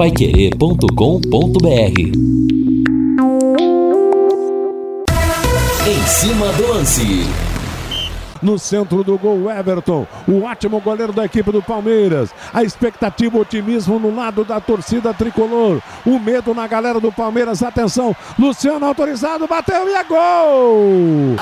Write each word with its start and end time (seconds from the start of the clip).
paiquerê.com.br 0.00 2.00
Em 5.86 6.06
cima 6.06 6.50
do 6.54 6.68
lance 6.68 7.28
no 8.40 8.58
centro 8.58 9.04
do 9.04 9.18
gol, 9.18 9.50
Everton, 9.50 10.06
o 10.26 10.44
ótimo 10.44 10.80
goleiro 10.80 11.12
da 11.12 11.26
equipe 11.26 11.52
do 11.52 11.62
Palmeiras. 11.62 12.30
A 12.54 12.64
expectativa, 12.64 13.36
o 13.36 13.42
otimismo 13.42 13.98
no 13.98 14.16
lado 14.16 14.42
da 14.42 14.58
torcida 14.58 15.12
tricolor. 15.12 15.82
O 16.06 16.18
medo 16.18 16.54
na 16.54 16.66
galera 16.66 16.98
do 16.98 17.12
Palmeiras. 17.12 17.62
Atenção, 17.62 18.16
Luciano 18.38 18.86
autorizado, 18.86 19.46
bateu 19.46 19.86
e 19.86 19.92
é 19.92 20.04
gol! 20.04 21.36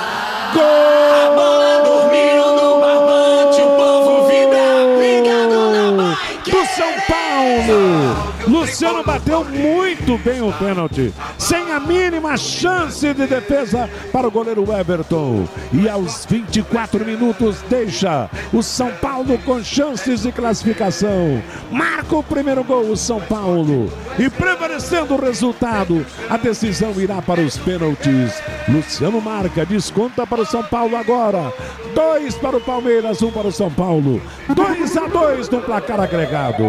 Gol! 0.52 1.14
A 1.14 1.30
bola 1.36 1.82
dormiu 1.84 2.56
no 2.56 2.80
barbante, 2.80 3.62
o 3.62 3.70
povo 3.76 4.26
vibra, 4.26 4.98
ligado 4.98 5.70
na. 5.96 6.18
Do 6.42 6.66
São 6.74 6.92
Paulo! 7.06 8.27
Luciano 8.58 9.04
bateu 9.04 9.44
muito 9.44 10.18
bem 10.18 10.42
o 10.42 10.52
pênalti, 10.52 11.14
sem 11.38 11.70
a 11.70 11.78
mínima 11.78 12.36
chance 12.36 13.14
de 13.14 13.24
defesa 13.24 13.88
para 14.10 14.26
o 14.26 14.30
goleiro 14.32 14.64
Everton. 14.72 15.46
E 15.72 15.88
aos 15.88 16.26
24 16.26 17.04
minutos 17.04 17.62
deixa 17.70 18.28
o 18.52 18.60
São 18.60 18.90
Paulo 18.90 19.38
com 19.44 19.62
chances 19.62 20.22
de 20.22 20.32
classificação. 20.32 21.40
Marca 21.70 22.16
o 22.16 22.22
primeiro 22.22 22.64
gol 22.64 22.90
o 22.90 22.96
São 22.96 23.20
Paulo. 23.20 23.92
E 24.18 24.28
prevalecendo 24.28 25.14
o 25.14 25.20
resultado, 25.20 26.04
a 26.28 26.36
decisão 26.36 26.92
irá 27.00 27.22
para 27.22 27.40
os 27.40 27.56
pênaltis. 27.56 28.42
Luciano 28.68 29.20
marca, 29.20 29.64
desconta 29.64 30.26
para 30.26 30.42
o 30.42 30.46
São 30.46 30.64
Paulo 30.64 30.96
agora. 30.96 31.52
Dois 31.94 32.34
para 32.34 32.56
o 32.56 32.60
Palmeiras, 32.60 33.22
um 33.22 33.30
para 33.30 33.46
o 33.46 33.52
São 33.52 33.70
Paulo. 33.70 34.20
Dois 34.52 34.96
a 34.96 35.06
dois 35.06 35.48
no 35.48 35.60
placar 35.60 36.00
agregado. 36.00 36.64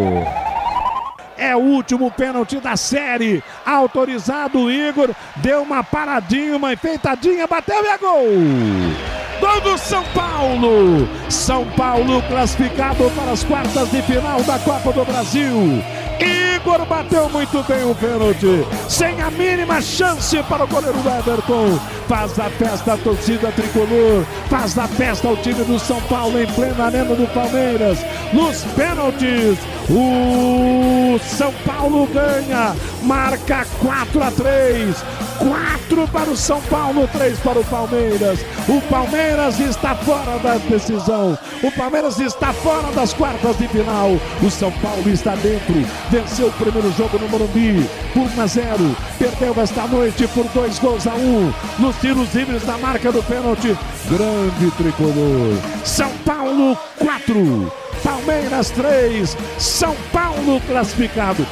É 1.40 1.56
o 1.56 1.60
último 1.60 2.10
pênalti 2.10 2.60
da 2.60 2.76
série. 2.76 3.42
Autorizado 3.64 4.58
o 4.58 4.70
Igor. 4.70 5.08
Deu 5.36 5.62
uma 5.62 5.82
paradinha, 5.82 6.54
uma 6.54 6.74
enfeitadinha, 6.74 7.46
bateu 7.46 7.82
e 7.82 7.88
é 7.88 7.96
gol. 7.96 8.26
Gol 9.40 9.60
do 9.62 9.78
São 9.78 10.04
Paulo. 10.14 11.08
São 11.30 11.64
Paulo 11.70 12.22
classificado 12.28 13.10
para 13.16 13.32
as 13.32 13.42
quartas 13.42 13.90
de 13.90 14.02
final 14.02 14.42
da 14.42 14.58
Copa 14.58 14.92
do 14.92 15.02
Brasil. 15.02 15.82
Igor 16.60 16.84
bateu 16.84 17.28
muito 17.30 17.62
bem 17.62 17.90
o 17.90 17.94
pênalti, 17.94 18.66
sem 18.88 19.20
a 19.22 19.30
mínima 19.30 19.80
chance 19.80 20.42
para 20.42 20.64
o 20.64 20.66
goleiro 20.66 20.98
Everton. 20.98 21.78
Faz 22.06 22.38
a 22.38 22.50
festa 22.50 22.94
a 22.94 22.96
torcida 22.98 23.50
tricolor, 23.52 24.24
faz 24.48 24.76
a 24.76 24.86
festa 24.86 25.28
o 25.28 25.36
time 25.36 25.64
do 25.64 25.78
São 25.78 26.00
Paulo 26.02 26.38
em 26.38 26.46
plena 26.48 26.86
arena 26.86 27.14
do 27.14 27.26
Palmeiras. 27.32 27.98
Nos 28.32 28.62
pênaltis, 28.74 29.58
o 29.88 31.18
São 31.36 31.52
Paulo 31.64 32.06
ganha, 32.06 32.74
marca 33.02 33.66
4 33.80 34.22
a 34.22 34.30
3. 34.30 34.96
4 35.38 36.08
para 36.08 36.30
o 36.30 36.36
São 36.36 36.60
Paulo, 36.62 37.08
3 37.12 37.38
para 37.38 37.58
o 37.58 37.64
Palmeiras. 37.64 38.40
O 38.68 38.80
Palmeiras 38.82 39.58
está 39.58 39.94
fora 39.94 40.38
da 40.38 40.56
decisão. 40.56 41.38
O 41.62 41.70
Palmeiras 41.72 42.18
está 42.20 42.52
fora 42.52 42.92
das 42.92 43.14
quartas 43.14 43.56
de 43.56 43.66
final. 43.68 44.10
O 44.42 44.50
São 44.50 44.70
Paulo 44.72 45.08
está 45.08 45.34
dentro. 45.36 45.74
Venceu 46.10 46.48
o 46.48 46.52
primeiro 46.52 46.92
jogo 46.92 47.18
no 47.18 47.28
Morumbi 47.28 47.88
por 48.12 48.28
1 48.38 48.40
a 48.42 48.46
0. 48.46 48.96
Perdeu 49.18 49.54
esta 49.62 49.86
noite 49.86 50.28
por 50.28 50.44
2 50.44 50.78
gols 50.78 51.06
a 51.06 51.14
1. 51.14 51.52
Nos 51.78 51.96
tiros 51.96 52.34
livres 52.34 52.62
da 52.64 52.76
marca 52.76 53.10
do 53.10 53.22
pênalti. 53.22 53.76
Grande 54.10 54.70
tricolor. 54.76 55.56
São 55.84 56.10
Paulo 56.24 56.76
4. 56.98 57.89
Palmeiras 58.20 58.70
3, 58.70 59.36
São 59.58 59.96
Paulo 60.12 60.60
classificado. 60.66 61.46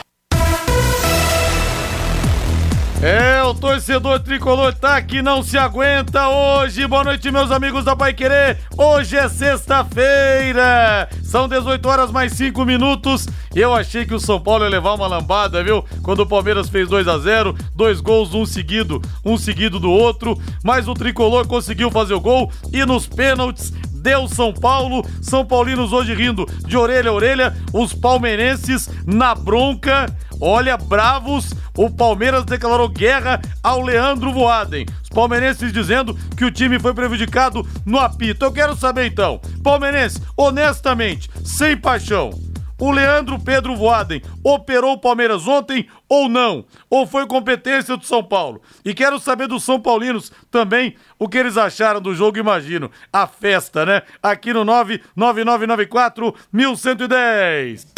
É, 3.01 3.43
o 3.45 3.55
torcedor 3.55 4.21
tricolor 4.21 4.75
tá 4.75 5.01
que 5.01 5.23
não 5.23 5.43
se 5.43 5.57
aguenta 5.57 6.29
hoje. 6.29 6.87
Boa 6.87 7.05
noite, 7.05 7.31
meus 7.31 7.51
amigos 7.51 7.85
da 7.85 7.97
Pai 7.97 8.13
Querer. 8.13 8.59
Hoje 8.77 9.17
é 9.17 9.29
sexta-feira. 9.29 11.09
São 11.23 11.49
18 11.49 11.89
horas 11.89 12.11
mais 12.11 12.33
5 12.33 12.65
minutos. 12.65 13.27
Eu 13.55 13.73
achei 13.73 14.05
que 14.05 14.15
o 14.15 14.21
São 14.21 14.41
Paulo 14.41 14.65
ia 14.65 14.71
levar 14.71 14.95
uma 14.95 15.07
lambada, 15.07 15.63
viu? 15.63 15.85
Quando 16.03 16.21
o 16.21 16.27
Palmeiras 16.27 16.69
fez 16.69 16.89
2 16.89 17.07
a 17.07 17.19
0 17.19 17.57
dois 17.75 18.01
gols, 18.01 18.35
um 18.35 18.45
seguido, 18.45 19.01
um 19.25 19.39
seguido 19.39 19.79
do 19.79 19.91
outro. 19.91 20.37
Mas 20.65 20.89
o 20.89 20.95
tricolor 20.95 21.47
conseguiu 21.47 21.91
fazer 21.93 22.15
o 22.15 22.21
gol 22.21 22.51
e 22.73 22.85
nos 22.85 23.07
pênaltis 23.07 23.73
deu 23.99 24.29
São 24.29 24.53
Paulo. 24.53 25.05
São 25.21 25.45
Paulinos 25.45 25.93
hoje 25.93 26.15
rindo 26.15 26.47
de 26.67 26.77
orelha 26.77 27.11
a 27.11 27.13
orelha. 27.13 27.57
Os 27.73 27.93
palmeirenses 27.93 28.89
na 29.07 29.35
bronca. 29.35 30.07
Olha, 30.41 30.77
bravos, 30.77 31.53
o 31.77 31.91
Palmeiras 31.91 32.45
declarou 32.45 32.89
guerra 32.89 33.41
ao 33.63 33.83
Leandro 33.83 34.33
Voaden. 34.33 34.87
Os 35.03 35.09
palmeirenses 35.09 35.73
dizendo 35.73 36.17
que 36.37 36.45
o 36.45 36.51
time 36.51 36.79
foi 36.79 36.95
prejudicado 36.95 37.67
no 37.85 37.99
apito. 37.99 38.45
Eu 38.45 38.53
quero 38.53 38.77
saber 38.77 39.07
então, 39.07 39.41
palmeirense, 39.65 40.23
honestamente, 40.37 41.29
sem 41.45 41.77
paixão, 41.77 42.31
o 42.79 42.91
Leandro 42.91 43.39
Pedro 43.39 43.75
Voaden 43.77 44.23
operou 44.43 44.93
o 44.93 44.99
Palmeiras 44.99 45.47
ontem 45.47 45.89
ou 46.09 46.29
não? 46.29 46.65
Ou 46.89 47.07
foi 47.07 47.27
competência 47.27 47.97
do 47.97 48.05
São 48.05 48.23
Paulo? 48.23 48.63
E 48.85 48.95
quero 48.95 49.19
saber 49.19 49.49
dos 49.49 49.65
São 49.65 49.81
Paulinos 49.81 50.31
também 50.51 50.95
o 51.19 51.29
que 51.29 51.39
eles 51.39 51.57
acharam 51.57 52.01
do 52.01 52.15
jogo, 52.15 52.39
imagino. 52.39 52.91
A 53.13 53.27
festa, 53.27 53.85
né? 53.85 54.03
Aqui 54.23 54.53
no 54.53 54.65
99994 54.65 56.35
1110. 56.53 57.89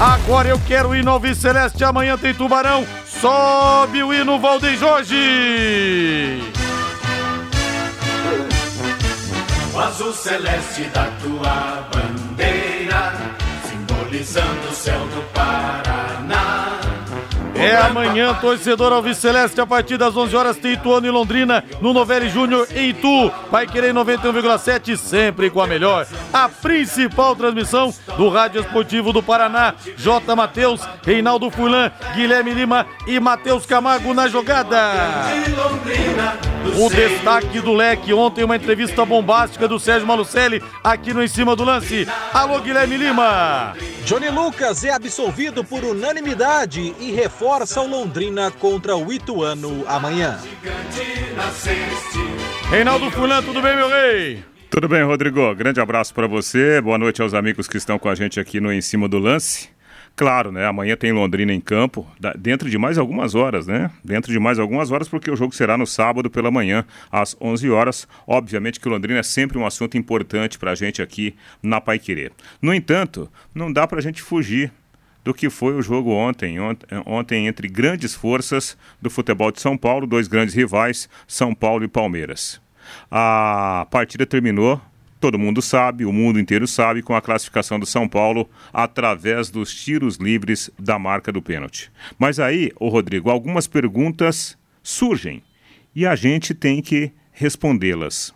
Agora 0.00 0.48
eu 0.48 0.60
quero 0.66 0.94
ir 0.94 1.04
no 1.04 1.34
Celeste. 1.34 1.84
Amanhã 1.84 2.18
tem 2.18 2.34
Tubarão. 2.34 2.86
Sobe 3.06 4.02
o 4.02 4.12
hino 4.12 4.38
Valdeir 4.38 4.78
Jorge. 4.78 6.40
O 9.74 9.78
azul 9.78 10.12
celeste 10.12 10.84
da 10.84 11.06
tua 11.22 11.88
simbolizando 14.26 14.68
o 14.68 14.74
céu 14.74 15.06
do 15.06 15.22
Paraná. 15.32 15.85
É 17.58 17.74
amanhã, 17.74 18.34
torcedor 18.34 18.92
Alves 18.92 19.16
Celeste, 19.16 19.60
a 19.60 19.66
partir 19.66 19.96
das 19.96 20.14
11 20.14 20.36
horas 20.36 20.56
tem 20.58 20.74
Ituano 20.74 21.06
e 21.06 21.10
Londrina 21.10 21.64
no 21.80 21.92
Novelli 21.92 22.28
Júnior 22.28 22.68
em 22.74 22.90
Itu. 22.90 23.32
Vai 23.50 23.66
querer 23.66 23.94
91,7 23.94 24.96
sempre 24.96 25.48
com 25.48 25.62
a 25.62 25.66
melhor. 25.66 26.06
A 26.32 26.48
principal 26.50 27.34
transmissão 27.34 27.94
do 28.18 28.28
Rádio 28.28 28.60
Esportivo 28.60 29.10
do 29.10 29.22
Paraná. 29.22 29.74
J. 29.96 30.36
Matheus, 30.36 30.82
Reinaldo 31.02 31.50
Fulan, 31.50 31.90
Guilherme 32.14 32.52
Lima 32.52 32.86
e 33.06 33.18
Matheus 33.18 33.64
Camargo 33.64 34.12
na 34.12 34.28
jogada. 34.28 34.78
O 36.78 36.90
destaque 36.90 37.60
do 37.60 37.72
leque 37.72 38.12
ontem, 38.12 38.44
uma 38.44 38.56
entrevista 38.56 39.04
bombástica 39.04 39.66
do 39.66 39.78
Sérgio 39.78 40.06
Malucelli 40.06 40.62
aqui 40.84 41.14
no 41.14 41.22
Em 41.22 41.28
Cima 41.28 41.56
do 41.56 41.64
Lance. 41.64 42.06
Alô, 42.34 42.60
Guilherme 42.60 42.98
Lima. 42.98 43.72
Johnny 44.04 44.28
Lucas 44.28 44.84
é 44.84 44.90
absolvido 44.90 45.64
por 45.64 45.82
unanimidade 45.84 46.94
e 47.00 47.10
reforça 47.12 47.46
o 47.56 47.86
Londrina 47.86 48.50
contra 48.50 48.94
o 48.94 49.10
Ituano 49.10 49.82
amanhã. 49.88 50.38
Reinaldo 52.68 53.10
Fulan, 53.10 53.42
tudo 53.42 53.62
bem, 53.62 53.74
meu 53.74 53.88
rei? 53.88 54.44
Tudo 54.68 54.86
bem, 54.86 55.02
Rodrigo. 55.02 55.54
Grande 55.54 55.80
abraço 55.80 56.12
para 56.12 56.26
você. 56.26 56.82
Boa 56.82 56.98
noite 56.98 57.22
aos 57.22 57.32
amigos 57.32 57.66
que 57.66 57.78
estão 57.78 57.98
com 57.98 58.10
a 58.10 58.14
gente 58.14 58.38
aqui 58.38 58.60
no 58.60 58.70
Em 58.70 58.82
Cima 58.82 59.08
do 59.08 59.18
Lance. 59.18 59.70
Claro, 60.14 60.52
né? 60.52 60.66
Amanhã 60.66 60.96
tem 60.96 61.12
Londrina 61.12 61.52
em 61.52 61.60
campo, 61.60 62.06
dentro 62.38 62.68
de 62.68 62.76
mais 62.76 62.98
algumas 62.98 63.34
horas, 63.34 63.66
né? 63.66 63.90
Dentro 64.04 64.30
de 64.30 64.38
mais 64.38 64.58
algumas 64.58 64.90
horas, 64.90 65.08
porque 65.08 65.30
o 65.30 65.36
jogo 65.36 65.54
será 65.54 65.78
no 65.78 65.86
sábado 65.86 66.28
pela 66.28 66.50
manhã, 66.50 66.84
às 67.10 67.34
11 67.40 67.70
horas. 67.70 68.06
Obviamente 68.26 68.78
que 68.78 68.86
o 68.88 68.90
Londrina 68.90 69.20
é 69.20 69.22
sempre 69.22 69.56
um 69.56 69.64
assunto 69.64 69.96
importante 69.96 70.58
para 70.58 70.72
a 70.72 70.74
gente 70.74 71.00
aqui 71.00 71.34
na 71.62 71.80
Pai 71.80 71.98
Querer. 71.98 72.32
No 72.60 72.74
entanto, 72.74 73.30
não 73.54 73.72
dá 73.72 73.86
para 73.86 73.98
a 73.98 74.02
gente 74.02 74.20
fugir 74.20 74.70
do 75.26 75.34
que 75.34 75.50
foi 75.50 75.74
o 75.74 75.82
jogo 75.82 76.12
ontem, 76.12 76.56
ontem 77.04 77.48
entre 77.48 77.66
grandes 77.66 78.14
forças 78.14 78.78
do 79.02 79.10
futebol 79.10 79.50
de 79.50 79.60
São 79.60 79.76
Paulo, 79.76 80.06
dois 80.06 80.28
grandes 80.28 80.54
rivais, 80.54 81.08
São 81.26 81.52
Paulo 81.52 81.82
e 81.82 81.88
Palmeiras. 81.88 82.60
A 83.10 83.88
partida 83.90 84.24
terminou 84.24 84.80
todo 85.18 85.36
mundo 85.36 85.60
sabe, 85.60 86.04
o 86.04 86.12
mundo 86.12 86.38
inteiro 86.38 86.68
sabe, 86.68 87.02
com 87.02 87.12
a 87.12 87.20
classificação 87.20 87.80
do 87.80 87.86
São 87.86 88.08
Paulo 88.08 88.48
através 88.72 89.50
dos 89.50 89.74
tiros 89.74 90.16
livres 90.16 90.70
da 90.78 90.96
marca 90.96 91.32
do 91.32 91.42
pênalti. 91.42 91.90
Mas 92.16 92.38
aí, 92.38 92.70
o 92.78 92.88
Rodrigo, 92.88 93.28
algumas 93.28 93.66
perguntas 93.66 94.56
surgem 94.80 95.42
e 95.92 96.06
a 96.06 96.14
gente 96.14 96.54
tem 96.54 96.80
que 96.80 97.10
respondê-las. 97.32 98.32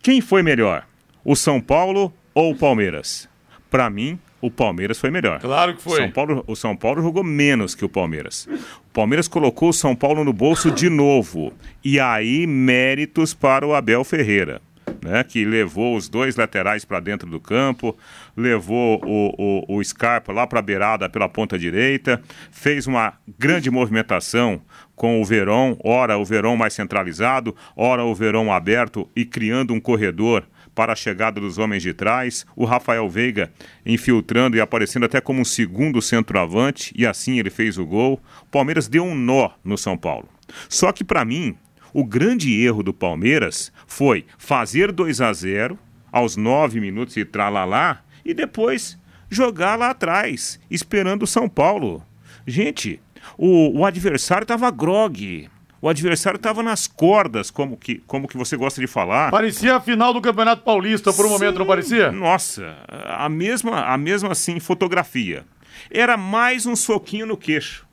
Quem 0.00 0.22
foi 0.22 0.42
melhor, 0.42 0.86
o 1.22 1.36
São 1.36 1.60
Paulo 1.60 2.10
ou 2.32 2.52
o 2.52 2.56
Palmeiras? 2.56 3.28
Para 3.70 3.90
mim, 3.90 4.18
o 4.40 4.50
Palmeiras 4.50 4.98
foi 4.98 5.10
melhor. 5.10 5.40
Claro 5.40 5.74
que 5.74 5.82
foi. 5.82 5.98
São 5.98 6.10
Paulo, 6.10 6.44
o 6.46 6.56
São 6.56 6.76
Paulo 6.76 7.02
jogou 7.02 7.24
menos 7.24 7.74
que 7.74 7.84
o 7.84 7.88
Palmeiras. 7.88 8.48
O 8.90 8.92
Palmeiras 8.92 9.28
colocou 9.28 9.70
o 9.70 9.72
São 9.72 9.94
Paulo 9.94 10.24
no 10.24 10.32
bolso 10.32 10.70
de 10.70 10.88
novo. 10.88 11.52
E 11.84 11.98
aí, 11.98 12.46
méritos 12.46 13.34
para 13.34 13.66
o 13.66 13.74
Abel 13.74 14.04
Ferreira 14.04 14.60
né, 15.02 15.24
que 15.24 15.44
levou 15.44 15.96
os 15.96 16.08
dois 16.08 16.36
laterais 16.36 16.84
para 16.84 17.00
dentro 17.00 17.28
do 17.28 17.40
campo, 17.40 17.96
levou 18.36 19.00
o, 19.04 19.64
o, 19.68 19.76
o 19.76 19.84
Scarpa 19.84 20.32
lá 20.32 20.46
para 20.46 20.58
a 20.58 20.62
beirada 20.62 21.08
pela 21.08 21.28
ponta 21.28 21.58
direita, 21.58 22.20
fez 22.50 22.86
uma 22.86 23.14
grande 23.38 23.70
movimentação 23.70 24.60
com 24.94 25.20
o 25.20 25.24
Verón, 25.24 25.76
ora 25.84 26.18
o 26.18 26.24
Verón 26.24 26.56
mais 26.56 26.74
centralizado, 26.74 27.54
ora 27.76 28.04
o 28.04 28.14
Verón 28.14 28.50
aberto 28.50 29.08
e 29.14 29.24
criando 29.24 29.74
um 29.74 29.80
corredor 29.80 30.44
para 30.76 30.92
a 30.92 30.96
chegada 30.96 31.40
dos 31.40 31.56
homens 31.56 31.82
de 31.82 31.94
trás, 31.94 32.44
o 32.54 32.66
Rafael 32.66 33.08
Veiga 33.08 33.50
infiltrando 33.84 34.58
e 34.58 34.60
aparecendo 34.60 35.06
até 35.06 35.22
como 35.22 35.40
um 35.40 35.44
segundo 35.44 36.02
centroavante, 36.02 36.92
e 36.94 37.06
assim 37.06 37.38
ele 37.38 37.48
fez 37.48 37.78
o 37.78 37.86
gol. 37.86 38.20
O 38.42 38.46
Palmeiras 38.46 38.86
deu 38.86 39.02
um 39.02 39.14
nó 39.14 39.50
no 39.64 39.78
São 39.78 39.96
Paulo. 39.96 40.28
Só 40.68 40.92
que 40.92 41.02
para 41.02 41.24
mim, 41.24 41.56
o 41.94 42.04
grande 42.04 42.62
erro 42.62 42.82
do 42.82 42.92
Palmeiras 42.92 43.72
foi 43.86 44.26
fazer 44.36 44.92
2 44.92 45.22
a 45.22 45.32
0 45.32 45.78
aos 46.12 46.36
9 46.36 46.78
minutos 46.78 47.16
e 47.16 47.24
tralalá 47.24 48.02
e 48.22 48.34
depois 48.34 48.98
jogar 49.30 49.76
lá 49.78 49.90
atrás, 49.90 50.60
esperando 50.70 51.22
o 51.22 51.26
São 51.26 51.48
Paulo. 51.48 52.04
Gente, 52.46 53.00
o, 53.38 53.80
o 53.80 53.86
adversário 53.86 54.44
estava 54.44 54.70
grog. 54.70 55.48
O 55.86 55.88
adversário 55.88 56.36
estava 56.36 56.64
nas 56.64 56.88
cordas, 56.88 57.48
como 57.48 57.76
que, 57.76 58.02
como 58.08 58.26
que 58.26 58.36
você 58.36 58.56
gosta 58.56 58.80
de 58.80 58.88
falar. 58.88 59.30
Parecia 59.30 59.76
a 59.76 59.80
final 59.80 60.12
do 60.12 60.20
Campeonato 60.20 60.64
Paulista 60.64 61.12
por 61.12 61.24
um 61.24 61.28
Sim, 61.28 61.34
momento, 61.34 61.60
não 61.60 61.66
parecia? 61.66 62.10
Nossa, 62.10 62.76
a 62.88 63.28
mesma, 63.28 63.82
a 63.82 63.96
mesma 63.96 64.32
assim 64.32 64.58
fotografia. 64.58 65.44
Era 65.88 66.16
mais 66.16 66.66
um 66.66 66.74
soquinho 66.74 67.24
no 67.24 67.36
queixo. 67.36 67.86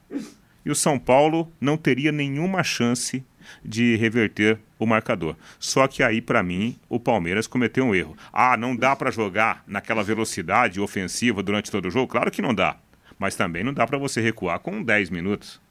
E 0.66 0.72
o 0.72 0.76
São 0.76 0.98
Paulo 0.98 1.54
não 1.62 1.78
teria 1.78 2.12
nenhuma 2.12 2.64
chance 2.64 3.24
de 3.64 3.96
reverter 3.96 4.58
o 4.80 4.88
marcador. 4.88 5.36
Só 5.60 5.88
que 5.88 6.02
aí, 6.02 6.20
para 6.20 6.42
mim, 6.42 6.76
o 6.90 7.00
Palmeiras 7.00 7.46
cometeu 7.46 7.86
um 7.86 7.94
erro. 7.94 8.18
Ah, 8.34 8.58
não 8.58 8.76
dá 8.76 8.96
para 8.96 9.12
jogar 9.12 9.64
naquela 9.68 10.02
velocidade 10.02 10.82
ofensiva 10.82 11.44
durante 11.44 11.70
todo 11.70 11.86
o 11.86 11.92
jogo? 11.92 12.08
Claro 12.08 12.32
que 12.32 12.42
não 12.42 12.56
dá. 12.56 12.76
Mas 13.20 13.36
também 13.36 13.64
não 13.64 13.72
dá 13.72 13.86
para 13.86 14.00
você 14.00 14.20
recuar 14.20 14.58
com 14.58 14.82
10 14.82 15.12
minutos. 15.12 15.62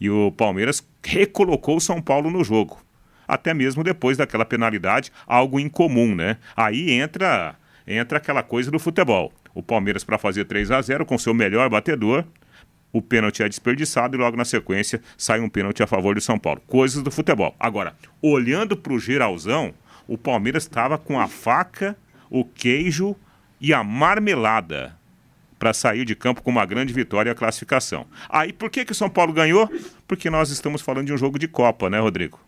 E 0.00 0.10
o 0.10 0.32
Palmeiras 0.32 0.86
recolocou 1.04 1.76
o 1.76 1.80
São 1.80 2.00
Paulo 2.00 2.30
no 2.30 2.44
jogo. 2.44 2.78
Até 3.26 3.52
mesmo 3.52 3.82
depois 3.82 4.16
daquela 4.16 4.44
penalidade, 4.44 5.10
algo 5.26 5.58
incomum, 5.58 6.14
né? 6.14 6.38
Aí 6.56 6.90
entra 6.92 7.56
entra 7.86 8.18
aquela 8.18 8.42
coisa 8.42 8.70
do 8.70 8.78
futebol. 8.78 9.32
O 9.54 9.62
Palmeiras 9.62 10.04
para 10.04 10.18
fazer 10.18 10.44
3 10.44 10.70
a 10.70 10.82
0 10.82 11.06
com 11.06 11.16
seu 11.16 11.32
melhor 11.32 11.68
batedor, 11.70 12.24
o 12.92 13.00
pênalti 13.00 13.42
é 13.42 13.48
desperdiçado 13.48 14.16
e 14.16 14.18
logo 14.18 14.36
na 14.36 14.44
sequência 14.44 15.00
sai 15.16 15.40
um 15.40 15.48
pênalti 15.48 15.82
a 15.82 15.86
favor 15.86 16.14
do 16.14 16.20
São 16.20 16.38
Paulo. 16.38 16.62
Coisas 16.66 17.02
do 17.02 17.10
futebol. 17.10 17.54
Agora, 17.58 17.94
olhando 18.22 18.76
para 18.76 18.92
o 18.92 18.98
geralzão, 18.98 19.74
o 20.08 20.16
Palmeiras 20.16 20.64
estava 20.64 20.96
com 20.96 21.20
a 21.20 21.28
faca, 21.28 21.96
o 22.30 22.44
queijo 22.44 23.14
e 23.60 23.72
a 23.72 23.84
marmelada 23.84 24.96
para 25.58 25.72
sair 25.72 26.04
de 26.04 26.14
campo 26.14 26.42
com 26.42 26.50
uma 26.50 26.64
grande 26.66 26.92
vitória 26.92 27.30
e 27.30 27.32
a 27.32 27.34
classificação. 27.34 28.06
Aí 28.28 28.52
por 28.52 28.70
que, 28.70 28.84
que 28.84 28.92
o 28.92 28.94
São 28.94 29.08
Paulo 29.08 29.32
ganhou? 29.32 29.70
Porque 30.06 30.30
nós 30.30 30.50
estamos 30.50 30.82
falando 30.82 31.06
de 31.06 31.12
um 31.12 31.18
jogo 31.18 31.38
de 31.38 31.48
Copa, 31.48 31.88
né, 31.88 31.98
Rodrigo? 31.98 32.40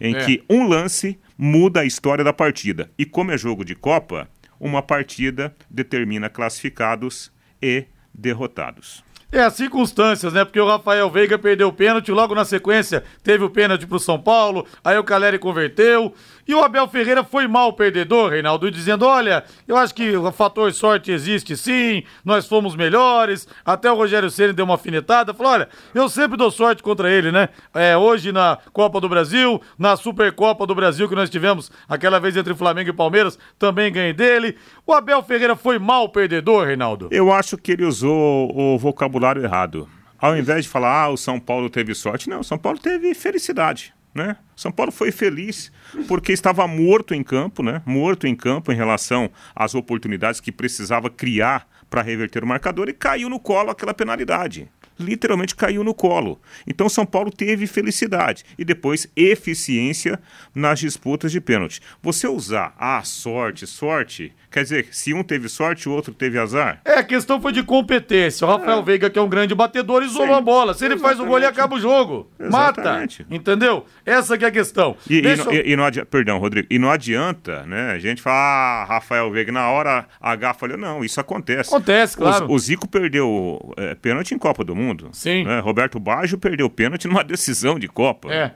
Em 0.00 0.14
é. 0.14 0.24
que 0.24 0.44
um 0.48 0.66
lance 0.66 1.18
muda 1.36 1.80
a 1.80 1.84
história 1.84 2.24
da 2.24 2.32
partida. 2.32 2.90
E 2.98 3.04
como 3.04 3.30
é 3.30 3.38
jogo 3.38 3.64
de 3.64 3.74
Copa, 3.74 4.28
uma 4.58 4.82
partida 4.82 5.54
determina 5.68 6.28
classificados 6.28 7.32
e 7.60 7.84
derrotados. 8.14 9.04
É 9.34 9.40
as 9.40 9.54
circunstâncias, 9.54 10.34
né? 10.34 10.44
Porque 10.44 10.60
o 10.60 10.66
Rafael 10.66 11.08
Veiga 11.08 11.38
perdeu 11.38 11.68
o 11.68 11.72
pênalti, 11.72 12.12
logo 12.12 12.34
na 12.34 12.44
sequência 12.44 13.02
teve 13.24 13.42
o 13.42 13.48
pênalti 13.48 13.86
pro 13.86 13.98
São 13.98 14.20
Paulo, 14.20 14.66
aí 14.84 14.98
o 14.98 15.02
Caleri 15.02 15.38
converteu. 15.38 16.12
E 16.46 16.54
o 16.54 16.62
Abel 16.62 16.88
Ferreira 16.88 17.22
foi 17.22 17.46
mal 17.46 17.72
perdedor, 17.72 18.30
Reinaldo, 18.30 18.70
dizendo: 18.70 19.06
olha, 19.06 19.42
eu 19.66 19.74
acho 19.74 19.94
que 19.94 20.14
o 20.14 20.30
fator 20.32 20.70
sorte 20.72 21.10
existe 21.10 21.56
sim, 21.56 22.02
nós 22.22 22.46
fomos 22.46 22.76
melhores. 22.76 23.48
Até 23.64 23.90
o 23.90 23.94
Rogério 23.94 24.28
Ceni 24.28 24.52
deu 24.52 24.66
uma 24.66 24.74
afinetada, 24.74 25.32
falou: 25.32 25.52
olha, 25.52 25.68
eu 25.94 26.10
sempre 26.10 26.36
dou 26.36 26.50
sorte 26.50 26.82
contra 26.82 27.10
ele, 27.10 27.32
né? 27.32 27.48
É, 27.72 27.96
hoje 27.96 28.32
na 28.32 28.58
Copa 28.70 29.00
do 29.00 29.08
Brasil, 29.08 29.62
na 29.78 29.96
Supercopa 29.96 30.66
do 30.66 30.74
Brasil 30.74 31.08
que 31.08 31.14
nós 31.14 31.30
tivemos 31.30 31.70
aquela 31.88 32.20
vez 32.20 32.36
entre 32.36 32.54
Flamengo 32.54 32.90
e 32.90 32.92
Palmeiras, 32.92 33.38
também 33.58 33.90
ganhei 33.90 34.12
dele. 34.12 34.58
O 34.86 34.92
Abel 34.92 35.22
Ferreira 35.22 35.56
foi 35.56 35.78
mal 35.78 36.10
perdedor, 36.10 36.66
Reinaldo? 36.66 37.08
Eu 37.10 37.32
acho 37.32 37.56
que 37.56 37.72
ele 37.72 37.86
usou 37.86 38.52
o 38.54 38.76
vocabulário 38.76 39.21
errado. 39.42 39.88
Ao 40.18 40.36
invés 40.36 40.64
de 40.64 40.70
falar, 40.70 41.04
ah, 41.04 41.08
o 41.08 41.16
São 41.16 41.40
Paulo 41.40 41.68
teve 41.68 41.94
sorte, 41.94 42.28
não, 42.28 42.40
o 42.40 42.44
São 42.44 42.58
Paulo 42.58 42.78
teve 42.78 43.14
felicidade. 43.14 43.94
Né? 44.14 44.36
São 44.54 44.70
Paulo 44.70 44.92
foi 44.92 45.10
feliz 45.10 45.72
porque 46.06 46.32
estava 46.32 46.66
morto 46.68 47.14
em 47.14 47.22
campo, 47.22 47.62
né? 47.62 47.80
Morto 47.86 48.26
em 48.26 48.34
campo 48.34 48.70
em 48.70 48.76
relação 48.76 49.30
às 49.56 49.74
oportunidades 49.74 50.38
que 50.38 50.52
precisava 50.52 51.08
criar 51.08 51.66
para 51.88 52.02
reverter 52.02 52.44
o 52.44 52.46
marcador 52.46 52.90
e 52.90 52.92
caiu 52.92 53.30
no 53.30 53.40
colo 53.40 53.70
aquela 53.70 53.94
penalidade 53.94 54.70
literalmente 55.02 55.54
caiu 55.54 55.84
no 55.84 55.94
colo. 55.94 56.40
Então 56.66 56.88
São 56.88 57.04
Paulo 57.04 57.30
teve 57.30 57.66
felicidade 57.66 58.44
e 58.58 58.64
depois 58.64 59.06
eficiência 59.16 60.18
nas 60.54 60.78
disputas 60.80 61.32
de 61.32 61.40
pênalti. 61.40 61.80
Você 62.02 62.26
usar 62.26 62.74
a 62.78 62.98
ah, 62.98 63.02
sorte, 63.04 63.66
sorte, 63.66 64.32
quer 64.50 64.62
dizer, 64.62 64.86
se 64.90 65.12
um 65.14 65.22
teve 65.22 65.48
sorte, 65.48 65.88
o 65.88 65.92
outro 65.92 66.12
teve 66.12 66.38
azar? 66.38 66.80
É, 66.84 66.94
a 66.94 67.04
questão 67.04 67.40
foi 67.40 67.52
de 67.52 67.62
competência. 67.62 68.46
O 68.46 68.50
Rafael 68.50 68.78
é. 68.78 68.82
Veiga, 68.82 69.10
que 69.10 69.18
é 69.18 69.22
um 69.22 69.28
grande 69.28 69.54
batedor, 69.54 70.02
isolou 70.02 70.28
Sim, 70.28 70.34
a 70.34 70.40
bola. 70.40 70.74
Se 70.74 70.84
ele 70.84 70.94
exatamente. 70.94 71.16
faz 71.16 71.26
o 71.26 71.28
gol, 71.28 71.38
ele 71.38 71.46
acaba 71.46 71.74
o 71.74 71.80
jogo. 71.80 72.30
Exatamente. 72.38 73.22
Mata. 73.22 73.34
Entendeu? 73.34 73.86
Essa 74.04 74.36
que 74.36 74.44
é 74.44 74.48
a 74.48 74.50
questão. 74.50 74.96
E, 75.08 75.18
e, 75.18 75.36
não, 75.36 75.52
e, 75.52 75.72
e 75.72 75.76
não 75.76 75.84
adianta, 75.84 76.06
perdão, 76.06 76.38
Rodrigo, 76.38 76.68
e 76.70 76.78
não 76.78 76.90
adianta, 76.90 77.64
né? 77.66 77.92
A 77.92 77.98
gente 77.98 78.20
fala, 78.20 78.36
ah, 78.36 78.84
Rafael 78.84 79.30
Veiga, 79.30 79.50
na 79.50 79.68
hora 79.70 80.06
H 80.20 80.54
falou, 80.54 80.76
não, 80.76 81.04
isso 81.04 81.20
acontece. 81.20 81.70
Acontece, 81.70 82.16
claro. 82.16 82.46
O, 82.46 82.54
o 82.54 82.58
Zico 82.58 82.86
perdeu 82.88 83.72
é, 83.76 83.94
pênalti 83.94 84.34
em 84.34 84.38
Copa 84.38 84.64
do 84.64 84.76
Mundo. 84.76 84.91
Sim. 85.12 85.44
Né? 85.44 85.60
Roberto 85.60 85.98
Baggio 85.98 86.38
perdeu 86.38 86.68
pênalti 86.68 87.06
numa 87.08 87.24
decisão 87.24 87.78
de 87.78 87.88
Copa. 87.88 88.32
É. 88.32 88.52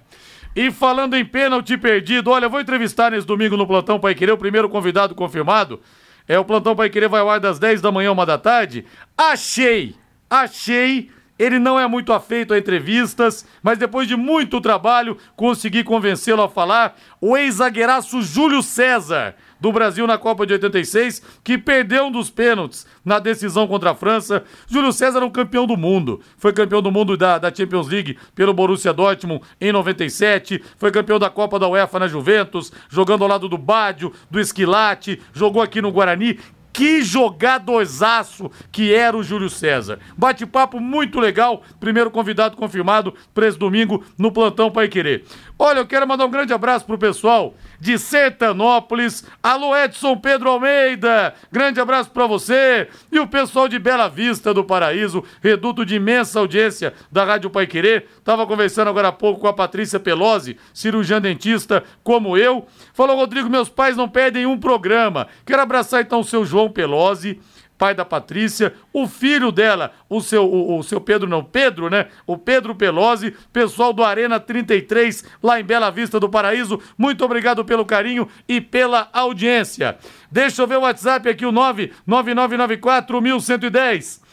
E 0.54 0.70
falando 0.70 1.14
em 1.14 1.24
pênalti 1.24 1.76
perdido, 1.76 2.30
olha, 2.30 2.48
vou 2.48 2.60
entrevistar 2.60 3.10
nesse 3.10 3.26
domingo 3.26 3.56
no 3.56 3.66
Plantão 3.66 4.00
Pai 4.00 4.14
Querer, 4.14 4.32
o 4.32 4.38
primeiro 4.38 4.68
convidado 4.68 5.14
confirmado. 5.14 5.80
É 6.26 6.38
o 6.38 6.44
Plantão 6.44 6.74
Pai 6.74 6.88
Querer 6.88 7.08
vai 7.08 7.20
ao 7.20 7.30
ar 7.30 7.38
das 7.38 7.58
10 7.58 7.80
da 7.80 7.92
manhã, 7.92 8.10
uma 8.10 8.24
da 8.24 8.38
tarde. 8.38 8.84
Achei, 9.16 9.94
achei 10.30 11.10
ele 11.38 11.58
não 11.58 11.78
é 11.78 11.86
muito 11.86 12.12
afeito 12.12 12.54
a 12.54 12.58
entrevistas, 12.58 13.46
mas 13.62 13.78
depois 13.78 14.08
de 14.08 14.16
muito 14.16 14.60
trabalho, 14.60 15.18
consegui 15.36 15.84
convencê-lo 15.84 16.42
a 16.42 16.48
falar. 16.48 16.96
O 17.20 17.36
ex-zagueiraço 17.36 18.22
Júlio 18.22 18.62
César 18.62 19.34
do 19.60 19.72
Brasil 19.72 20.06
na 20.06 20.18
Copa 20.18 20.46
de 20.46 20.52
86, 20.54 21.22
que 21.42 21.56
perdeu 21.56 22.04
um 22.04 22.10
dos 22.10 22.30
pênaltis 22.30 22.86
na 23.04 23.18
decisão 23.18 23.66
contra 23.66 23.90
a 23.90 23.94
França. 23.94 24.44
Júlio 24.66 24.92
César 24.92 25.20
é 25.20 25.24
um 25.24 25.30
campeão 25.30 25.66
do 25.66 25.76
mundo. 25.76 26.20
Foi 26.36 26.52
campeão 26.52 26.82
do 26.82 26.90
mundo 26.92 27.16
da, 27.16 27.38
da 27.38 27.54
Champions 27.54 27.88
League 27.88 28.18
pelo 28.34 28.54
Borussia 28.54 28.92
Dortmund 28.92 29.42
em 29.60 29.72
97. 29.72 30.62
Foi 30.76 30.90
campeão 30.90 31.18
da 31.18 31.30
Copa 31.30 31.58
da 31.58 31.68
UEFA 31.68 31.98
na 31.98 32.08
Juventus, 32.08 32.72
jogando 32.88 33.22
ao 33.22 33.28
lado 33.28 33.48
do 33.48 33.58
Bádio, 33.58 34.12
do 34.30 34.40
Esquilate, 34.40 35.20
jogou 35.32 35.62
aqui 35.62 35.80
no 35.80 35.92
Guarani. 35.92 36.38
Que 36.76 37.02
jogadorzaço 37.02 38.50
que 38.70 38.92
era 38.92 39.16
o 39.16 39.22
Júlio 39.22 39.48
César. 39.48 39.98
Bate-papo 40.14 40.78
muito 40.78 41.18
legal. 41.18 41.62
Primeiro 41.80 42.10
convidado 42.10 42.54
confirmado 42.54 43.14
para 43.32 43.48
esse 43.48 43.58
domingo 43.58 44.04
no 44.18 44.30
Plantão 44.30 44.70
Pai 44.70 44.86
Querer. 44.86 45.24
Olha, 45.58 45.78
eu 45.78 45.86
quero 45.86 46.06
mandar 46.06 46.26
um 46.26 46.30
grande 46.30 46.52
abraço 46.52 46.84
pro 46.84 46.98
pessoal 46.98 47.54
de 47.80 47.98
Sertanópolis. 47.98 49.24
Alô, 49.42 49.74
Edson 49.74 50.14
Pedro 50.18 50.50
Almeida. 50.50 51.32
Grande 51.50 51.80
abraço 51.80 52.10
para 52.10 52.26
você. 52.26 52.88
E 53.10 53.18
o 53.18 53.26
pessoal 53.26 53.66
de 53.66 53.78
Bela 53.78 54.06
Vista 54.06 54.52
do 54.52 54.62
Paraíso, 54.62 55.24
reduto 55.42 55.86
de 55.86 55.94
imensa 55.94 56.40
audiência 56.40 56.92
da 57.10 57.24
Rádio 57.24 57.48
Pai 57.48 57.66
Querer. 57.66 58.06
Tava 58.22 58.46
conversando 58.46 58.88
agora 58.88 59.08
há 59.08 59.12
pouco 59.12 59.40
com 59.40 59.48
a 59.48 59.52
Patrícia 59.52 59.98
Pelosi, 59.98 60.58
cirurgiã 60.74 61.22
dentista, 61.22 61.82
como 62.04 62.36
eu. 62.36 62.66
Falou, 62.92 63.16
Rodrigo, 63.16 63.48
meus 63.48 63.70
pais 63.70 63.96
não 63.96 64.10
perdem 64.10 64.44
um 64.44 64.58
programa. 64.58 65.26
Quero 65.46 65.62
abraçar 65.62 66.02
então 66.02 66.20
o 66.20 66.24
seu 66.24 66.44
João 66.44 66.68
Pelosi 66.68 67.40
pai 67.78 67.94
da 67.94 68.04
Patrícia, 68.04 68.74
o 68.92 69.06
filho 69.06 69.52
dela, 69.52 69.92
o 70.08 70.20
seu, 70.20 70.44
o, 70.44 70.78
o, 70.78 70.82
seu 70.82 71.00
Pedro, 71.00 71.28
não, 71.28 71.44
Pedro, 71.44 71.90
né? 71.90 72.06
O 72.26 72.36
Pedro 72.38 72.74
Pelosi, 72.74 73.34
pessoal 73.52 73.92
do 73.92 74.02
Arena 74.02 74.40
33, 74.40 75.24
lá 75.42 75.60
em 75.60 75.64
Bela 75.64 75.90
Vista 75.90 76.18
do 76.18 76.28
Paraíso. 76.28 76.80
Muito 76.96 77.24
obrigado 77.24 77.64
pelo 77.64 77.84
carinho 77.84 78.28
e 78.48 78.60
pela 78.60 79.08
audiência. 79.12 79.98
Deixa 80.30 80.62
eu 80.62 80.66
ver 80.66 80.78
o 80.78 80.82
WhatsApp 80.82 81.28
aqui, 81.28 81.44
o 81.44 81.52
99994 81.52 83.20
1110. 83.20 84.25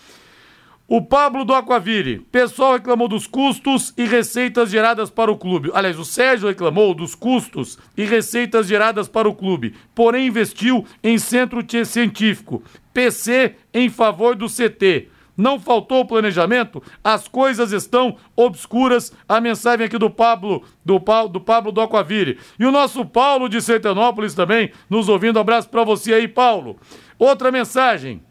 O 0.86 1.02
Pablo 1.02 1.46
do 1.46 1.54
Aquavire. 1.54 2.20
Pessoal 2.30 2.74
reclamou 2.74 3.08
dos 3.08 3.26
custos 3.26 3.94
e 3.98 4.04
receitas 4.04 4.70
geradas 4.70 5.10
para 5.10 5.32
o 5.32 5.38
clube. 5.38 5.72
Aliás, 5.74 5.98
o 5.98 6.04
Sérgio 6.04 6.50
reclamou 6.50 6.94
dos 6.94 7.16
custos 7.16 7.80
e 7.96 8.04
receitas 8.04 8.68
geradas 8.68 9.08
para 9.08 9.30
o 9.30 9.34
clube, 9.34 9.74
porém 9.96 10.28
investiu 10.28 10.86
em 11.02 11.18
centro 11.18 11.64
científico. 11.86 12.62
PC 12.94 13.56
em 13.74 13.90
favor 13.90 14.36
do 14.36 14.48
CT. 14.48 15.08
Não 15.38 15.58
faltou 15.58 16.06
planejamento? 16.06 16.84
As 17.02 17.30
coisas 17.30 17.72
estão 17.72 18.18
obscuras. 18.36 19.14
A 19.28 19.40
mensagem 19.40 19.86
aqui 19.86 19.98
do 19.98 20.10
Pablo, 20.10 20.64
do, 20.86 21.00
do 21.30 21.40
Pablo 21.40 21.72
do 21.72 21.82
Aquavire. 21.82 22.38
E 22.60 22.66
o 22.66 22.72
nosso 22.72 23.06
Paulo 23.06 23.48
de 23.48 23.62
Sertanópolis 23.62 24.36
também, 24.36 24.72
nos 24.90 25.08
ouvindo. 25.08 25.40
abraço 25.40 25.70
para 25.70 25.84
você 25.86 26.14
aí, 26.14 26.28
Paulo. 26.28 26.78
Outra 27.18 27.52
mensagem. 27.52 28.22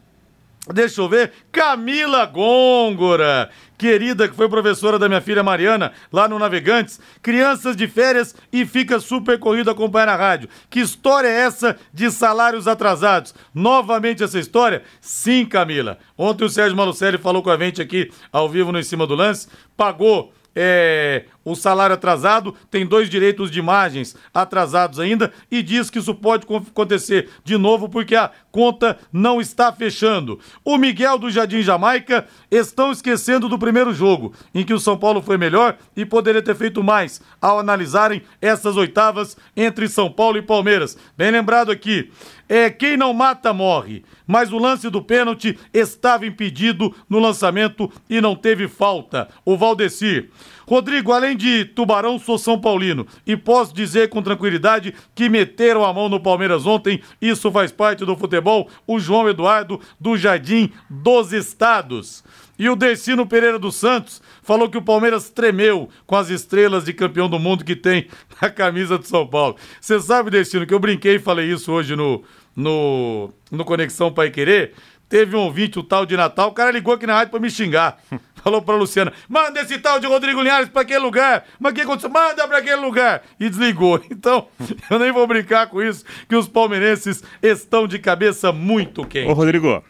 Deixa 0.68 1.00
eu 1.00 1.08
ver. 1.08 1.32
Camila 1.50 2.24
Gôngora, 2.24 3.50
querida, 3.76 4.28
que 4.28 4.36
foi 4.36 4.48
professora 4.48 4.96
da 4.96 5.08
minha 5.08 5.20
filha 5.20 5.42
Mariana, 5.42 5.92
lá 6.12 6.28
no 6.28 6.38
Navegantes. 6.38 7.00
Crianças 7.20 7.74
de 7.74 7.88
férias 7.88 8.34
e 8.52 8.64
fica 8.64 9.00
super 9.00 9.40
corrido 9.40 9.70
acompanhar 9.70 10.06
na 10.06 10.16
rádio. 10.16 10.48
Que 10.70 10.78
história 10.78 11.26
é 11.26 11.40
essa 11.40 11.76
de 11.92 12.10
salários 12.12 12.68
atrasados? 12.68 13.34
Novamente 13.52 14.22
essa 14.22 14.38
história? 14.38 14.84
Sim, 15.00 15.44
Camila. 15.44 15.98
Ontem 16.16 16.44
o 16.44 16.48
Sérgio 16.48 16.76
Malucelli 16.76 17.18
falou 17.18 17.42
com 17.42 17.50
a 17.50 17.58
gente 17.58 17.82
aqui 17.82 18.12
ao 18.30 18.48
vivo 18.48 18.70
no 18.70 18.78
Em 18.78 18.84
Cima 18.84 19.04
do 19.04 19.16
Lance. 19.16 19.48
Pagou 19.76 20.32
é, 20.54 21.24
o 21.44 21.54
salário 21.54 21.94
atrasado, 21.94 22.54
tem 22.70 22.86
dois 22.86 23.08
direitos 23.08 23.50
de 23.50 23.58
imagens 23.58 24.16
atrasados 24.32 24.98
ainda 24.98 25.32
e 25.50 25.62
diz 25.62 25.90
que 25.90 25.98
isso 25.98 26.14
pode 26.14 26.46
acontecer 26.46 27.28
de 27.44 27.56
novo 27.56 27.88
porque 27.88 28.14
a 28.14 28.30
conta 28.50 28.98
não 29.12 29.40
está 29.40 29.72
fechando. 29.72 30.38
O 30.64 30.76
Miguel 30.76 31.18
do 31.18 31.30
Jardim 31.30 31.62
Jamaica 31.62 32.26
estão 32.50 32.92
esquecendo 32.92 33.48
do 33.48 33.58
primeiro 33.58 33.92
jogo, 33.92 34.32
em 34.54 34.64
que 34.64 34.74
o 34.74 34.80
São 34.80 34.96
Paulo 34.96 35.22
foi 35.22 35.36
melhor 35.36 35.76
e 35.96 36.04
poderia 36.04 36.42
ter 36.42 36.54
feito 36.54 36.82
mais 36.82 37.20
ao 37.40 37.58
analisarem 37.58 38.22
essas 38.40 38.76
oitavas 38.76 39.36
entre 39.56 39.88
São 39.88 40.10
Paulo 40.10 40.38
e 40.38 40.42
Palmeiras. 40.42 40.96
Bem 41.16 41.30
lembrado 41.30 41.70
aqui. 41.70 42.10
É, 42.48 42.68
quem 42.68 42.98
não 42.98 43.14
mata 43.14 43.52
morre, 43.54 44.04
mas 44.26 44.52
o 44.52 44.58
lance 44.58 44.90
do 44.90 45.00
pênalti 45.00 45.58
estava 45.72 46.26
impedido 46.26 46.94
no 47.08 47.18
lançamento 47.18 47.90
e 48.10 48.20
não 48.20 48.36
teve 48.36 48.68
falta. 48.68 49.28
O 49.42 49.56
Valdecir. 49.56 50.28
Rodrigo, 50.66 51.12
além 51.12 51.36
de 51.36 51.64
Tubarão, 51.64 52.18
sou 52.18 52.38
São 52.38 52.60
Paulino 52.60 53.06
e 53.26 53.36
posso 53.36 53.74
dizer 53.74 54.08
com 54.08 54.22
tranquilidade 54.22 54.94
que 55.14 55.28
meteram 55.28 55.84
a 55.84 55.92
mão 55.92 56.08
no 56.08 56.20
Palmeiras 56.20 56.66
ontem. 56.66 57.00
Isso 57.20 57.50
faz 57.50 57.72
parte 57.72 58.04
do 58.04 58.16
futebol. 58.16 58.68
O 58.86 58.98
João 58.98 59.28
Eduardo 59.28 59.80
do 60.00 60.16
Jardim 60.16 60.70
dos 60.88 61.32
Estados. 61.32 62.22
E 62.58 62.68
o 62.68 62.76
Decino 62.76 63.26
Pereira 63.26 63.58
dos 63.58 63.76
Santos 63.76 64.22
falou 64.42 64.68
que 64.68 64.78
o 64.78 64.82
Palmeiras 64.82 65.30
tremeu 65.30 65.88
com 66.06 66.14
as 66.14 66.30
estrelas 66.30 66.84
de 66.84 66.92
campeão 66.92 67.28
do 67.28 67.38
mundo 67.38 67.64
que 67.64 67.74
tem 67.74 68.06
na 68.40 68.50
camisa 68.50 68.98
do 68.98 69.06
São 69.06 69.26
Paulo. 69.26 69.56
Você 69.80 69.98
sabe, 70.00 70.30
Decino, 70.30 70.66
que 70.66 70.74
eu 70.74 70.78
brinquei 70.78 71.16
e 71.16 71.18
falei 71.18 71.50
isso 71.50 71.72
hoje 71.72 71.96
no, 71.96 72.22
no, 72.54 73.30
no 73.50 73.64
Conexão 73.64 74.12
Pai 74.12 74.30
Querer. 74.30 74.74
Teve 75.08 75.36
um 75.36 75.40
ouvinte, 75.40 75.78
o 75.78 75.82
tal 75.82 76.06
de 76.06 76.16
Natal, 76.16 76.48
o 76.48 76.52
cara 76.52 76.70
ligou 76.70 76.94
aqui 76.94 77.06
na 77.06 77.14
rádio 77.14 77.32
pra 77.32 77.40
me 77.40 77.50
xingar. 77.50 77.98
Falou 78.42 78.60
pra 78.60 78.74
Luciana: 78.74 79.12
manda 79.28 79.60
esse 79.60 79.78
tal 79.78 80.00
de 80.00 80.06
Rodrigo 80.06 80.40
Linhares 80.40 80.68
pra 80.68 80.82
aquele 80.82 80.98
lugar. 80.98 81.44
Mas 81.58 81.72
o 81.72 81.74
que 81.74 81.80
aconteceu? 81.82 82.10
Manda 82.10 82.46
pra 82.46 82.58
aquele 82.58 82.76
lugar. 82.76 83.22
E 83.38 83.48
desligou. 83.48 84.00
Então, 84.12 84.46
eu 84.88 84.98
nem 84.98 85.10
vou 85.10 85.26
brincar 85.26 85.66
com 85.66 85.82
isso, 85.82 86.04
que 86.28 86.36
os 86.36 86.46
palmeirenses 86.46 87.24
estão 87.42 87.88
de 87.88 87.98
cabeça 87.98 88.52
muito 88.52 89.04
quente. 89.04 89.28
Ô, 89.28 89.32
Rodrigo, 89.32 89.82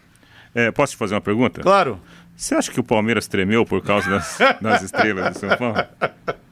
é, 0.54 0.71
posso 0.71 0.92
te 0.92 0.97
fazer 0.97 1.14
uma 1.14 1.21
pergunta? 1.21 1.61
Claro. 1.61 2.00
Você 2.35 2.54
acha 2.54 2.73
que 2.73 2.80
o 2.80 2.85
Palmeiras 2.85 3.26
tremeu 3.26 3.64
por 3.64 3.82
causa 3.82 4.09
das, 4.09 4.38
das 4.61 4.82
estrelas 4.82 5.35
de 5.35 5.38
São 5.38 5.56
Paulo? 5.56 5.76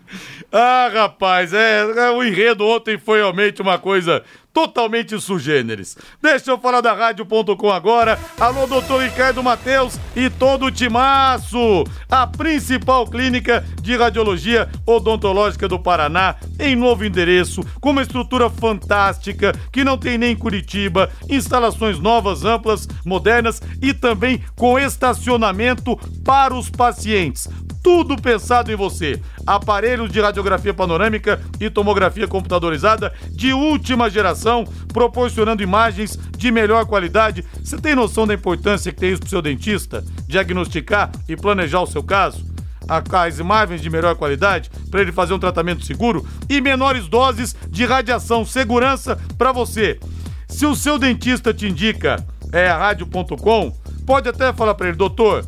Ah, 0.52 0.90
rapaz, 0.92 1.52
é, 1.52 1.82
é, 1.82 2.10
o 2.10 2.24
enredo 2.24 2.66
ontem 2.66 2.98
foi 2.98 3.18
realmente 3.18 3.62
uma 3.62 3.78
coisa 3.78 4.24
totalmente 4.52 5.18
sugêneres. 5.20 5.96
Deixa 6.20 6.50
eu 6.50 6.58
falar 6.58 6.80
da 6.80 6.92
Rádio.com 6.92 7.70
agora. 7.70 8.18
Alô, 8.38 8.66
doutor 8.66 9.02
Ricardo 9.02 9.42
Mateus 9.42 9.98
e 10.14 10.28
todo 10.28 10.66
o 10.66 10.70
timaço. 10.70 11.84
A 12.10 12.26
principal 12.26 13.06
clínica 13.06 13.64
de 13.80 13.96
radiologia 13.96 14.68
odontológica 14.86 15.68
do 15.68 15.78
Paraná, 15.78 16.36
em 16.58 16.74
novo 16.74 17.04
endereço, 17.04 17.62
com 17.80 17.90
uma 17.90 18.02
estrutura 18.02 18.50
fantástica 18.50 19.52
que 19.72 19.84
não 19.84 19.96
tem 19.96 20.18
nem 20.18 20.32
em 20.32 20.36
Curitiba, 20.36 21.10
instalações 21.28 21.98
novas, 21.98 22.44
amplas, 22.44 22.88
modernas 23.04 23.60
e 23.80 23.92
também 23.92 24.42
com 24.56 24.78
estacionamento 24.78 25.96
para 26.24 26.54
os 26.54 26.70
pacientes 26.70 27.48
tudo 27.82 28.16
pensado 28.20 28.70
em 28.70 28.76
você. 28.76 29.20
Aparelhos 29.46 30.10
de 30.10 30.20
radiografia 30.20 30.72
panorâmica 30.72 31.40
e 31.58 31.70
tomografia 31.70 32.28
computadorizada 32.28 33.12
de 33.30 33.52
última 33.52 34.10
geração, 34.10 34.39
proporcionando 34.88 35.62
imagens 35.62 36.18
de 36.36 36.50
melhor 36.50 36.86
qualidade. 36.86 37.44
Você 37.62 37.78
tem 37.78 37.94
noção 37.94 38.26
da 38.26 38.34
importância 38.34 38.92
que 38.92 39.00
tem 39.00 39.10
isso 39.10 39.20
para 39.20 39.26
o 39.26 39.30
seu 39.30 39.42
dentista? 39.42 40.04
Diagnosticar 40.26 41.10
e 41.28 41.36
planejar 41.36 41.80
o 41.80 41.86
seu 41.86 42.02
caso? 42.02 42.48
as 42.88 43.38
imagens 43.38 43.80
de 43.80 43.88
melhor 43.88 44.16
qualidade 44.16 44.68
para 44.90 45.00
ele 45.00 45.12
fazer 45.12 45.32
um 45.32 45.38
tratamento 45.38 45.84
seguro 45.84 46.26
e 46.48 46.60
menores 46.60 47.06
doses 47.06 47.54
de 47.68 47.84
radiação, 47.84 48.44
segurança 48.44 49.16
para 49.38 49.52
você. 49.52 50.00
Se 50.48 50.66
o 50.66 50.74
seu 50.74 50.98
dentista 50.98 51.54
te 51.54 51.68
indica 51.68 52.16
é 52.50 52.66
rádio.com, 52.66 53.72
pode 54.04 54.28
até 54.28 54.52
falar 54.52 54.74
para 54.74 54.88
ele, 54.88 54.96
doutor, 54.96 55.46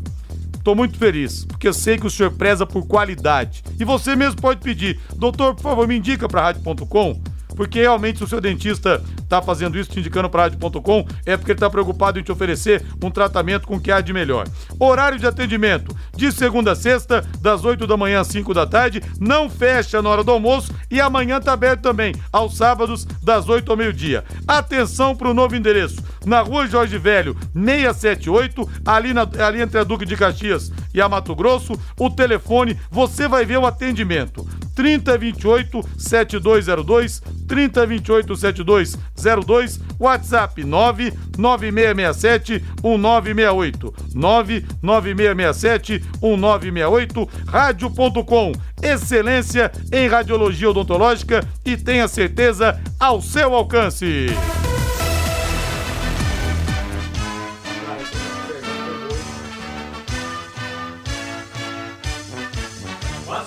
Tô 0.63 0.77
muito 0.77 0.97
feliz, 0.97 1.45
porque 1.45 1.67
eu 1.67 1.75
sei 1.75 1.99
que 1.99 2.07
o 2.07 2.11
senhor 2.11 2.31
preza 2.31 2.65
por 2.65 2.87
qualidade. 2.87 3.65
E 3.81 3.85
você 3.85 4.15
mesmo 4.15 4.41
pode 4.41 4.61
pedir, 4.61 5.01
doutor, 5.17 5.57
por 5.57 5.63
favor, 5.63 5.89
me 5.89 5.97
indica 5.97 6.29
para 6.29 6.43
rádio.com 6.43 7.21
porque 7.55 7.81
realmente 7.81 8.19
se 8.19 8.25
o 8.25 8.27
seu 8.27 8.41
dentista 8.41 9.03
está 9.33 9.41
fazendo 9.41 9.79
isso, 9.79 9.91
te 9.91 9.99
indicando 9.99 10.29
para 10.29 10.43
rádio.com, 10.43 11.07
é 11.25 11.37
porque 11.37 11.53
ele 11.53 11.57
está 11.57 11.71
preocupado 11.71 12.21
em 12.21 12.23
te 12.23 12.31
oferecer 12.31 12.85
um 13.03 13.11
tratamento 13.11 13.67
com 13.67 13.77
o 13.77 13.81
que 13.81 13.91
há 13.91 14.01
de 14.03 14.13
melhor. 14.13 14.47
Horário 14.79 15.19
de 15.19 15.27
atendimento, 15.27 15.97
de 16.15 16.31
segunda 16.31 16.73
a 16.73 16.77
sexta, 16.77 17.25
das 17.41 17.65
8 17.65 17.87
da 17.87 17.97
manhã 17.97 18.21
às 18.21 18.27
5 18.29 18.53
da 18.53 18.67
tarde, 18.67 19.03
não 19.19 19.49
fecha 19.49 20.03
na 20.03 20.11
hora 20.11 20.23
do 20.23 20.31
almoço 20.31 20.73
e 20.91 21.01
amanhã 21.01 21.39
está 21.39 21.55
aberto 21.55 21.81
também, 21.81 22.15
aos 22.31 22.57
sábados, 22.57 23.07
das 23.23 23.49
8 23.49 23.71
ao 23.71 23.77
meio-dia. 23.77 24.23
Atenção 24.47 25.17
para 25.17 25.31
o 25.31 25.35
novo 25.35 25.57
endereço, 25.57 26.03
na 26.27 26.41
rua 26.41 26.67
Jorge 26.67 26.99
Velho, 26.99 27.35
678, 27.55 28.69
ali, 28.85 29.15
na, 29.15 29.23
ali 29.47 29.63
entre 29.63 29.79
a 29.79 29.85
Duque 29.85 30.05
de 30.05 30.17
Caxias 30.17 30.71
e 30.93 31.01
a 31.01 31.09
Mato 31.09 31.35
Grosso, 31.35 31.79
o 31.99 32.11
telefone, 32.11 32.79
você 32.91 33.27
vai 33.27 33.47
ver 33.47 33.59
o 33.59 33.67
atendimento. 33.67 34.47
3028 34.75 35.85
7202 35.99 37.23
3028 37.47 38.37
7202 38.37 38.99
WhatsApp 39.99 40.65
99667 40.65 42.65
1968 42.83 43.95
99667 44.15 46.03
1968 46.21 47.29
rádio.com 47.47 48.53
excelência 48.83 49.71
em 49.93 50.09
radiologia 50.09 50.71
odontológica 50.71 51.47
e 51.65 51.77
tenha 51.77 52.09
certeza 52.09 52.81
ao 52.99 53.21
seu 53.21 53.55
alcance. 53.55 54.27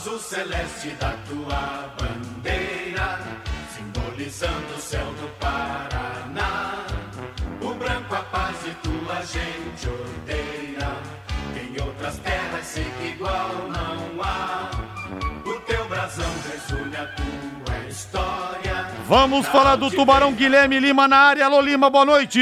O 0.08 0.20
celeste 0.20 0.90
da 1.00 1.14
Vamos 19.08 19.46
falar 19.46 19.76
do 19.76 19.92
Tubarão 19.92 20.34
Guilherme 20.34 20.80
Lima 20.80 21.08
na 21.08 21.18
área. 21.18 21.46
Alô 21.46 21.62
Lima, 21.62 21.92
boa 21.92 22.06
noite. 22.06 22.40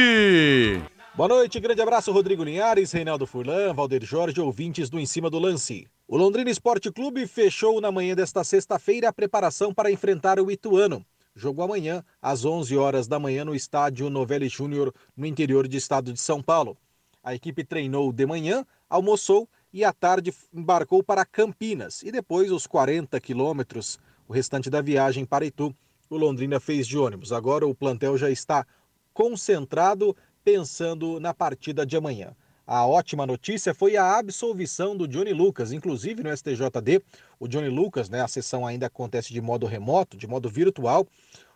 Boa 1.13 1.27
noite, 1.27 1.59
grande 1.59 1.81
abraço, 1.81 2.09
Rodrigo 2.13 2.41
Linhares, 2.41 2.93
Reinaldo 2.93 3.27
Furlan, 3.27 3.73
Valder 3.73 4.05
Jorge, 4.05 4.39
ouvintes 4.39 4.89
do 4.89 4.97
Em 4.97 5.05
Cima 5.05 5.29
do 5.29 5.37
Lance. 5.39 5.85
O 6.07 6.15
Londrina 6.15 6.49
Esporte 6.49 6.89
Clube 6.89 7.27
fechou 7.27 7.81
na 7.81 7.91
manhã 7.91 8.15
desta 8.15 8.45
sexta-feira 8.45 9.09
a 9.09 9.13
preparação 9.13 9.73
para 9.73 9.91
enfrentar 9.91 10.39
o 10.39 10.49
Ituano. 10.49 11.05
Jogo 11.35 11.61
amanhã, 11.61 12.01
às 12.21 12.45
11 12.45 12.77
horas 12.77 13.07
da 13.07 13.19
manhã, 13.19 13.43
no 13.43 13.53
estádio 13.53 14.09
Novelli 14.09 14.47
Júnior, 14.47 14.93
no 15.17 15.25
interior 15.25 15.67
do 15.67 15.75
estado 15.75 16.13
de 16.13 16.19
São 16.21 16.41
Paulo. 16.41 16.77
A 17.21 17.35
equipe 17.35 17.65
treinou 17.65 18.13
de 18.13 18.25
manhã, 18.25 18.65
almoçou 18.89 19.49
e 19.73 19.83
à 19.83 19.91
tarde 19.91 20.33
embarcou 20.53 21.03
para 21.03 21.25
Campinas 21.25 22.01
e 22.03 22.09
depois 22.11 22.53
os 22.53 22.65
40 22.65 23.19
quilômetros, 23.19 23.99
o 24.29 24.31
restante 24.33 24.69
da 24.69 24.81
viagem 24.81 25.25
para 25.25 25.45
Itu, 25.45 25.75
o 26.13 26.17
Londrina 26.17 26.59
fez 26.59 26.87
de 26.87 26.97
ônibus. 26.97 27.31
Agora 27.31 27.65
o 27.67 27.73
plantel 27.73 28.17
já 28.17 28.29
está 28.29 28.65
concentrado 29.13 30.15
pensando 30.43 31.19
na 31.19 31.33
partida 31.33 31.85
de 31.85 31.97
amanhã. 31.97 32.35
A 32.65 32.85
ótima 32.85 33.25
notícia 33.25 33.73
foi 33.73 33.97
a 33.97 34.17
absolvição 34.17 34.95
do 34.95 35.07
Johnny 35.07 35.33
Lucas, 35.33 35.73
inclusive 35.73 36.23
no 36.23 36.35
STJD. 36.35 37.03
O 37.39 37.47
Johnny 37.47 37.67
Lucas, 37.67 38.09
né, 38.09 38.21
a 38.21 38.27
sessão 38.27 38.65
ainda 38.65 38.85
acontece 38.85 39.33
de 39.33 39.41
modo 39.41 39.65
remoto, 39.65 40.15
de 40.15 40.27
modo 40.27 40.49
virtual. 40.49 41.05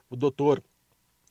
O 0.09 0.15
doutor 0.15 0.61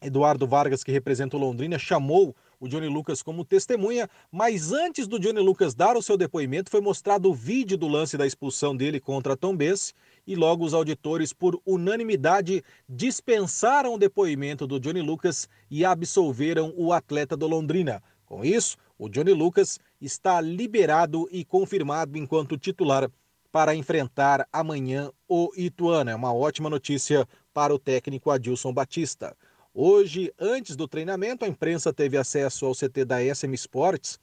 Eduardo 0.00 0.46
Vargas, 0.46 0.82
que 0.82 0.92
representa 0.92 1.36
o 1.36 1.40
Londrina, 1.40 1.78
chamou 1.78 2.34
o 2.60 2.68
Johnny 2.68 2.88
Lucas 2.88 3.22
como 3.22 3.44
testemunha, 3.44 4.08
mas 4.30 4.72
antes 4.72 5.06
do 5.06 5.18
Johnny 5.18 5.40
Lucas 5.40 5.74
dar 5.74 5.96
o 5.96 6.02
seu 6.02 6.16
depoimento, 6.16 6.70
foi 6.70 6.80
mostrado 6.80 7.30
o 7.30 7.34
vídeo 7.34 7.76
do 7.76 7.88
lance 7.88 8.16
da 8.16 8.26
expulsão 8.26 8.76
dele 8.76 9.00
contra 9.00 9.36
Tom 9.36 9.56
Bense 9.56 9.92
e 10.26 10.34
logo 10.34 10.64
os 10.64 10.74
auditores, 10.74 11.32
por 11.32 11.60
unanimidade, 11.64 12.62
dispensaram 12.88 13.94
o 13.94 13.98
depoimento 13.98 14.66
do 14.66 14.80
Johnny 14.80 15.00
Lucas 15.00 15.48
e 15.70 15.84
absolveram 15.84 16.72
o 16.76 16.92
atleta 16.92 17.36
do 17.36 17.46
Londrina. 17.46 18.02
Com 18.24 18.44
isso, 18.44 18.76
o 18.98 19.08
Johnny 19.08 19.32
Lucas 19.32 19.78
está 20.00 20.40
liberado 20.40 21.28
e 21.30 21.44
confirmado 21.44 22.18
enquanto 22.18 22.58
titular 22.58 23.08
para 23.52 23.74
enfrentar 23.74 24.46
amanhã 24.52 25.10
o 25.28 25.50
Ituano. 25.56 26.10
É 26.10 26.14
uma 26.14 26.34
ótima 26.34 26.68
notícia 26.68 27.26
para 27.54 27.74
o 27.74 27.78
técnico 27.78 28.30
Adilson 28.30 28.72
Batista. 28.72 29.34
Hoje, 29.78 30.32
antes 30.40 30.74
do 30.74 30.88
treinamento, 30.88 31.44
a 31.44 31.48
imprensa 31.48 31.92
teve 31.92 32.16
acesso 32.16 32.64
ao 32.64 32.74
CT 32.74 33.04
da 33.04 33.18
SM 33.20 33.52
Sports 33.52 34.18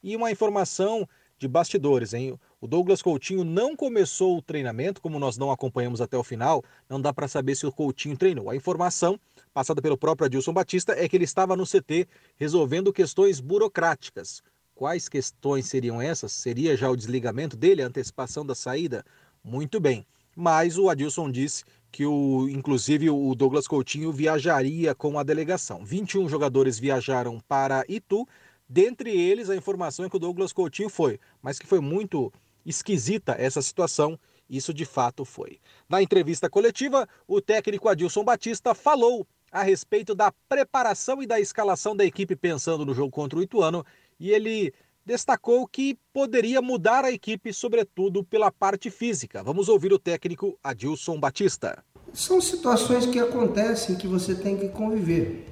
e 0.00 0.14
uma 0.14 0.30
informação 0.30 1.08
de 1.36 1.48
bastidores, 1.48 2.14
hein? 2.14 2.38
O 2.60 2.68
Douglas 2.68 3.02
Coutinho 3.02 3.42
não 3.42 3.74
começou 3.74 4.38
o 4.38 4.40
treinamento, 4.40 5.02
como 5.02 5.18
nós 5.18 5.36
não 5.36 5.50
acompanhamos 5.50 6.00
até 6.00 6.16
o 6.16 6.22
final, 6.22 6.62
não 6.88 7.00
dá 7.00 7.12
para 7.12 7.26
saber 7.26 7.56
se 7.56 7.66
o 7.66 7.72
Coutinho 7.72 8.16
treinou. 8.16 8.48
A 8.48 8.54
informação 8.54 9.18
passada 9.52 9.82
pelo 9.82 9.98
próprio 9.98 10.26
Adilson 10.26 10.52
Batista 10.52 10.92
é 10.92 11.08
que 11.08 11.16
ele 11.16 11.24
estava 11.24 11.56
no 11.56 11.66
CT 11.66 12.06
resolvendo 12.36 12.92
questões 12.92 13.40
burocráticas. 13.40 14.40
Quais 14.72 15.08
questões 15.08 15.66
seriam 15.66 16.00
essas? 16.00 16.30
Seria 16.30 16.76
já 16.76 16.88
o 16.88 16.96
desligamento 16.96 17.56
dele, 17.56 17.82
a 17.82 17.88
antecipação 17.88 18.46
da 18.46 18.54
saída? 18.54 19.04
Muito 19.42 19.80
bem. 19.80 20.06
Mas 20.36 20.78
o 20.78 20.88
Adilson 20.88 21.28
disse 21.28 21.64
que 21.92 22.06
o, 22.06 22.48
inclusive 22.48 23.10
o 23.10 23.34
Douglas 23.34 23.68
Coutinho 23.68 24.10
viajaria 24.10 24.94
com 24.94 25.18
a 25.18 25.22
delegação. 25.22 25.84
21 25.84 26.26
jogadores 26.26 26.78
viajaram 26.78 27.38
para 27.46 27.84
Itu, 27.86 28.26
dentre 28.66 29.10
eles 29.10 29.50
a 29.50 29.56
informação 29.56 30.06
é 30.06 30.08
que 30.08 30.16
o 30.16 30.18
Douglas 30.18 30.54
Coutinho 30.54 30.88
foi, 30.88 31.20
mas 31.42 31.58
que 31.58 31.66
foi 31.66 31.80
muito 31.80 32.32
esquisita 32.64 33.36
essa 33.38 33.60
situação. 33.60 34.18
Isso 34.48 34.72
de 34.72 34.84
fato 34.86 35.24
foi. 35.24 35.58
Na 35.88 36.02
entrevista 36.02 36.48
coletiva, 36.48 37.06
o 37.28 37.40
técnico 37.40 37.88
Adilson 37.88 38.24
Batista 38.24 38.74
falou 38.74 39.26
a 39.50 39.62
respeito 39.62 40.14
da 40.14 40.32
preparação 40.48 41.22
e 41.22 41.26
da 41.26 41.38
escalação 41.38 41.94
da 41.94 42.04
equipe 42.04 42.34
pensando 42.34 42.86
no 42.86 42.94
jogo 42.94 43.10
contra 43.10 43.38
o 43.38 43.42
Ituano 43.42 43.84
e 44.18 44.30
ele 44.30 44.72
destacou 45.04 45.66
que 45.66 45.98
poderia 46.12 46.62
mudar 46.62 47.04
a 47.04 47.12
equipe, 47.12 47.52
sobretudo 47.52 48.24
pela 48.24 48.50
parte 48.50 48.90
física. 48.90 49.42
Vamos 49.42 49.68
ouvir 49.68 49.92
o 49.92 49.98
técnico 49.98 50.58
Adilson 50.62 51.18
Batista. 51.18 51.82
São 52.12 52.40
situações 52.40 53.06
que 53.06 53.18
acontecem 53.18 53.96
que 53.96 54.06
você 54.06 54.34
tem 54.34 54.56
que 54.56 54.68
conviver. 54.68 55.46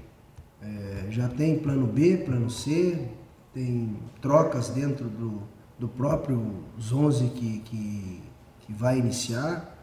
É, 0.62 1.06
já 1.10 1.28
tem 1.28 1.58
plano 1.58 1.86
B, 1.86 2.18
plano 2.18 2.50
C, 2.50 3.08
tem 3.54 3.96
trocas 4.20 4.68
dentro 4.68 5.08
do, 5.08 5.42
do 5.78 5.88
próprio 5.88 6.64
11 6.78 7.28
que, 7.30 7.60
que, 7.60 8.20
que 8.60 8.72
vai 8.72 8.98
iniciar. 8.98 9.78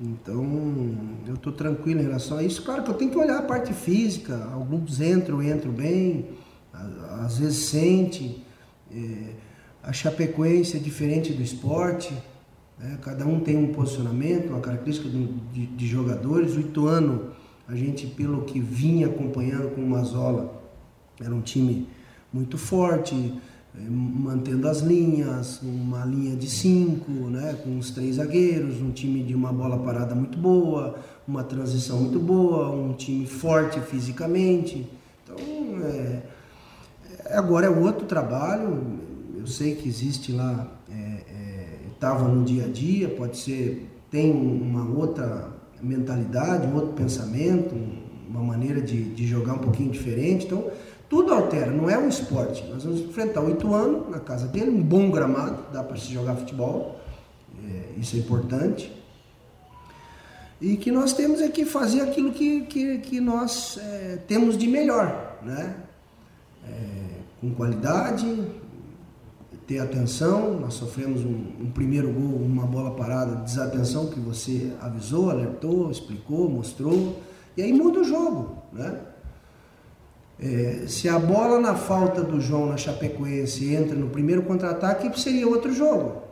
Então, 0.00 0.42
eu 1.28 1.34
estou 1.34 1.52
tranquilo 1.52 2.00
em 2.00 2.04
relação 2.04 2.38
a 2.38 2.42
isso. 2.42 2.62
Claro 2.62 2.82
que 2.82 2.90
eu 2.90 2.94
tenho 2.94 3.10
que 3.10 3.18
olhar 3.18 3.38
a 3.38 3.42
parte 3.42 3.72
física. 3.72 4.48
Alguns 4.52 5.00
entram, 5.00 5.42
entram 5.42 5.70
bem, 5.70 6.30
às 7.20 7.38
vezes 7.38 7.66
sente. 7.66 8.44
É, 8.94 9.34
a 9.82 9.92
Chapecoense 9.92 10.76
é 10.76 10.80
diferente 10.80 11.32
do 11.32 11.42
esporte. 11.42 12.12
Né? 12.78 12.98
Cada 13.02 13.26
um 13.26 13.40
tem 13.40 13.56
um 13.56 13.72
posicionamento, 13.72 14.48
uma 14.50 14.60
característica 14.60 15.08
de, 15.08 15.26
de, 15.26 15.66
de, 15.66 15.86
jogadores. 15.86 16.56
O 16.56 16.60
Ituano, 16.60 17.30
a 17.66 17.74
gente, 17.74 18.06
pelo 18.06 18.42
que 18.42 18.60
vinha 18.60 19.06
acompanhando 19.06 19.74
com 19.74 19.80
o 19.80 19.88
Mazola, 19.88 20.62
era 21.20 21.34
um 21.34 21.40
time 21.40 21.88
muito 22.32 22.56
forte, 22.56 23.14
eh, 23.74 23.80
mantendo 23.88 24.68
as 24.68 24.80
linhas, 24.80 25.60
uma 25.62 26.04
linha 26.04 26.34
de 26.34 26.48
cinco, 26.48 27.10
né, 27.10 27.58
com 27.62 27.78
os 27.78 27.90
três 27.90 28.16
zagueiros, 28.16 28.80
um 28.80 28.90
time 28.90 29.22
de 29.22 29.34
uma 29.34 29.52
bola 29.52 29.78
parada 29.78 30.14
muito 30.14 30.38
boa, 30.38 30.98
uma 31.26 31.44
transição 31.44 32.00
muito 32.00 32.18
boa, 32.18 32.70
um 32.70 32.94
time 32.94 33.26
forte 33.26 33.80
fisicamente. 33.80 34.86
Então, 35.24 35.36
é, 35.84 36.22
agora 37.30 37.66
é 37.66 37.70
outro 37.70 38.06
trabalho. 38.06 39.00
Eu 39.36 39.46
sei 39.46 39.74
que 39.74 39.88
existe 39.88 40.32
lá, 40.32 40.68
estava 41.94 42.24
é, 42.24 42.28
é, 42.28 42.34
no 42.34 42.44
dia 42.44 42.64
a 42.64 42.68
dia, 42.68 43.08
pode 43.08 43.36
ser, 43.38 43.88
tem 44.10 44.30
uma 44.30 44.88
outra 44.88 45.50
mentalidade, 45.82 46.66
um 46.66 46.74
outro 46.74 46.92
pensamento, 46.92 47.74
uma 48.28 48.42
maneira 48.42 48.80
de, 48.80 49.02
de 49.14 49.26
jogar 49.26 49.54
um 49.54 49.58
pouquinho 49.58 49.90
diferente. 49.90 50.46
Então, 50.46 50.70
tudo 51.08 51.34
altera, 51.34 51.70
não 51.70 51.90
é 51.90 51.98
um 51.98 52.08
esporte. 52.08 52.64
Nós 52.70 52.84
vamos 52.84 53.00
enfrentar 53.00 53.42
o 53.42 53.50
Ituano 53.50 54.08
na 54.08 54.18
casa 54.18 54.46
dele, 54.46 54.70
um 54.70 54.82
bom 54.82 55.10
gramado, 55.10 55.64
dá 55.72 55.82
para 55.82 55.96
se 55.96 56.12
jogar 56.12 56.36
futebol, 56.36 57.00
é, 57.62 58.00
isso 58.00 58.16
é 58.16 58.20
importante. 58.20 58.90
E 60.60 60.76
que 60.76 60.92
nós 60.92 61.12
temos 61.12 61.40
é 61.40 61.48
que 61.48 61.64
fazer 61.64 62.02
aquilo 62.02 62.32
que, 62.32 62.62
que, 62.62 62.98
que 62.98 63.20
nós 63.20 63.76
é, 63.78 64.18
temos 64.28 64.56
de 64.56 64.68
melhor, 64.68 65.38
né? 65.42 65.74
É, 66.66 67.01
com 67.42 67.52
qualidade, 67.52 68.40
ter 69.66 69.80
atenção. 69.80 70.60
Nós 70.60 70.74
sofremos 70.74 71.24
um, 71.24 71.64
um, 71.64 71.70
primeiro 71.74 72.10
gol, 72.12 72.36
uma 72.36 72.64
bola 72.64 72.92
parada, 72.92 73.34
desatenção 73.36 74.06
que 74.06 74.20
você 74.20 74.72
avisou, 74.80 75.28
alertou, 75.28 75.90
explicou, 75.90 76.48
mostrou. 76.48 77.20
E 77.56 77.62
aí 77.62 77.72
muda 77.72 78.00
o 78.00 78.04
jogo, 78.04 78.56
né? 78.72 79.00
É, 80.40 80.86
se 80.88 81.08
a 81.08 81.18
bola 81.18 81.60
na 81.60 81.74
falta 81.74 82.22
do 82.22 82.40
João 82.40 82.66
na 82.66 82.76
Chapecoense 82.76 83.74
entra 83.74 83.94
no 83.94 84.08
primeiro 84.08 84.42
contra-ataque, 84.42 85.20
seria 85.20 85.46
outro 85.46 85.72
jogo. 85.72 86.22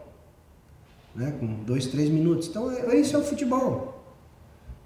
Né? 1.15 1.33
Com 1.39 1.47
dois, 1.65 1.87
três 1.87 2.09
minutos. 2.09 2.49
Então, 2.49 2.71
é, 2.71 2.97
isso 2.97 3.15
é 3.15 3.19
o 3.19 3.23
futebol. 3.23 4.03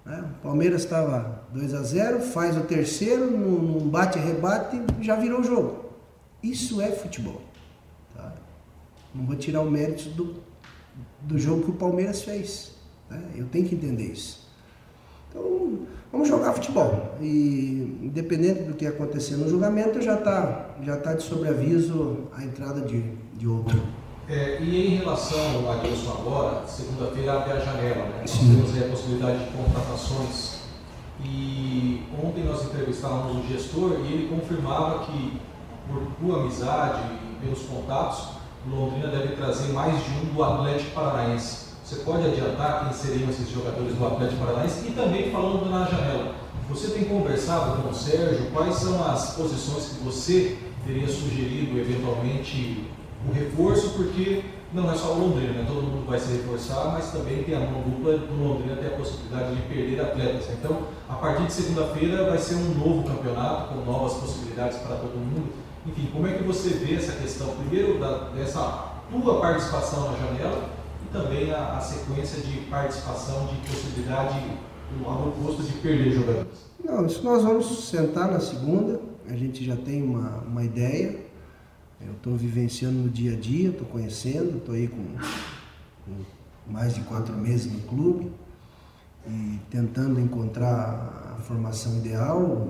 Né? 0.05 0.23
O 0.39 0.43
Palmeiras 0.43 0.83
estava 0.83 1.43
2 1.53 1.73
a 1.73 1.81
0 1.81 2.19
faz 2.21 2.55
o 2.55 2.61
terceiro, 2.61 3.31
num 3.31 3.89
bate-rebate, 3.89 4.79
já 5.01 5.15
virou 5.15 5.39
o 5.39 5.43
jogo. 5.43 5.84
Isso 6.45 6.79
é 6.79 6.91
futebol. 6.91 7.41
Tá? 8.15 8.33
Não 9.13 9.25
vou 9.25 9.35
tirar 9.35 9.61
o 9.61 9.71
mérito 9.71 10.09
do, 10.09 10.35
do 11.21 11.39
jogo 11.39 11.63
que 11.63 11.71
o 11.71 11.73
Palmeiras 11.73 12.21
fez. 12.21 12.75
Né? 13.09 13.21
Eu 13.35 13.45
tenho 13.47 13.67
que 13.67 13.75
entender 13.75 14.11
isso. 14.11 14.47
Então, 15.29 15.79
vamos 16.11 16.27
jogar 16.27 16.53
futebol. 16.53 17.15
E 17.19 17.99
independente 18.03 18.63
do 18.63 18.73
que 18.73 18.85
acontecer 18.85 19.35
no 19.37 19.49
julgamento, 19.49 20.01
já 20.01 20.15
está 20.15 20.75
já 20.83 20.97
tá 20.97 21.13
de 21.13 21.23
sobreaviso 21.23 22.27
a 22.35 22.43
entrada 22.43 22.81
de, 22.81 23.01
de 23.33 23.47
outro. 23.47 23.81
É, 24.27 24.59
e 24.61 24.87
em 24.87 24.95
relação 24.97 25.69
a 25.69 25.75
Adilson 25.75 26.11
agora, 26.11 26.67
segunda-feira 26.67 27.33
abre 27.33 27.53
a 27.53 27.59
janela, 27.59 28.05
né? 28.07 28.21
Nós 28.21 28.37
temos 28.37 28.83
a 28.83 28.87
possibilidade 28.89 29.45
de 29.45 29.51
contratações. 29.51 30.55
E 31.23 32.03
ontem 32.23 32.43
nós 32.43 32.63
entrevistávamos 32.65 33.45
o 33.45 33.47
gestor 33.47 33.99
e 34.03 34.13
ele 34.13 34.27
confirmava 34.27 35.05
que, 35.05 35.39
por 35.87 36.01
tua 36.19 36.41
amizade 36.41 37.01
e 37.13 37.45
pelos 37.45 37.63
contatos, 37.63 38.29
Londrina 38.69 39.07
deve 39.09 39.35
trazer 39.35 39.71
mais 39.73 40.03
de 40.03 40.11
um 40.11 40.33
do 40.33 40.43
Atlético 40.43 40.91
Paranaense. 40.91 41.65
Você 41.83 41.97
pode 41.97 42.25
adiantar 42.25 42.83
quem 42.83 42.93
seriam 42.93 43.29
esses 43.29 43.49
jogadores 43.49 43.95
do 43.95 44.07
Atlético 44.07 44.43
Paranaense 44.43 44.87
e 44.87 44.91
também 44.91 45.31
falando 45.31 45.69
na 45.69 45.85
janela. 45.85 46.33
Você 46.67 46.87
tem 46.87 47.05
conversado 47.05 47.81
com 47.81 47.89
o 47.89 47.93
Sérgio 47.93 48.49
quais 48.51 48.75
são 48.75 49.05
as 49.05 49.35
posições 49.35 49.89
que 49.89 50.03
você 50.03 50.57
teria 50.85 51.07
sugerido 51.07 51.77
eventualmente 51.77 52.85
o 53.27 53.31
reforço, 53.31 53.91
porque 53.91 54.43
não 54.73 54.91
é 54.91 54.95
só 54.95 55.13
o 55.13 55.19
Londrina, 55.19 55.53
né? 55.53 55.65
todo 55.67 55.83
mundo 55.83 56.07
vai 56.07 56.19
se 56.19 56.33
reforçar, 56.33 56.91
mas 56.91 57.11
também 57.11 57.43
tem 57.43 57.55
a 57.55 57.59
mão 57.59 57.81
dupla 57.81 58.17
do 58.17 58.43
Londrina 58.43 58.75
tem 58.75 58.87
a 58.87 58.97
possibilidade 58.97 59.55
de 59.55 59.61
perder 59.63 60.01
atletas. 60.01 60.47
Então, 60.51 60.79
a 61.07 61.13
partir 61.13 61.45
de 61.45 61.53
segunda-feira 61.53 62.29
vai 62.29 62.37
ser 62.37 62.55
um 62.55 62.73
novo 62.73 63.03
campeonato 63.07 63.73
com 63.73 63.85
novas 63.85 64.13
possibilidades 64.13 64.77
para 64.79 64.95
todo 64.95 65.13
mundo. 65.13 65.53
Enfim, 65.85 66.09
como 66.11 66.27
é 66.27 66.33
que 66.33 66.43
você 66.43 66.69
vê 66.69 66.95
essa 66.95 67.13
questão, 67.13 67.55
primeiro, 67.57 67.99
da, 67.99 68.29
dessa 68.29 68.93
tua 69.11 69.39
participação 69.39 70.11
na 70.11 70.17
janela 70.17 70.69
também 71.15 71.51
a, 71.51 71.77
a 71.77 71.81
sequência 71.81 72.41
de 72.41 72.61
participação, 72.69 73.47
de 73.47 73.55
possibilidade, 73.69 74.35
ao 75.05 75.29
oposto 75.29 75.63
de 75.63 75.73
perder 75.79 76.11
jogadores? 76.11 76.65
Não, 76.83 77.05
isso 77.05 77.23
nós 77.23 77.43
vamos 77.43 77.89
sentar 77.89 78.29
na 78.29 78.39
segunda, 78.39 78.99
a 79.27 79.35
gente 79.35 79.63
já 79.63 79.75
tem 79.75 80.03
uma, 80.03 80.37
uma 80.39 80.63
ideia. 80.63 81.23
Eu 82.01 82.13
estou 82.13 82.35
vivenciando 82.35 82.97
no 82.97 83.09
dia 83.09 83.33
a 83.33 83.39
dia, 83.39 83.69
estou 83.69 83.87
conhecendo, 83.87 84.57
estou 84.57 84.75
aí 84.75 84.87
com, 84.87 85.03
com, 86.05 86.71
mais 86.71 86.93
de 86.93 87.01
quatro 87.01 87.33
meses 87.33 87.71
no 87.71 87.79
clube 87.81 88.31
e 89.27 89.59
tentando 89.71 90.19
encontrar 90.19 91.35
a 91.35 91.41
formação 91.41 91.97
ideal, 91.97 92.67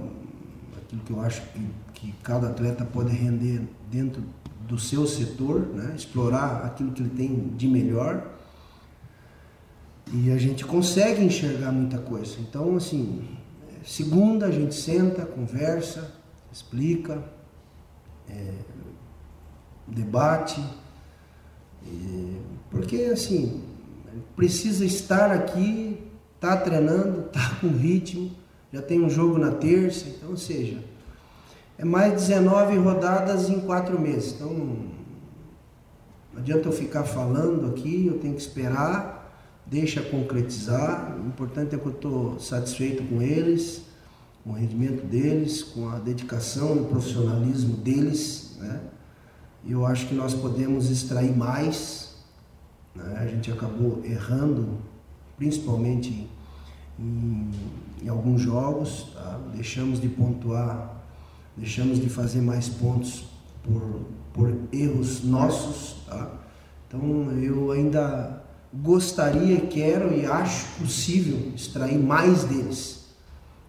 aquilo 0.77 1.01
que 1.01 1.11
eu 1.11 1.19
acho 1.21 1.41
que, 1.49 1.67
que 1.95 2.11
cada 2.21 2.49
atleta 2.49 2.85
pode 2.85 3.15
render 3.15 3.61
dentro 3.89 4.23
do 4.67 4.77
seu 4.77 5.07
setor, 5.07 5.61
né? 5.61 5.93
explorar 5.95 6.65
aquilo 6.65 6.91
que 6.91 7.01
ele 7.01 7.09
tem 7.09 7.49
de 7.55 7.67
melhor 7.67 8.35
e 10.13 10.31
a 10.31 10.37
gente 10.37 10.63
consegue 10.63 11.23
enxergar 11.23 11.71
muita 11.71 11.97
coisa. 11.97 12.35
Então, 12.39 12.75
assim, 12.75 13.27
segunda 13.83 14.47
a 14.47 14.51
gente 14.51 14.75
senta, 14.75 15.25
conversa, 15.25 16.11
explica, 16.51 17.23
é, 18.29 18.53
debate, 19.87 20.63
porque 22.69 23.03
assim, 23.13 23.63
precisa 24.35 24.85
estar 24.85 25.31
aqui, 25.31 25.99
tá 26.39 26.57
treinando, 26.57 27.23
tá 27.23 27.57
com 27.61 27.69
ritmo, 27.69 28.31
já 28.73 28.81
tem 28.81 29.01
um 29.01 29.09
jogo 29.09 29.37
na 29.37 29.51
terça, 29.51 30.07
então, 30.09 30.31
ou 30.31 30.37
seja, 30.37 30.83
é 31.77 31.83
mais 31.83 32.13
19 32.13 32.77
rodadas 32.77 33.49
em 33.49 33.59
quatro 33.61 33.99
meses. 33.99 34.33
Então, 34.33 34.49
não 34.49 36.41
adianta 36.41 36.69
eu 36.69 36.71
ficar 36.71 37.03
falando 37.03 37.67
aqui, 37.67 38.07
eu 38.07 38.17
tenho 38.19 38.33
que 38.33 38.41
esperar, 38.41 39.15
deixa 39.65 40.01
concretizar. 40.01 41.17
O 41.17 41.27
importante 41.27 41.75
é 41.75 41.77
que 41.77 41.85
eu 41.85 41.91
estou 41.91 42.39
satisfeito 42.39 43.03
com 43.03 43.21
eles, 43.21 43.83
com 44.43 44.51
o 44.51 44.53
rendimento 44.53 45.05
deles, 45.05 45.63
com 45.63 45.89
a 45.89 45.99
dedicação 45.99 46.75
e 46.75 46.79
o 46.79 46.85
profissionalismo 46.85 47.75
deles. 47.77 48.57
Né? 48.59 48.79
Eu 49.67 49.85
acho 49.85 50.07
que 50.07 50.13
nós 50.13 50.33
podemos 50.33 50.89
extrair 50.89 51.35
mais. 51.35 52.15
Né? 52.93 53.17
A 53.19 53.27
gente 53.27 53.51
acabou 53.51 54.01
errando, 54.05 54.77
principalmente 55.37 56.29
em, 56.97 57.51
em 58.01 58.07
alguns 58.07 58.41
jogos, 58.41 59.11
tá? 59.13 59.39
deixamos 59.53 59.99
de 59.99 60.07
pontuar, 60.07 60.94
deixamos 61.57 61.99
de 61.99 62.09
fazer 62.09 62.41
mais 62.41 62.67
pontos 62.69 63.25
por, 63.63 64.01
por 64.33 64.53
erros 64.71 65.23
nossos. 65.23 65.95
Tá? 66.07 66.31
Então 66.87 67.31
eu 67.41 67.71
ainda 67.71 68.43
gostaria, 68.73 69.61
quero 69.61 70.13
e 70.13 70.25
acho 70.25 70.67
possível 70.79 71.51
extrair 71.55 71.97
mais 71.97 72.43
deles. 72.43 73.05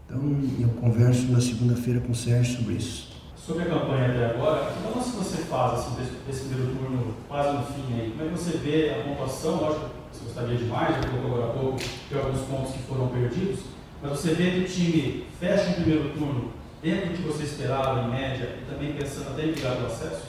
Então 0.06 0.20
eu 0.60 0.68
converso 0.80 1.30
na 1.30 1.40
segunda-feira 1.40 2.00
com 2.00 2.12
o 2.12 2.14
Sérgio 2.14 2.58
sobre 2.58 2.74
isso. 2.74 3.16
Sobre 3.36 3.62
a 3.62 3.66
campanha 3.66 4.06
até 4.06 4.26
agora, 4.26 4.72
que 4.72 4.82
balanço 4.82 5.10
você 5.16 5.42
faz 5.42 5.80
assim, 5.80 5.94
desse, 6.26 6.40
primeiro 6.46 6.74
turno 6.74 7.14
quase 7.28 7.56
no 7.56 7.62
fim 7.64 7.94
aí? 7.94 8.10
Como 8.10 8.28
é 8.28 8.32
que 8.32 8.38
você 8.38 8.58
vê 8.58 8.90
a 8.90 9.04
pontuação? 9.04 9.60
Lógico, 9.60 9.90
você 10.12 10.24
gostaria 10.24 10.56
demais, 10.56 10.96
já 10.96 11.10
colocou 11.10 11.30
agora 11.30 11.44
há 11.44 11.54
pouco 11.54 11.78
de 11.78 12.18
alguns 12.18 12.40
pontos 12.40 12.72
que 12.72 12.82
foram 12.82 13.06
perdidos, 13.06 13.60
mas 14.02 14.10
você 14.10 14.34
vê 14.34 14.50
que 14.50 14.60
o 14.60 14.64
time 14.64 15.26
fecha 15.38 15.70
o 15.70 15.74
primeiro 15.74 16.10
turno 16.10 16.50
dentro 16.86 17.08
do 17.08 17.16
que 17.16 17.22
você 17.22 17.42
esperava, 17.42 18.02
em 18.02 18.10
média, 18.10 18.58
e 18.62 18.70
também 18.70 18.94
pensando 18.94 19.30
até 19.30 19.44
em 19.44 19.52
do 19.52 19.86
acesso? 19.86 20.22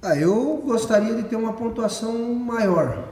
Ah, 0.00 0.16
eu 0.16 0.62
gostaria 0.64 1.14
de 1.14 1.24
ter 1.24 1.36
uma 1.36 1.52
pontuação 1.52 2.34
maior. 2.34 3.08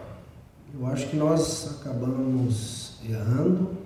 Eu 0.73 0.87
acho 0.87 1.09
que 1.09 1.17
nós 1.17 1.81
acabamos 1.81 2.99
errando, 3.07 3.77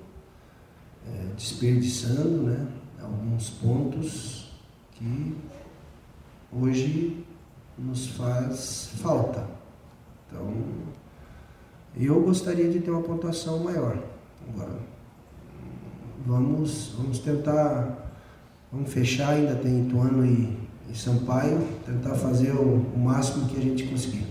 é, 1.07 1.35
desperdiçando 1.37 2.45
né, 2.45 2.67
alguns 3.03 3.51
pontos 3.51 4.53
que 4.93 5.37
hoje 6.53 7.27
nos 7.77 8.07
faz 8.11 8.91
falta. 9.03 9.45
Então, 10.29 10.55
eu 11.97 12.21
gostaria 12.21 12.71
de 12.71 12.81
ter 12.81 12.91
uma 12.91 13.03
pontuação 13.03 13.59
maior. 13.59 13.99
Agora, 14.49 14.79
vamos, 16.27 16.93
vamos 16.97 17.19
tentar, 17.19 18.04
vamos 18.75 18.93
fechar, 18.93 19.35
ainda 19.35 19.55
tem 19.55 19.87
Ituano 19.87 20.27
e, 20.27 20.49
e 20.91 20.97
Sampaio, 20.97 21.65
tentar 21.87 22.17
fazer 22.17 22.51
o, 22.51 22.79
o 22.95 22.99
máximo 22.99 23.49
que 23.49 23.57
a 23.57 23.61
gente 23.61 23.85
conseguir. 23.85 24.27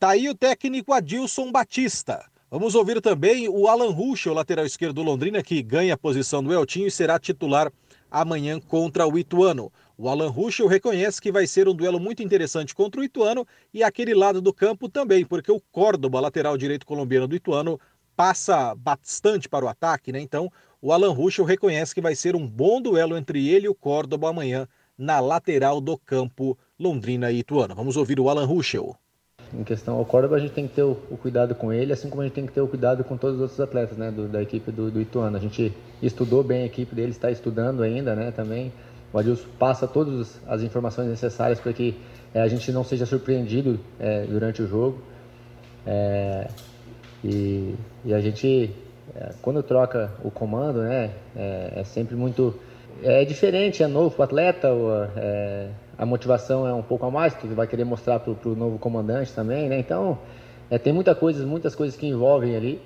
Tá 0.00 0.10
aí 0.10 0.28
o 0.28 0.34
técnico 0.34 0.92
Adilson 0.92 1.52
Batista. 1.52 2.24
Vamos 2.50 2.74
ouvir 2.74 3.00
também 3.00 3.48
o 3.48 3.68
Alan 3.68 3.90
Rusch, 3.90 4.26
o 4.26 4.34
lateral 4.34 4.66
esquerdo 4.66 4.94
do 4.94 5.02
Londrina, 5.02 5.42
que 5.42 5.62
ganha 5.62 5.94
a 5.94 5.98
posição 5.98 6.42
do 6.42 6.52
Eltinho 6.52 6.88
e 6.88 6.90
será 6.90 7.18
titular 7.18 7.72
amanhã 8.10 8.60
contra 8.60 9.06
o 9.06 9.16
Ituano. 9.16 9.72
O 9.96 10.08
Alan 10.08 10.28
Ruschel 10.28 10.66
reconhece 10.66 11.22
que 11.22 11.30
vai 11.30 11.46
ser 11.46 11.68
um 11.68 11.74
duelo 11.74 12.00
muito 12.00 12.22
interessante 12.22 12.74
contra 12.74 13.00
o 13.00 13.04
Ituano 13.04 13.46
e 13.72 13.82
aquele 13.82 14.12
lado 14.12 14.40
do 14.40 14.52
campo 14.52 14.88
também, 14.88 15.24
porque 15.24 15.52
o 15.52 15.60
Córdoba, 15.72 16.20
lateral 16.20 16.56
direito 16.56 16.84
colombiano 16.84 17.28
do 17.28 17.36
Ituano, 17.36 17.78
passa 18.16 18.74
bastante 18.74 19.48
para 19.48 19.64
o 19.64 19.68
ataque, 19.68 20.12
né? 20.12 20.20
Então, 20.20 20.50
o 20.84 20.92
Alan 20.92 21.12
Ruschel 21.12 21.46
reconhece 21.46 21.94
que 21.94 22.00
vai 22.02 22.14
ser 22.14 22.36
um 22.36 22.46
bom 22.46 22.78
duelo 22.78 23.16
entre 23.16 23.48
ele 23.48 23.64
e 23.64 23.68
o 23.70 23.74
Córdoba 23.74 24.28
amanhã 24.28 24.68
na 24.98 25.18
lateral 25.18 25.80
do 25.80 25.96
campo 25.96 26.58
Londrina 26.78 27.32
e 27.32 27.38
Ituano. 27.38 27.74
Vamos 27.74 27.96
ouvir 27.96 28.20
o 28.20 28.28
Alan 28.28 28.44
Ruschel. 28.44 28.94
Em 29.58 29.64
questão 29.64 29.96
ao 29.96 30.04
Córdoba, 30.04 30.36
a 30.36 30.38
gente 30.38 30.52
tem 30.52 30.68
que 30.68 30.74
ter 30.74 30.82
o, 30.82 30.98
o, 31.10 31.16
cuidado 31.16 31.54
com 31.54 31.72
ele, 31.72 31.90
assim 31.90 32.10
como 32.10 32.20
a 32.20 32.26
gente 32.26 32.34
tem 32.34 32.44
que 32.44 32.52
ter 32.52 32.60
o 32.60 32.68
cuidado 32.68 33.02
com 33.02 33.16
todos 33.16 33.36
os 33.36 33.40
outros 33.40 33.60
atletas 33.60 33.96
né, 33.96 34.10
do, 34.10 34.28
da 34.28 34.42
equipe 34.42 34.70
do, 34.70 34.90
do 34.90 35.00
Ituano. 35.00 35.34
A 35.34 35.40
gente 35.40 35.72
estudou 36.02 36.44
bem 36.44 36.64
a 36.64 36.66
equipe 36.66 36.94
dele, 36.94 37.12
está 37.12 37.30
estudando 37.30 37.82
ainda 37.82 38.14
né, 38.14 38.30
também. 38.30 38.70
O 39.10 39.18
Adilson 39.18 39.48
passa 39.58 39.88
todas 39.88 40.38
as 40.46 40.60
informações 40.60 41.08
necessárias 41.08 41.58
para 41.58 41.72
que 41.72 41.96
é, 42.34 42.42
a 42.42 42.48
gente 42.48 42.70
não 42.70 42.84
seja 42.84 43.06
surpreendido 43.06 43.80
é, 43.98 44.26
durante 44.26 44.60
o 44.60 44.68
jogo. 44.68 45.00
É, 45.86 46.46
e, 47.24 47.74
e, 48.04 48.12
a 48.12 48.20
gente, 48.20 48.70
quando 49.42 49.62
troca 49.62 50.10
o 50.22 50.30
comando, 50.30 50.82
né, 50.82 51.10
é, 51.36 51.82
sempre 51.84 52.14
muito. 52.16 52.54
É 53.02 53.24
diferente, 53.24 53.82
é 53.82 53.88
novo 53.88 54.14
para 54.14 54.20
o 54.20 54.24
atleta, 54.24 54.68
a 55.98 56.06
motivação 56.06 56.66
é 56.66 56.72
um 56.72 56.82
pouco 56.82 57.04
a 57.06 57.10
mais, 57.10 57.34
que 57.34 57.46
vai 57.48 57.66
querer 57.66 57.84
mostrar 57.84 58.20
para 58.20 58.32
o 58.48 58.54
novo 58.54 58.78
comandante 58.78 59.32
também, 59.32 59.68
né? 59.68 59.78
Então, 59.78 60.18
é, 60.70 60.78
tem 60.78 60.92
muita 60.92 61.14
coisa, 61.14 61.44
muitas 61.46 61.74
coisas 61.74 61.96
que 61.96 62.06
envolvem 62.06 62.56
ali, 62.56 62.80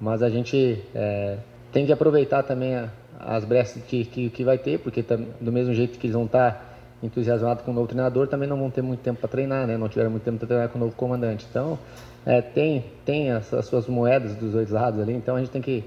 mas 0.00 0.22
a 0.22 0.28
gente 0.28 0.82
é, 0.94 1.36
tem 1.72 1.86
que 1.86 1.92
aproveitar 1.92 2.42
também 2.42 2.74
a, 2.74 2.90
as 3.18 3.44
brechas 3.44 3.82
que, 3.84 4.04
que, 4.04 4.30
que, 4.30 4.44
vai 4.44 4.58
ter, 4.58 4.78
porque 4.78 5.02
tam, 5.02 5.24
do 5.40 5.52
mesmo 5.52 5.72
jeito 5.72 5.98
que 5.98 6.06
eles 6.06 6.14
vão 6.14 6.26
estar 6.26 6.52
tá 6.52 6.75
entusiasmados 7.02 7.62
com 7.64 7.70
o 7.70 7.74
novo 7.74 7.86
treinador, 7.86 8.26
também 8.26 8.48
não 8.48 8.56
vão 8.56 8.70
ter 8.70 8.82
muito 8.82 9.00
tempo 9.00 9.20
para 9.20 9.28
treinar, 9.28 9.66
né? 9.66 9.76
Não 9.76 9.88
tiveram 9.88 10.10
muito 10.10 10.24
tempo 10.24 10.38
para 10.38 10.48
treinar 10.48 10.68
com 10.68 10.78
o 10.78 10.80
novo 10.80 10.94
comandante. 10.94 11.46
Então, 11.50 11.78
é, 12.24 12.40
tem, 12.40 12.84
tem 13.04 13.30
as, 13.30 13.52
as 13.52 13.66
suas 13.66 13.86
moedas 13.86 14.34
dos 14.34 14.52
dois 14.52 14.70
lados 14.70 15.00
ali, 15.00 15.12
então 15.12 15.36
a 15.36 15.38
gente 15.38 15.50
tem 15.50 15.62
que 15.62 15.84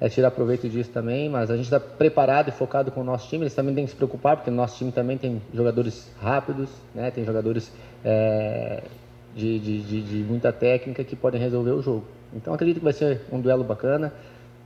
é, 0.00 0.08
tirar 0.08 0.30
proveito 0.30 0.68
disso 0.68 0.90
também, 0.90 1.28
mas 1.28 1.50
a 1.50 1.56
gente 1.56 1.64
está 1.64 1.80
preparado 1.80 2.48
e 2.48 2.52
focado 2.52 2.90
com 2.90 3.00
o 3.00 3.04
nosso 3.04 3.28
time. 3.28 3.44
Eles 3.44 3.54
também 3.54 3.74
têm 3.74 3.84
que 3.84 3.90
se 3.90 3.96
preocupar, 3.96 4.36
porque 4.36 4.50
o 4.50 4.54
nosso 4.54 4.76
time 4.78 4.92
também 4.92 5.18
tem 5.18 5.42
jogadores 5.52 6.10
rápidos, 6.20 6.70
né? 6.94 7.10
tem 7.10 7.24
jogadores 7.24 7.72
é, 8.04 8.82
de, 9.34 9.58
de, 9.58 9.80
de, 9.82 10.02
de, 10.02 10.16
muita 10.24 10.52
técnica 10.52 11.02
que 11.02 11.16
podem 11.16 11.40
resolver 11.40 11.72
o 11.72 11.82
jogo. 11.82 12.04
Então 12.34 12.52
acredito 12.52 12.78
que 12.78 12.84
vai 12.84 12.92
ser 12.92 13.22
um 13.32 13.40
duelo 13.40 13.64
bacana. 13.64 14.12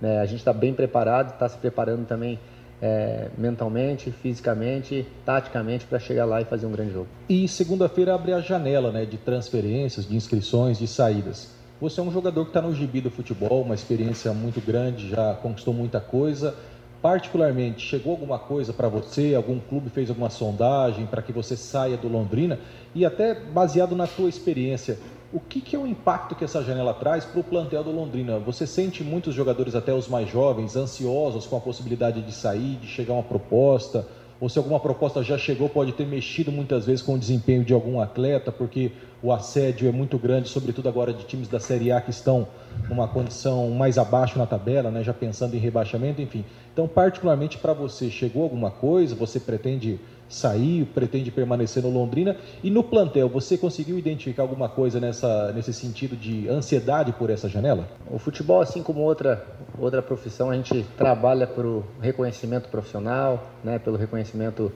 Né? 0.01 0.21
A 0.21 0.27
gente 0.27 0.39
está 0.39 0.53
bem 0.53 0.75
preparado, 0.75 1.33
está 1.33 1.49
se 1.49 1.57
preparando 1.57 2.07
também 2.07 2.39
é, 2.83 3.29
mentalmente, 3.39 4.11
fisicamente, 4.11 5.07
taticamente 5.25 5.87
para 5.87 6.01
chegar 6.01 6.25
lá 6.25 6.43
e 6.43 6.45
fazer 6.45 6.67
um 6.67 6.73
grande 6.73 6.93
jogo. 6.93 7.07
E 7.29 7.47
segunda-feira 7.47 8.13
abre 8.13 8.33
a 8.33 8.41
janela 8.41 8.91
né, 8.91 9.07
de 9.07 9.17
transferências, 9.17 10.07
de 10.07 10.17
inscrições, 10.17 10.79
de 10.79 10.89
saídas. 10.89 11.51
Você 11.81 12.01
é 12.01 12.03
um 12.03 12.11
jogador 12.11 12.45
que 12.45 12.51
está 12.51 12.61
no 12.61 12.75
gibi 12.75 13.01
do 13.01 13.11
futebol, 13.11 13.63
uma 13.63 13.75
experiência 13.75 14.33
muito 14.33 14.61
grande, 14.61 15.09
já 15.09 15.35
conquistou 15.35 15.73
muita 15.73 16.01
coisa. 16.01 16.57
Particularmente, 17.01 17.85
chegou 17.85 18.13
alguma 18.13 18.39
coisa 18.39 18.73
para 18.73 18.89
você? 18.89 19.35
Algum 19.35 19.59
clube 19.59 19.91
fez 19.91 20.09
alguma 20.09 20.31
sondagem 20.31 21.07
para 21.07 21.23
que 21.23 21.33
você 21.33 21.57
saia 21.57 21.97
do 21.97 22.09
Londrina? 22.09 22.59
E 22.95 23.05
até 23.05 23.35
baseado 23.35 23.97
na 23.97 24.07
tua 24.07 24.29
experiência, 24.29 24.99
o 25.33 25.41
que, 25.41 25.61
que 25.61 25.75
é 25.75 25.79
o 25.79 25.87
impacto 25.87 26.35
que 26.35 26.45
essa 26.45 26.63
janela 26.63 26.93
traz 26.93 27.25
para 27.25 27.41
o 27.41 27.45
plantel 27.45 27.83
do 27.83 27.91
Londrina? 27.91 28.39
Você 28.39 28.67
sente 28.67 29.03
muitos 29.03 29.35
jogadores, 29.35 29.75
até 29.75 29.93
os 29.95 30.07
mais 30.07 30.29
jovens, 30.29 30.77
ansiosos 30.77 31.47
com 31.47 31.57
a 31.57 31.61
possibilidade 31.61 32.21
de 32.21 32.33
sair, 32.33 32.77
de 32.77 32.87
chegar 32.87 33.15
uma 33.15 33.23
proposta? 33.23 34.07
ou 34.43 34.49
se 34.49 34.59
alguma 34.59 34.81
proposta 34.81 35.23
já 35.23 35.39
chegou, 35.39 35.69
pode 35.69 35.93
ter 35.93 36.05
mexido 36.05 36.51
muitas 36.51 36.85
vezes 36.85 37.01
com 37.01 37.15
o 37.15 37.19
desempenho 37.19 37.63
de 37.63 37.73
algum 37.73 38.01
atleta, 38.01 38.51
porque 38.51 38.91
o 39.23 39.33
assédio 39.33 39.89
é 39.89 39.93
muito 39.93 40.19
grande, 40.19 40.49
sobretudo 40.49 40.89
agora 40.89 41.13
de 41.13 41.23
times 41.23 41.47
da 41.47 41.61
Série 41.61 41.93
A 41.93 42.01
que 42.01 42.11
estão 42.11 42.49
numa 42.89 43.07
condição 43.07 43.71
mais 43.71 43.99
abaixo 43.99 44.37
na 44.37 44.45
tabela, 44.45 44.91
né, 44.91 45.05
já 45.05 45.15
pensando 45.15 45.55
em 45.55 45.61
rebaixamento, 45.61 46.21
enfim. 46.21 46.45
Então, 46.73 46.89
particularmente 46.89 47.57
para 47.57 47.73
você, 47.73 48.11
chegou 48.11 48.43
alguma 48.43 48.73
coisa? 48.73 49.15
Você 49.15 49.39
pretende 49.39 50.01
sair, 50.33 50.87
pretende 50.87 51.31
permanecer 51.31 51.83
no 51.83 51.91
Londrina? 51.91 52.37
E 52.63 52.71
no 52.71 52.83
plantel, 52.83 53.29
você 53.29 53.59
conseguiu 53.59 53.99
identificar 53.99 54.43
alguma 54.43 54.69
coisa 54.69 54.99
nessa, 54.99 55.53
nesse 55.53 55.73
sentido 55.73 56.17
de 56.17 56.49
ansiedade 56.49 57.13
por 57.13 57.29
essa 57.29 57.49
janela? 57.49 57.87
O 58.11 58.19
futebol, 58.19 58.61
assim 58.61 58.83
como 58.83 59.01
outra, 59.01 59.45
outra 59.79 60.01
profissão, 60.01 60.51
a 60.51 60.57
gente 60.57 60.85
trabalha 60.97 61.47
pelo 61.47 61.85
reconhecimento 62.01 62.69
profissional, 62.71 63.47
né, 63.63 63.79
pelo 63.79 63.97
reconhecimento 63.97 64.73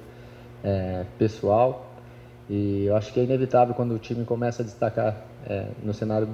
é, 0.62 1.04
pessoal. 1.18 1.90
E 2.50 2.84
eu 2.84 2.94
acho 2.94 3.12
que 3.12 3.18
é 3.18 3.24
inevitável 3.24 3.74
quando 3.74 3.94
o 3.94 3.98
time 3.98 4.24
começa 4.24 4.62
a 4.62 4.64
destacar 4.64 5.24
é, 5.48 5.68
no 5.82 5.94
cenário 5.94 6.28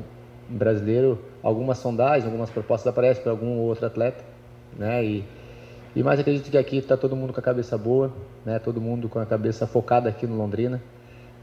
brasileiro 0.48 1.18
algumas 1.42 1.78
sondagens, 1.78 2.24
algumas 2.24 2.50
propostas 2.50 2.88
aparecem 2.88 3.22
para 3.22 3.32
algum 3.32 3.58
outro 3.60 3.86
atleta, 3.86 4.22
né? 4.76 5.02
E 5.04 5.24
e 5.94 6.02
mais 6.02 6.18
acredito 6.18 6.50
que 6.50 6.56
aqui 6.56 6.78
está 6.78 6.96
todo 6.96 7.14
mundo 7.14 7.32
com 7.32 7.40
a 7.40 7.42
cabeça 7.42 7.76
boa, 7.76 8.12
né? 8.46 8.58
Todo 8.58 8.80
mundo 8.80 9.08
com 9.08 9.18
a 9.18 9.26
cabeça 9.26 9.66
focada 9.66 10.08
aqui 10.08 10.26
no 10.26 10.36
Londrina, 10.36 10.80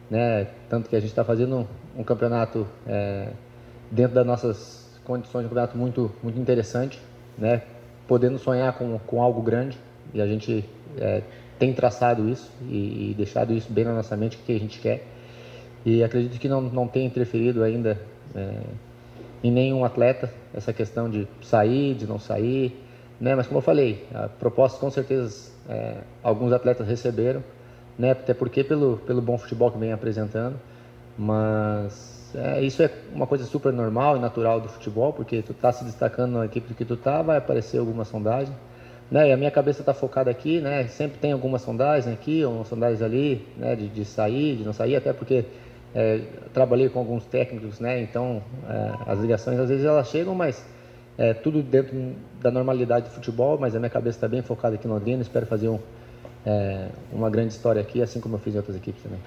né? 0.09 0.47
Tanto 0.67 0.89
que 0.89 0.95
a 0.95 0.99
gente 0.99 1.09
está 1.09 1.23
fazendo 1.23 1.67
um, 1.95 2.03
campeonato 2.03 2.65
é, 2.87 3.29
dentro 3.91 4.15
das 4.15 4.25
nossas 4.25 4.99
condições, 5.05 5.45
um 5.45 5.49
campeonato 5.49 5.77
muito 5.77 6.11
muito 6.23 6.39
interessante, 6.39 6.99
né? 7.37 7.61
Podendo 8.07 8.39
sonhar 8.39 8.73
com, 8.73 8.97
com 8.99 9.21
algo 9.21 9.41
grande 9.41 9.77
e 10.13 10.21
a 10.21 10.25
gente 10.25 10.67
é, 10.97 11.21
tem 11.59 11.71
traçado 11.73 12.27
isso 12.27 12.51
e, 12.67 13.11
e, 13.11 13.13
deixado 13.15 13.53
isso 13.53 13.71
bem 13.71 13.85
na 13.85 13.93
nossa 13.93 14.17
mente, 14.17 14.37
o 14.37 14.39
que 14.39 14.55
a 14.55 14.59
gente 14.59 14.79
quer. 14.79 15.05
E 15.85 16.03
acredito 16.03 16.39
que 16.39 16.47
não, 16.47 16.59
não 16.61 16.87
tem 16.87 17.05
interferido 17.05 17.63
ainda 17.63 17.99
é, 18.33 18.61
em 19.43 19.51
nenhum 19.51 19.85
atleta 19.85 20.33
essa 20.53 20.73
questão 20.73 21.09
de 21.09 21.27
sair, 21.41 21.93
de 21.93 22.07
não 22.07 22.17
sair. 22.17 22.88
Né? 23.19 23.35
Mas 23.35 23.47
como 23.47 23.57
eu 23.57 23.61
falei, 23.61 24.07
a 24.13 24.27
proposta 24.27 24.79
com 24.79 24.89
certeza 24.89 25.51
é, 25.67 25.97
alguns 26.23 26.51
atletas 26.51 26.87
receberam, 26.87 27.43
né? 27.97 28.11
até 28.11 28.33
porque 28.33 28.63
pelo, 28.63 28.97
pelo 29.05 29.21
bom 29.21 29.37
futebol 29.37 29.71
que 29.71 29.77
vem 29.77 29.91
apresentando. 29.91 30.55
Mas 31.17 32.31
é, 32.33 32.61
isso 32.61 32.81
é 32.81 32.89
uma 33.13 33.27
coisa 33.27 33.43
super 33.45 33.73
normal 33.73 34.17
e 34.17 34.19
natural 34.19 34.61
do 34.61 34.69
futebol, 34.69 35.11
porque 35.11 35.41
tu 35.41 35.53
tá 35.53 35.71
se 35.71 35.83
destacando 35.83 36.33
na 36.33 36.45
equipe 36.45 36.73
que 36.73 36.85
tu 36.85 36.95
tá, 36.95 37.21
vai 37.21 37.37
aparecer 37.37 37.79
alguma 37.79 38.05
sondagem. 38.05 38.55
Né? 39.11 39.29
E 39.29 39.31
a 39.31 39.37
minha 39.37 39.49
cabeça 39.49 39.81
está 39.81 39.93
focada 39.93 40.29
aqui, 40.29 40.61
né? 40.61 40.87
Sempre 40.87 41.17
tem 41.17 41.31
algumas 41.31 41.63
sondagens 41.63 42.13
aqui, 42.13 42.45
ou 42.45 42.63
sondagens 42.63 43.01
ali, 43.01 43.45
né? 43.57 43.75
De, 43.75 43.87
de 43.87 44.05
sair, 44.05 44.57
de 44.57 44.63
não 44.63 44.71
sair, 44.71 44.95
até 44.95 45.11
porque 45.11 45.45
é, 45.95 46.21
trabalhei 46.53 46.89
com 46.89 46.99
alguns 46.99 47.25
técnicos, 47.25 47.79
né? 47.79 48.01
Então 48.01 48.43
é, 48.69 49.11
as 49.11 49.19
ligações 49.19 49.59
às 49.59 49.67
vezes 49.67 49.83
elas 49.83 50.07
chegam, 50.09 50.35
mas 50.35 50.63
é, 51.19 51.33
tudo 51.33 51.61
dentro 51.61 52.15
da 52.39 52.49
normalidade 52.49 53.09
do 53.09 53.11
futebol. 53.13 53.57
Mas 53.59 53.75
a 53.75 53.79
minha 53.79 53.89
cabeça 53.89 54.17
está 54.17 54.27
bem 54.27 54.41
focada 54.41 54.75
aqui 54.75 54.87
no 54.87 54.93
Londrina. 54.93 55.21
Espero 55.21 55.45
fazer 55.45 55.67
um, 55.67 55.77
é, 56.45 56.87
uma 57.11 57.29
grande 57.29 57.53
história 57.53 57.81
aqui, 57.81 58.01
assim 58.01 58.21
como 58.21 58.35
eu 58.35 58.39
fiz 58.39 58.55
em 58.55 58.57
outras 58.57 58.77
equipes 58.77 59.03
também. 59.03 59.19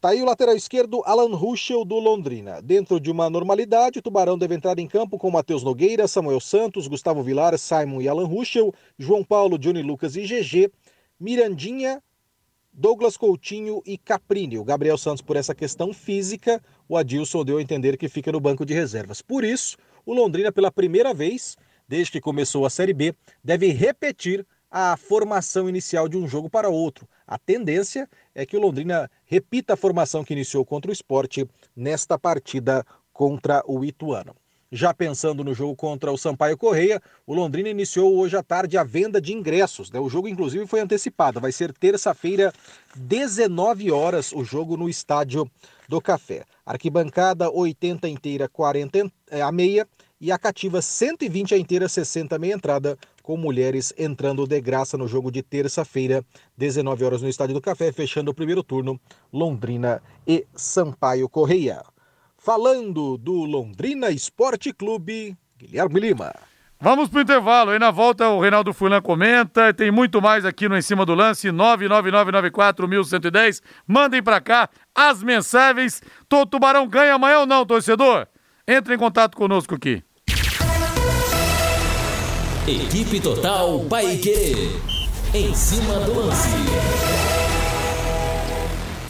Tá 0.00 0.08
aí 0.08 0.20
o 0.20 0.24
lateral 0.24 0.56
esquerdo 0.56 1.00
Alan 1.04 1.36
Ruschel 1.36 1.84
do 1.84 1.96
Londrina. 1.96 2.60
Dentro 2.60 2.98
de 2.98 3.10
uma 3.10 3.30
normalidade, 3.30 4.00
o 4.00 4.02
Tubarão 4.02 4.36
deve 4.36 4.54
entrar 4.54 4.76
em 4.78 4.88
campo 4.88 5.16
com 5.16 5.30
Matheus 5.30 5.62
Nogueira, 5.62 6.08
Samuel 6.08 6.40
Santos, 6.40 6.88
Gustavo 6.88 7.22
Vilar, 7.22 7.56
Simon 7.56 8.00
e 8.00 8.08
Alan 8.08 8.26
Ruschel, 8.26 8.74
João 8.98 9.22
Paulo, 9.22 9.56
Johnny 9.56 9.80
Lucas 9.80 10.16
e 10.16 10.22
GG, 10.22 10.72
Mirandinha, 11.20 12.02
Douglas 12.72 13.16
Coutinho 13.16 13.80
e 13.86 13.96
Caprini. 13.96 14.58
O 14.58 14.64
Gabriel 14.64 14.98
Santos, 14.98 15.22
por 15.22 15.36
essa 15.36 15.54
questão 15.54 15.92
física, 15.92 16.60
o 16.88 16.96
Adilson 16.96 17.44
deu 17.44 17.58
a 17.58 17.62
entender 17.62 17.96
que 17.96 18.08
fica 18.08 18.32
no 18.32 18.40
banco 18.40 18.66
de 18.66 18.74
reservas. 18.74 19.22
Por 19.22 19.44
isso, 19.44 19.76
o 20.04 20.14
Londrina, 20.14 20.50
pela 20.50 20.70
primeira 20.70 21.14
vez, 21.14 21.56
desde 21.86 22.12
que 22.12 22.20
começou 22.20 22.66
a 22.66 22.70
Série 22.70 22.92
B, 22.92 23.14
deve 23.42 23.68
repetir 23.68 24.46
a 24.70 24.96
formação 24.96 25.68
inicial 25.68 26.08
de 26.08 26.16
um 26.16 26.26
jogo 26.26 26.48
para 26.48 26.68
outro. 26.68 27.06
A 27.26 27.38
tendência 27.38 28.08
é 28.34 28.46
que 28.46 28.56
o 28.56 28.60
Londrina 28.60 29.10
repita 29.24 29.74
a 29.74 29.76
formação 29.76 30.24
que 30.24 30.32
iniciou 30.32 30.64
contra 30.64 30.90
o 30.90 30.92
esporte 30.92 31.46
nesta 31.76 32.18
partida 32.18 32.84
contra 33.12 33.62
o 33.66 33.84
Ituano. 33.84 34.34
Já 34.74 34.94
pensando 34.94 35.44
no 35.44 35.52
jogo 35.52 35.76
contra 35.76 36.10
o 36.10 36.16
Sampaio 36.16 36.56
Correia, 36.56 37.02
o 37.26 37.34
Londrina 37.34 37.68
iniciou 37.68 38.16
hoje 38.16 38.38
à 38.38 38.42
tarde 38.42 38.78
a 38.78 38.82
venda 38.82 39.20
de 39.20 39.34
ingressos. 39.34 39.90
Né? 39.90 40.00
O 40.00 40.08
jogo, 40.08 40.26
inclusive, 40.26 40.66
foi 40.66 40.80
antecipado. 40.80 41.38
Vai 41.38 41.52
ser 41.52 41.74
terça-feira, 41.74 42.50
19 42.96 43.90
horas, 43.90 44.32
o 44.32 44.42
jogo 44.42 44.74
no 44.78 44.88
Estádio 44.88 45.46
do 45.92 46.00
Café. 46.00 46.44
Arquibancada 46.64 47.50
80 47.50 48.08
inteira, 48.08 48.48
40 48.48 49.12
é, 49.30 49.42
a 49.42 49.52
meia. 49.52 49.86
E 50.18 50.30
a 50.32 50.38
cativa 50.38 50.80
120 50.80 51.54
a 51.54 51.58
inteira, 51.58 51.88
60 51.88 52.36
a 52.36 52.38
meia 52.38 52.54
entrada 52.54 52.96
com 53.22 53.36
mulheres 53.36 53.92
entrando 53.98 54.46
de 54.46 54.60
graça 54.60 54.96
no 54.96 55.06
jogo 55.06 55.30
de 55.32 55.42
terça-feira, 55.42 56.24
19 56.56 57.04
horas 57.04 57.22
no 57.22 57.28
Estádio 57.28 57.54
do 57.54 57.60
Café, 57.60 57.92
fechando 57.92 58.30
o 58.30 58.34
primeiro 58.34 58.62
turno, 58.62 59.00
Londrina 59.32 60.00
e 60.26 60.46
Sampaio 60.54 61.28
Correia. 61.28 61.82
Falando 62.38 63.18
do 63.18 63.44
Londrina 63.44 64.10
Esporte 64.10 64.72
Clube, 64.72 65.36
Guilherme 65.58 66.00
Lima. 66.00 66.32
Vamos 66.82 67.08
pro 67.08 67.20
intervalo, 67.20 67.70
aí 67.70 67.78
na 67.78 67.92
volta 67.92 68.28
o 68.28 68.40
Reinaldo 68.40 68.74
Fulan 68.74 69.00
comenta, 69.00 69.72
tem 69.72 69.92
muito 69.92 70.20
mais 70.20 70.44
aqui 70.44 70.68
no 70.68 70.76
Em 70.76 70.82
Cima 70.82 71.06
do 71.06 71.14
Lance, 71.14 71.46
99994110. 71.52 73.62
Mandem 73.86 74.20
para 74.20 74.40
cá 74.40 74.68
as 74.92 75.22
mensagens. 75.22 76.02
Tô, 76.28 76.44
Tubarão 76.44 76.88
ganha 76.88 77.14
amanhã 77.14 77.38
ou 77.38 77.46
não, 77.46 77.64
torcedor? 77.64 78.26
Entre 78.66 78.96
em 78.96 78.98
contato 78.98 79.36
conosco 79.36 79.76
aqui. 79.76 80.02
Equipe 82.66 83.20
Total 83.20 83.78
Paique. 83.88 84.72
Em 85.32 85.54
cima 85.54 86.00
do 86.00 86.18
lance. 86.18 87.21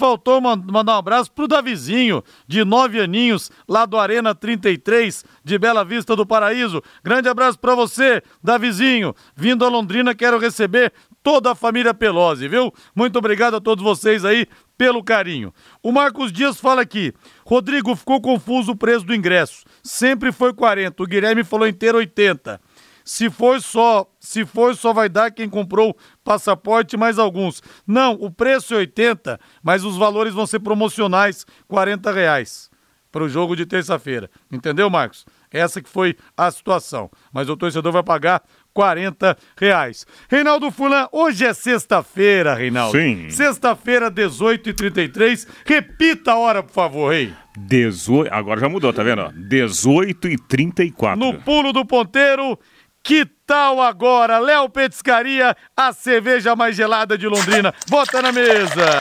Faltou 0.02 0.40
mandar 0.40 0.94
um 0.94 0.98
abraço 0.98 1.30
pro 1.30 1.46
Davizinho, 1.46 2.24
de 2.48 2.64
nove 2.64 3.00
aninhos, 3.00 3.52
lá 3.68 3.86
do 3.86 3.96
Arena 3.96 4.34
33, 4.34 5.24
de 5.44 5.56
Bela 5.56 5.84
Vista 5.84 6.16
do 6.16 6.26
Paraíso. 6.26 6.82
Grande 7.04 7.28
abraço 7.28 7.56
para 7.56 7.76
você, 7.76 8.20
Davizinho. 8.42 9.14
Vindo 9.36 9.64
a 9.64 9.68
Londrina, 9.68 10.12
quero 10.12 10.40
receber 10.40 10.92
toda 11.22 11.52
a 11.52 11.54
família 11.54 11.94
Pelosi, 11.94 12.48
viu? 12.48 12.74
Muito 12.96 13.16
obrigado 13.16 13.54
a 13.54 13.60
todos 13.60 13.84
vocês 13.84 14.24
aí 14.24 14.48
pelo 14.76 15.04
carinho. 15.04 15.54
O 15.80 15.92
Marcos 15.92 16.32
Dias 16.32 16.58
fala 16.58 16.82
aqui. 16.82 17.12
Rodrigo 17.46 17.94
ficou 17.94 18.20
confuso 18.20 18.72
o 18.72 18.76
preço 18.76 19.06
do 19.06 19.14
ingresso. 19.14 19.62
Sempre 19.84 20.32
foi 20.32 20.52
40. 20.52 21.00
O 21.00 21.06
Guilherme 21.06 21.44
falou 21.44 21.68
inteiro 21.68 21.98
80. 21.98 22.60
Se 23.04 23.30
for 23.30 23.60
só, 23.60 24.06
se 24.20 24.44
for 24.44 24.76
só 24.76 24.92
vai 24.92 25.08
dar 25.08 25.30
quem 25.30 25.48
comprou 25.48 25.96
passaporte 26.24 26.96
mais 26.96 27.18
alguns. 27.18 27.62
Não, 27.86 28.14
o 28.14 28.30
preço 28.30 28.74
é 28.74 28.78
80, 28.78 29.38
mas 29.62 29.84
os 29.84 29.96
valores 29.96 30.34
vão 30.34 30.46
ser 30.46 30.60
promocionais, 30.60 31.46
40 31.68 32.12
reais 32.12 32.72
para 33.12 33.22
o 33.22 33.28
jogo 33.28 33.54
de 33.54 33.66
terça-feira. 33.66 34.30
Entendeu, 34.50 34.88
Marcos? 34.88 35.26
Essa 35.50 35.82
que 35.82 35.88
foi 35.88 36.16
a 36.34 36.50
situação. 36.50 37.10
Mas 37.30 37.48
o 37.50 37.56
torcedor 37.56 37.92
vai 37.92 38.02
pagar 38.02 38.42
40 38.72 39.36
reais. 39.54 40.06
Reinaldo 40.30 40.70
Fulan, 40.70 41.06
hoje 41.12 41.44
é 41.44 41.52
sexta-feira, 41.52 42.54
Reinaldo. 42.54 42.98
Sim. 42.98 43.28
Sexta-feira, 43.28 44.10
18h33. 44.10 45.46
Repita 45.66 46.32
a 46.32 46.38
hora, 46.38 46.62
por 46.62 46.72
favor, 46.72 47.12
rei. 47.12 47.34
18, 47.58 48.32
agora 48.32 48.60
já 48.60 48.68
mudou, 48.68 48.94
tá 48.94 49.02
vendo? 49.02 49.30
18 49.30 50.28
e 50.28 50.38
34 50.38 51.20
No 51.20 51.38
pulo 51.40 51.70
do 51.70 51.84
ponteiro, 51.84 52.58
que 53.02 53.26
tal 53.46 53.80
agora, 53.80 54.38
Léo 54.38 54.68
Petiscaria, 54.68 55.56
a 55.76 55.92
cerveja 55.92 56.54
mais 56.54 56.76
gelada 56.76 57.18
de 57.18 57.26
Londrina? 57.26 57.74
Bota 57.88 58.22
na 58.22 58.32
mesa! 58.32 59.00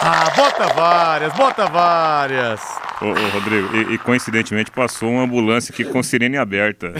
Ah, 0.00 0.30
bota 0.36 0.68
várias, 0.74 1.32
bota 1.34 1.66
várias. 1.66 2.60
Ô, 3.02 3.06
ô 3.06 3.28
Rodrigo, 3.30 3.76
e, 3.76 3.94
e, 3.94 3.98
coincidentemente 3.98 4.70
passou 4.70 5.10
uma 5.10 5.22
ambulância 5.22 5.72
aqui 5.72 5.84
com 5.84 6.02
sirene 6.02 6.36
aberta. 6.36 6.92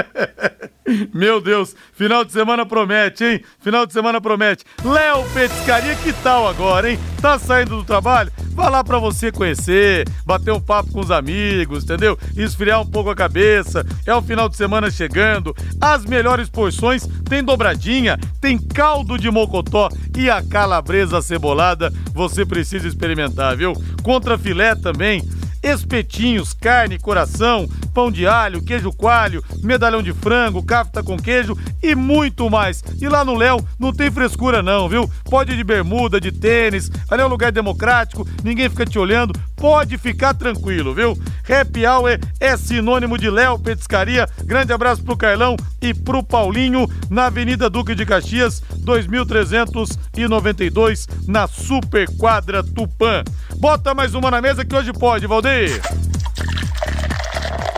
Meu 1.14 1.40
Deus, 1.40 1.74
final 1.94 2.24
de 2.24 2.32
semana 2.32 2.66
promete, 2.66 3.24
hein? 3.24 3.44
Final 3.58 3.86
de 3.86 3.94
semana 3.94 4.20
promete. 4.20 4.64
Léo 4.84 5.24
Petiscaria, 5.32 5.96
que 5.96 6.12
tal 6.22 6.46
agora, 6.46 6.90
hein? 6.90 6.98
Tá 7.22 7.38
saindo 7.38 7.78
do 7.78 7.84
trabalho? 7.84 8.30
Lá 8.56 8.82
pra 8.82 8.98
você 8.98 9.30
conhecer, 9.30 10.08
bater 10.26 10.52
um 10.52 10.60
papo 10.60 10.90
com 10.90 11.00
os 11.00 11.10
amigos, 11.10 11.84
entendeu? 11.84 12.18
Esfriar 12.36 12.80
um 12.80 12.86
pouco 12.86 13.10
a 13.10 13.14
cabeça. 13.14 13.86
É 14.04 14.14
o 14.14 14.22
final 14.22 14.48
de 14.48 14.56
semana 14.56 14.90
chegando. 14.90 15.54
As 15.80 16.04
melhores 16.04 16.48
porções 16.48 17.06
tem 17.28 17.42
dobradinha, 17.42 18.18
tem 18.40 18.58
caldo 18.58 19.18
de 19.18 19.30
mocotó 19.30 19.88
e 20.16 20.28
a 20.28 20.42
calabresa 20.42 21.22
cebolada. 21.22 21.92
Você 22.12 22.44
precisa 22.44 22.88
experimentar, 22.88 23.56
viu? 23.56 23.74
Contra 24.02 24.38
filé 24.38 24.74
também 24.74 25.22
espetinhos, 25.64 26.52
carne, 26.52 26.98
coração, 26.98 27.66
pão 27.94 28.10
de 28.10 28.26
alho, 28.26 28.62
queijo 28.62 28.92
coalho, 28.92 29.42
medalhão 29.62 30.02
de 30.02 30.12
frango, 30.12 30.62
cafta 30.62 31.02
com 31.02 31.16
queijo 31.16 31.56
e 31.82 31.94
muito 31.94 32.50
mais. 32.50 32.84
E 33.00 33.08
lá 33.08 33.24
no 33.24 33.34
Léo 33.34 33.66
não 33.78 33.92
tem 33.92 34.10
frescura 34.10 34.62
não, 34.62 34.88
viu? 34.88 35.10
Pode 35.24 35.52
ir 35.52 35.56
de 35.56 35.64
bermuda, 35.64 36.20
de 36.20 36.30
tênis, 36.30 36.90
ali 37.10 37.22
é 37.22 37.24
um 37.24 37.28
lugar 37.28 37.50
democrático, 37.50 38.28
ninguém 38.42 38.68
fica 38.68 38.84
te 38.84 38.98
olhando, 38.98 39.32
pode 39.56 39.96
ficar 39.96 40.34
tranquilo, 40.34 40.94
viu? 40.94 41.18
Happy 41.48 41.86
Hour 41.86 42.18
é 42.40 42.56
sinônimo 42.56 43.16
de 43.16 43.30
Léo 43.30 43.58
Petiscaria. 43.58 44.28
Grande 44.44 44.72
abraço 44.72 45.02
pro 45.02 45.16
Carlão 45.16 45.56
e 45.80 45.94
pro 45.94 46.22
Paulinho 46.22 46.88
na 47.08 47.26
Avenida 47.26 47.70
Duque 47.70 47.94
de 47.94 48.04
Caxias, 48.04 48.62
2392, 48.78 51.06
na 51.26 51.46
Super 51.46 52.08
Quadra 52.16 52.62
Tupã. 52.62 53.22
Bota 53.58 53.94
mais 53.94 54.14
uma 54.14 54.30
na 54.30 54.40
mesa 54.40 54.64
que 54.64 54.74
hoje 54.74 54.92
pode, 54.92 55.26
Valdeir. 55.26 55.80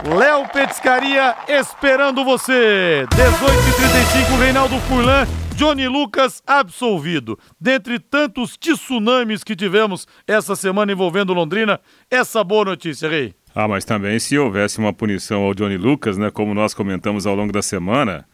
Léo 0.04 0.48
Petiscaria 0.48 1.34
esperando 1.48 2.24
você. 2.24 3.06
18h35, 3.10 4.38
Reinaldo 4.38 4.78
Furlan. 4.80 5.26
Johnny 5.56 5.88
Lucas 5.88 6.42
absolvido. 6.46 7.38
Dentre 7.58 7.98
tantos 7.98 8.58
tsunamis 8.58 9.42
que 9.42 9.56
tivemos 9.56 10.06
essa 10.26 10.54
semana 10.54 10.92
envolvendo 10.92 11.32
Londrina, 11.32 11.80
essa 12.10 12.44
boa 12.44 12.66
notícia, 12.66 13.08
Rei. 13.08 13.34
Ah, 13.54 13.66
mas 13.66 13.84
também 13.84 14.18
se 14.18 14.36
houvesse 14.36 14.78
uma 14.78 14.92
punição 14.92 15.42
ao 15.42 15.54
Johnny 15.54 15.78
Lucas, 15.78 16.18
né, 16.18 16.30
como 16.30 16.52
nós 16.52 16.74
comentamos 16.74 17.26
ao 17.26 17.34
longo 17.34 17.54
da 17.54 17.62
semana, 17.62 18.26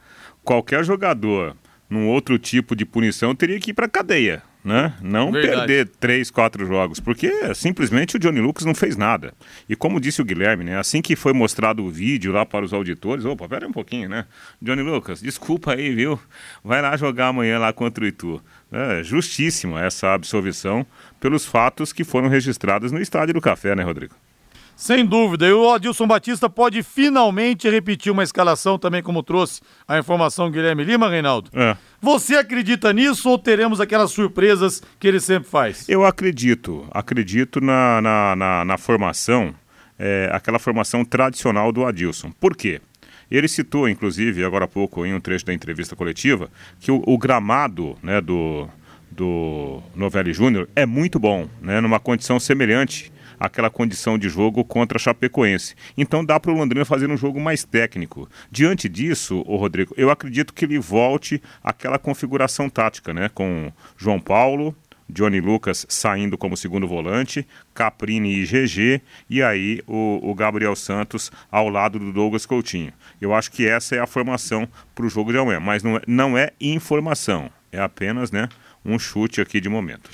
qualquer 0.42 0.84
jogador 0.84 1.56
num 1.88 2.08
outro 2.08 2.40
tipo 2.40 2.74
de 2.74 2.84
punição 2.84 3.36
teria 3.36 3.60
que 3.60 3.70
ir 3.70 3.74
para 3.74 3.88
cadeia. 3.88 4.42
Né? 4.64 4.94
Não 5.00 5.32
Verdade. 5.32 5.56
perder 5.56 5.88
três, 5.98 6.30
quatro 6.30 6.64
jogos, 6.66 7.00
porque 7.00 7.54
simplesmente 7.54 8.16
o 8.16 8.18
Johnny 8.18 8.40
Lucas 8.40 8.64
não 8.64 8.74
fez 8.74 8.96
nada. 8.96 9.34
E 9.68 9.74
como 9.74 10.00
disse 10.00 10.22
o 10.22 10.24
Guilherme, 10.24 10.64
né? 10.64 10.78
Assim 10.78 11.02
que 11.02 11.16
foi 11.16 11.32
mostrado 11.32 11.84
o 11.84 11.90
vídeo 11.90 12.32
lá 12.32 12.46
para 12.46 12.64
os 12.64 12.72
auditores, 12.72 13.24
opa, 13.24 13.48
pera 13.48 13.66
um 13.66 13.72
pouquinho, 13.72 14.08
né? 14.08 14.26
Johnny 14.60 14.82
Lucas, 14.82 15.20
desculpa 15.20 15.72
aí, 15.72 15.94
viu? 15.94 16.18
Vai 16.62 16.80
lá 16.80 16.96
jogar 16.96 17.28
amanhã 17.28 17.58
lá 17.58 17.72
contra 17.72 18.04
o 18.04 18.06
Itu. 18.06 18.42
É 18.70 19.02
justíssima 19.02 19.84
essa 19.84 20.14
absolvição 20.14 20.86
pelos 21.20 21.44
fatos 21.44 21.92
que 21.92 22.04
foram 22.04 22.28
registrados 22.28 22.92
no 22.92 23.00
Estádio 23.00 23.34
do 23.34 23.40
Café, 23.40 23.74
né, 23.74 23.82
Rodrigo? 23.82 24.14
Sem 24.76 25.04
dúvida. 25.06 25.46
E 25.46 25.52
o 25.52 25.70
Adilson 25.70 26.06
Batista 26.06 26.48
pode 26.48 26.82
finalmente 26.82 27.68
repetir 27.68 28.10
uma 28.10 28.22
escalação 28.22 28.78
também, 28.78 29.02
como 29.02 29.22
trouxe 29.22 29.60
a 29.86 29.98
informação 29.98 30.50
Guilherme 30.50 30.84
Lima, 30.84 31.08
Reinaldo. 31.08 31.50
É. 31.54 31.76
Você 32.00 32.36
acredita 32.36 32.92
nisso 32.92 33.28
ou 33.28 33.38
teremos 33.38 33.80
aquelas 33.80 34.10
surpresas 34.10 34.82
que 34.98 35.06
ele 35.06 35.20
sempre 35.20 35.48
faz? 35.48 35.88
Eu 35.88 36.04
acredito, 36.04 36.86
acredito 36.90 37.60
na, 37.60 38.00
na, 38.00 38.36
na, 38.36 38.64
na 38.64 38.78
formação, 38.78 39.54
é, 39.98 40.28
aquela 40.32 40.58
formação 40.58 41.04
tradicional 41.04 41.70
do 41.70 41.84
Adilson. 41.84 42.32
Por 42.40 42.56
quê? 42.56 42.80
Ele 43.30 43.48
citou, 43.48 43.88
inclusive, 43.88 44.44
agora 44.44 44.66
há 44.66 44.68
pouco, 44.68 45.06
em 45.06 45.14
um 45.14 45.20
trecho 45.20 45.46
da 45.46 45.54
entrevista 45.54 45.96
coletiva, 45.96 46.50
que 46.78 46.90
o, 46.90 47.02
o 47.06 47.16
gramado 47.16 47.96
né, 48.02 48.20
do, 48.20 48.68
do 49.10 49.82
Novelli 49.94 50.34
Júnior 50.34 50.68
é 50.76 50.84
muito 50.84 51.18
bom, 51.18 51.48
né, 51.60 51.80
numa 51.80 51.98
condição 51.98 52.38
semelhante 52.38 53.10
àquela 53.42 53.68
condição 53.68 54.16
de 54.16 54.28
jogo 54.28 54.64
contra 54.64 54.96
a 54.96 55.00
Chapecoense. 55.00 55.74
Então 55.98 56.24
dá 56.24 56.38
para 56.38 56.52
o 56.52 56.54
Londrina 56.54 56.84
fazer 56.84 57.10
um 57.10 57.16
jogo 57.16 57.40
mais 57.40 57.64
técnico. 57.64 58.28
Diante 58.48 58.88
disso, 58.88 59.42
o 59.48 59.56
Rodrigo, 59.56 59.92
eu 59.96 60.10
acredito 60.10 60.54
que 60.54 60.64
ele 60.64 60.78
volte 60.78 61.42
àquela 61.60 61.98
configuração 61.98 62.70
tática, 62.70 63.12
né, 63.12 63.28
com 63.28 63.72
João 63.96 64.20
Paulo, 64.20 64.76
Johnny 65.08 65.40
Lucas 65.40 65.84
saindo 65.88 66.38
como 66.38 66.56
segundo 66.56 66.86
volante, 66.86 67.44
Caprini 67.74 68.32
e 68.32 68.44
GG, 68.44 69.02
e 69.28 69.42
aí 69.42 69.82
o, 69.88 70.20
o, 70.22 70.32
Gabriel 70.36 70.76
Santos 70.76 71.32
ao 71.50 71.68
lado 71.68 71.98
do 71.98 72.12
Douglas 72.12 72.46
Coutinho. 72.46 72.92
Eu 73.20 73.34
acho 73.34 73.50
que 73.50 73.66
essa 73.66 73.96
é 73.96 73.98
a 73.98 74.06
formação 74.06 74.68
para 74.94 75.04
o 75.04 75.10
jogo 75.10 75.32
de 75.32 75.38
amanhã, 75.38 75.58
mas 75.58 75.82
não 75.82 75.96
é, 75.96 76.00
não 76.06 76.38
é 76.38 76.52
informação, 76.60 77.50
é 77.72 77.80
apenas 77.80 78.30
né, 78.30 78.48
um 78.84 79.00
chute 79.00 79.40
aqui 79.40 79.60
de 79.60 79.68
momento. 79.68 80.08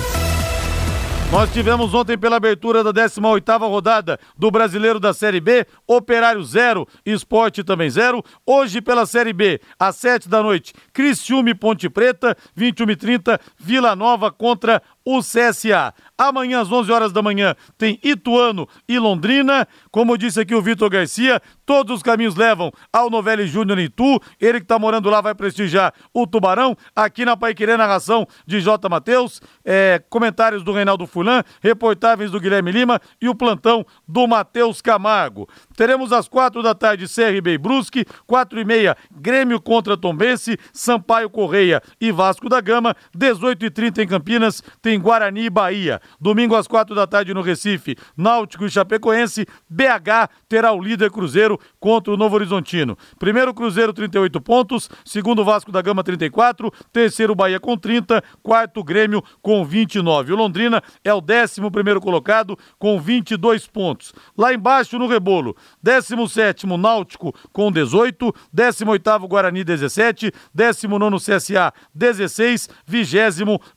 Nós 1.33 1.53
tivemos 1.53 1.93
ontem 1.95 2.17
pela 2.17 2.37
abertura 2.37 2.85
da 2.85 2.93
18ª 2.93 3.69
rodada 3.69 4.21
do 4.39 4.51
Brasileiro 4.53 5.01
da 5.01 5.13
Série 5.13 5.41
B, 5.41 5.67
Operário 5.87 6.45
0, 6.45 6.87
Esporte 7.05 7.65
também 7.65 7.91
0. 7.91 8.23
Hoje 8.47 8.81
pela 8.81 9.05
Série 9.05 9.33
B, 9.33 9.61
às 9.79 9.97
7 9.97 10.29
da 10.29 10.41
noite, 10.43 10.73
Criciúma 10.93 11.51
e 11.51 11.55
Ponte 11.55 11.89
Preta, 11.91 12.37
21 12.55 12.91
e 12.91 12.97
30, 12.97 13.41
Vila 13.59 13.97
Nova 13.97 14.31
contra 14.31 14.81
o 15.05 15.21
CSA. 15.21 15.93
Amanhã, 16.17 16.61
às 16.61 16.71
11 16.71 16.91
horas 16.91 17.13
da 17.13 17.21
manhã, 17.21 17.55
tem 17.77 17.99
Ituano 18.03 18.69
e 18.89 18.99
Londrina. 18.99 19.69
Como 19.91 20.17
disse 20.17 20.41
aqui 20.41 20.55
o 20.55 20.63
Vitor 20.63 20.89
Garcia, 20.89 21.41
todos 21.67 21.97
os 21.97 22.03
caminhos 22.03 22.37
levam 22.37 22.73
ao 22.93 23.11
Novelli 23.11 23.47
Júnior 23.47 23.79
em 23.79 23.85
Itu. 23.85 24.21
Ele 24.41 24.59
que 24.61 24.65
está 24.65 24.79
morando 24.79 25.11
lá 25.11 25.21
vai 25.21 25.35
prestigiar 25.35 25.93
o 26.13 26.27
Tubarão. 26.27 26.77
Aqui 26.95 27.25
na 27.25 27.37
Paiquerê, 27.37 27.77
narração 27.77 28.27
de 28.47 28.61
J. 28.61 28.89
Matheus. 28.89 29.43
É, 29.65 30.03
comentários 30.09 30.63
do 30.63 30.73
Reinaldo 30.73 31.07
Fulan, 31.07 31.43
reportagens 31.61 32.31
do 32.31 32.41
Guilherme 32.41 32.73
Lima 32.73 33.01
e 33.21 33.29
o 33.29 33.35
plantão 33.35 33.85
do 34.07 34.27
Matheus 34.27 34.81
Camargo. 34.81 35.49
Teremos 35.77 36.13
às 36.13 36.29
quatro 36.29 36.63
da 36.63 36.75
tarde 36.75 37.07
CRB 37.07 37.59
Brusque, 37.59 38.05
quatro 38.27 38.61
e 38.61 38.65
meia 38.65 38.97
Grêmio 39.11 39.61
contra 39.61 39.97
Tombense, 39.97 40.59
Sampaio 40.73 41.29
Correia 41.29 41.83
e 42.01 42.13
Vasco 42.13 42.49
da 42.49 42.61
Gama, 42.61 42.95
18 43.15 43.67
e 43.67 43.71
30 43.71 44.03
em 44.03 44.07
Campinas, 44.07 44.63
tem 44.81 44.94
Guarani 44.99 45.47
e 45.47 45.51
Bahia. 45.51 46.01
Domingo 46.21 46.55
às 46.55 46.67
quatro 46.67 46.95
da 46.95 47.07
tarde 47.07 47.35
no 47.35 47.43
Recife, 47.43 47.97
Náutico 48.17 48.65
e 48.65 48.71
Chapecoense, 48.71 49.47
BH 49.69 50.29
terá 50.49 50.73
o 50.73 50.83
líder 50.83 51.11
Cruzeiro 51.11 51.59
contra 51.81 52.13
o 52.13 52.17
Novo 52.17 52.37
Horizontino. 52.37 52.97
Primeiro 53.19 53.55
Cruzeiro 53.55 53.93
38 53.93 54.41
pontos, 54.41 54.89
segundo 55.05 55.45
Vasco 55.45 55.73
da 55.73 55.83
Gama 55.83 56.03
34, 56.03 56.73
terceiro 56.93 57.35
Bahia 57.35 57.59
com 57.59 57.77
30, 57.77 58.23
quarto 58.43 58.83
Grêmio 58.83 59.23
com 59.43 59.65
29. 59.65 60.33
O 60.33 60.37
Londrina 60.37 60.83
é 61.03 61.13
o 61.13 61.21
décimo 61.21 61.71
primeiro 61.71 62.01
colocado 62.01 62.59
com 62.79 63.01
22 63.01 63.67
pontos. 63.67 64.13
Lá 64.37 64.53
embaixo 64.53 64.99
no 64.99 65.07
rebolo, 65.07 65.57
17 65.83 66.67
Náutico 66.67 67.35
com 67.53 67.71
18, 67.71 68.35
18 68.53 69.29
Guarani 69.29 69.65
17, 69.65 70.33
19 70.53 71.17
CSA 71.17 71.73
16, 71.95 72.69
20 72.87 73.15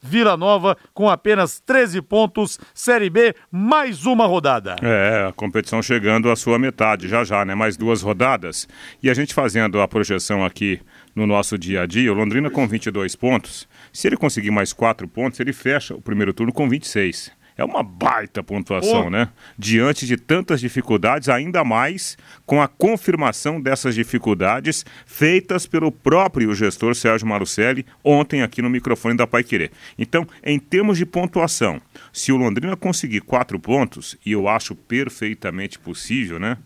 Vila 0.01 0.37
Nova 0.37 0.77
com 0.93 1.06
apenas 1.09 1.59
13 1.59 2.01
pontos. 2.01 2.59
Série 2.73 3.09
B, 3.09 3.33
mais 3.51 4.05
uma 4.05 4.25
rodada. 4.25 4.75
É, 4.81 5.27
a 5.27 5.33
competição 5.33 5.81
chegando 5.81 6.29
à 6.29 6.35
sua 6.35 6.59
metade, 6.59 7.07
já 7.07 7.23
já, 7.23 7.43
né? 7.43 7.55
Mais 7.55 7.77
duas 7.77 8.01
rodadas. 8.01 8.67
E 9.01 9.09
a 9.09 9.13
gente 9.13 9.33
fazendo 9.33 9.81
a 9.81 9.87
projeção 9.87 10.45
aqui 10.45 10.79
no 11.15 11.25
nosso 11.25 11.57
dia 11.57 11.81
a 11.81 11.85
dia, 11.85 12.11
o 12.11 12.15
Londrina 12.15 12.49
com 12.49 12.67
22 12.67 13.15
pontos. 13.15 13.67
Se 13.91 14.07
ele 14.07 14.17
conseguir 14.17 14.51
mais 14.51 14.73
quatro 14.73 15.07
pontos, 15.07 15.39
ele 15.39 15.53
fecha 15.53 15.95
o 15.95 16.01
primeiro 16.01 16.33
turno 16.33 16.53
com 16.53 16.69
26. 16.69 17.31
É 17.57 17.65
uma 17.65 17.81
baita 17.81 18.43
pontuação, 18.43 19.05
Pô. 19.05 19.09
né? 19.09 19.29
Diante 19.57 20.05
de 20.05 20.15
tantas 20.15 20.61
dificuldades, 20.61 21.27
ainda 21.27 21.63
mais 21.63 22.15
com 22.45 22.61
a 22.61 22.67
confirmação 22.67 23.59
dessas 23.59 23.95
dificuldades 23.95 24.85
feitas 25.07 25.65
pelo 25.65 25.91
próprio 25.91 26.53
gestor 26.53 26.93
Sérgio 26.93 27.27
Marucelli 27.27 27.85
ontem 28.03 28.43
aqui 28.43 28.61
no 28.61 28.69
microfone 28.69 29.17
da 29.17 29.25
Pai 29.25 29.43
Querer. 29.43 29.71
Então, 29.97 30.27
em 30.43 30.59
termos 30.59 30.99
de 30.99 31.05
pontuação, 31.05 31.81
se 32.13 32.31
o 32.31 32.37
Londrina 32.37 32.77
conseguir 32.77 33.21
quatro 33.21 33.59
pontos, 33.59 34.15
e 34.23 34.33
eu 34.33 34.47
acho 34.47 34.75
perfeitamente 34.75 35.79
possível, 35.79 36.39
né? 36.39 36.57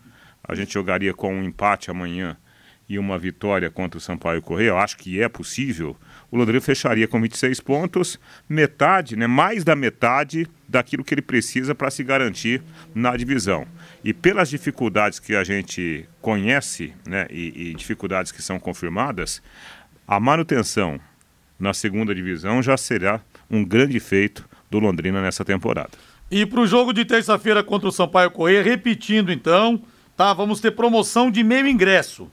A 0.43 0.54
gente 0.56 0.73
jogaria 0.73 1.13
com 1.13 1.34
um 1.34 1.43
empate 1.43 1.89
amanhã 1.89 2.36
e 2.89 2.99
uma 2.99 3.17
vitória 3.17 3.71
contra 3.71 3.97
o 3.97 4.01
Sampaio 4.01 4.41
Correia, 4.41 4.69
eu 4.69 4.77
acho 4.77 4.97
que 4.97 5.21
é 5.21 5.30
possível, 5.30 5.95
o 6.32 6.38
Londrina 6.38 6.62
fecharia 6.62 7.08
com 7.08 7.22
26 7.22 7.60
pontos, 7.60 8.17
metade, 8.48 9.17
né, 9.17 9.28
mais 9.28 9.65
da 9.65 9.76
metade 9.76 10.48
daquilo 10.67 11.04
que 11.04 11.13
ele 11.13 11.22
precisa 11.22 11.76
para 11.76 11.91
se 11.91 12.04
garantir 12.04 12.63
na 12.96 13.15
divisão. 13.17 13.67
E 14.04 14.13
pelas 14.13 14.50
dificuldades 14.50 15.20
que 15.20 15.36
a 15.36 15.44
gente 15.44 16.08
conhece, 16.22 16.94
né, 17.06 17.28
e, 17.30 17.72
e 17.72 17.76
dificuldades 17.76 18.32
que 18.32 18.41
são 18.41 18.58
confirmadas, 18.58 19.41
a 20.08 20.20
manutenção 20.20 21.00
na 21.60 21.74
segunda 21.74 22.15
divisão 22.15 22.63
já 22.63 22.78
será 22.78 23.20
um 23.50 23.63
grande 23.63 24.00
feito 24.00 24.48
do 24.70 24.80
Londrina 24.80 25.22
nessa 25.22 25.44
temporada. 25.44 25.91
E 26.32 26.46
para 26.46 26.62
o 26.62 26.65
jogo 26.65 26.94
de 26.94 27.04
terça-feira 27.04 27.62
contra 27.62 27.89
o 27.89 27.91
Sampaio 27.91 28.32
Correia, 28.32 28.63
repetindo 28.63 29.34
então, 29.34 29.84
tá? 30.15 30.34
Vamos 30.34 30.62
ter 30.62 30.72
promoção 30.72 31.30
de 31.30 31.44
meio 31.44 31.67
ingresso. 31.67 32.32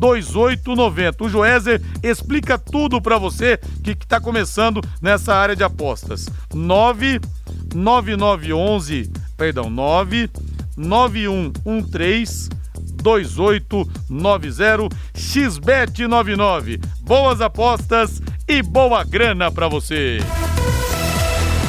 2890. 0.00 1.24
O 1.24 1.28
Joézer 1.28 1.82
explica 2.02 2.58
tudo 2.58 3.02
para 3.02 3.18
você 3.18 3.58
que 3.84 3.90
está 3.90 4.18
começando 4.18 4.80
nessa 5.02 5.34
área 5.34 5.54
de 5.54 5.62
apostas. 5.62 6.26
99911, 6.54 9.12
perdão, 9.36 9.68
99113 9.68 12.48
2890 13.00 14.88
XBET99. 15.14 16.84
Boas 17.00 17.40
apostas 17.40 18.20
e 18.48 18.62
boa 18.62 19.04
grana 19.04 19.50
para 19.50 19.68
você. 19.68 20.18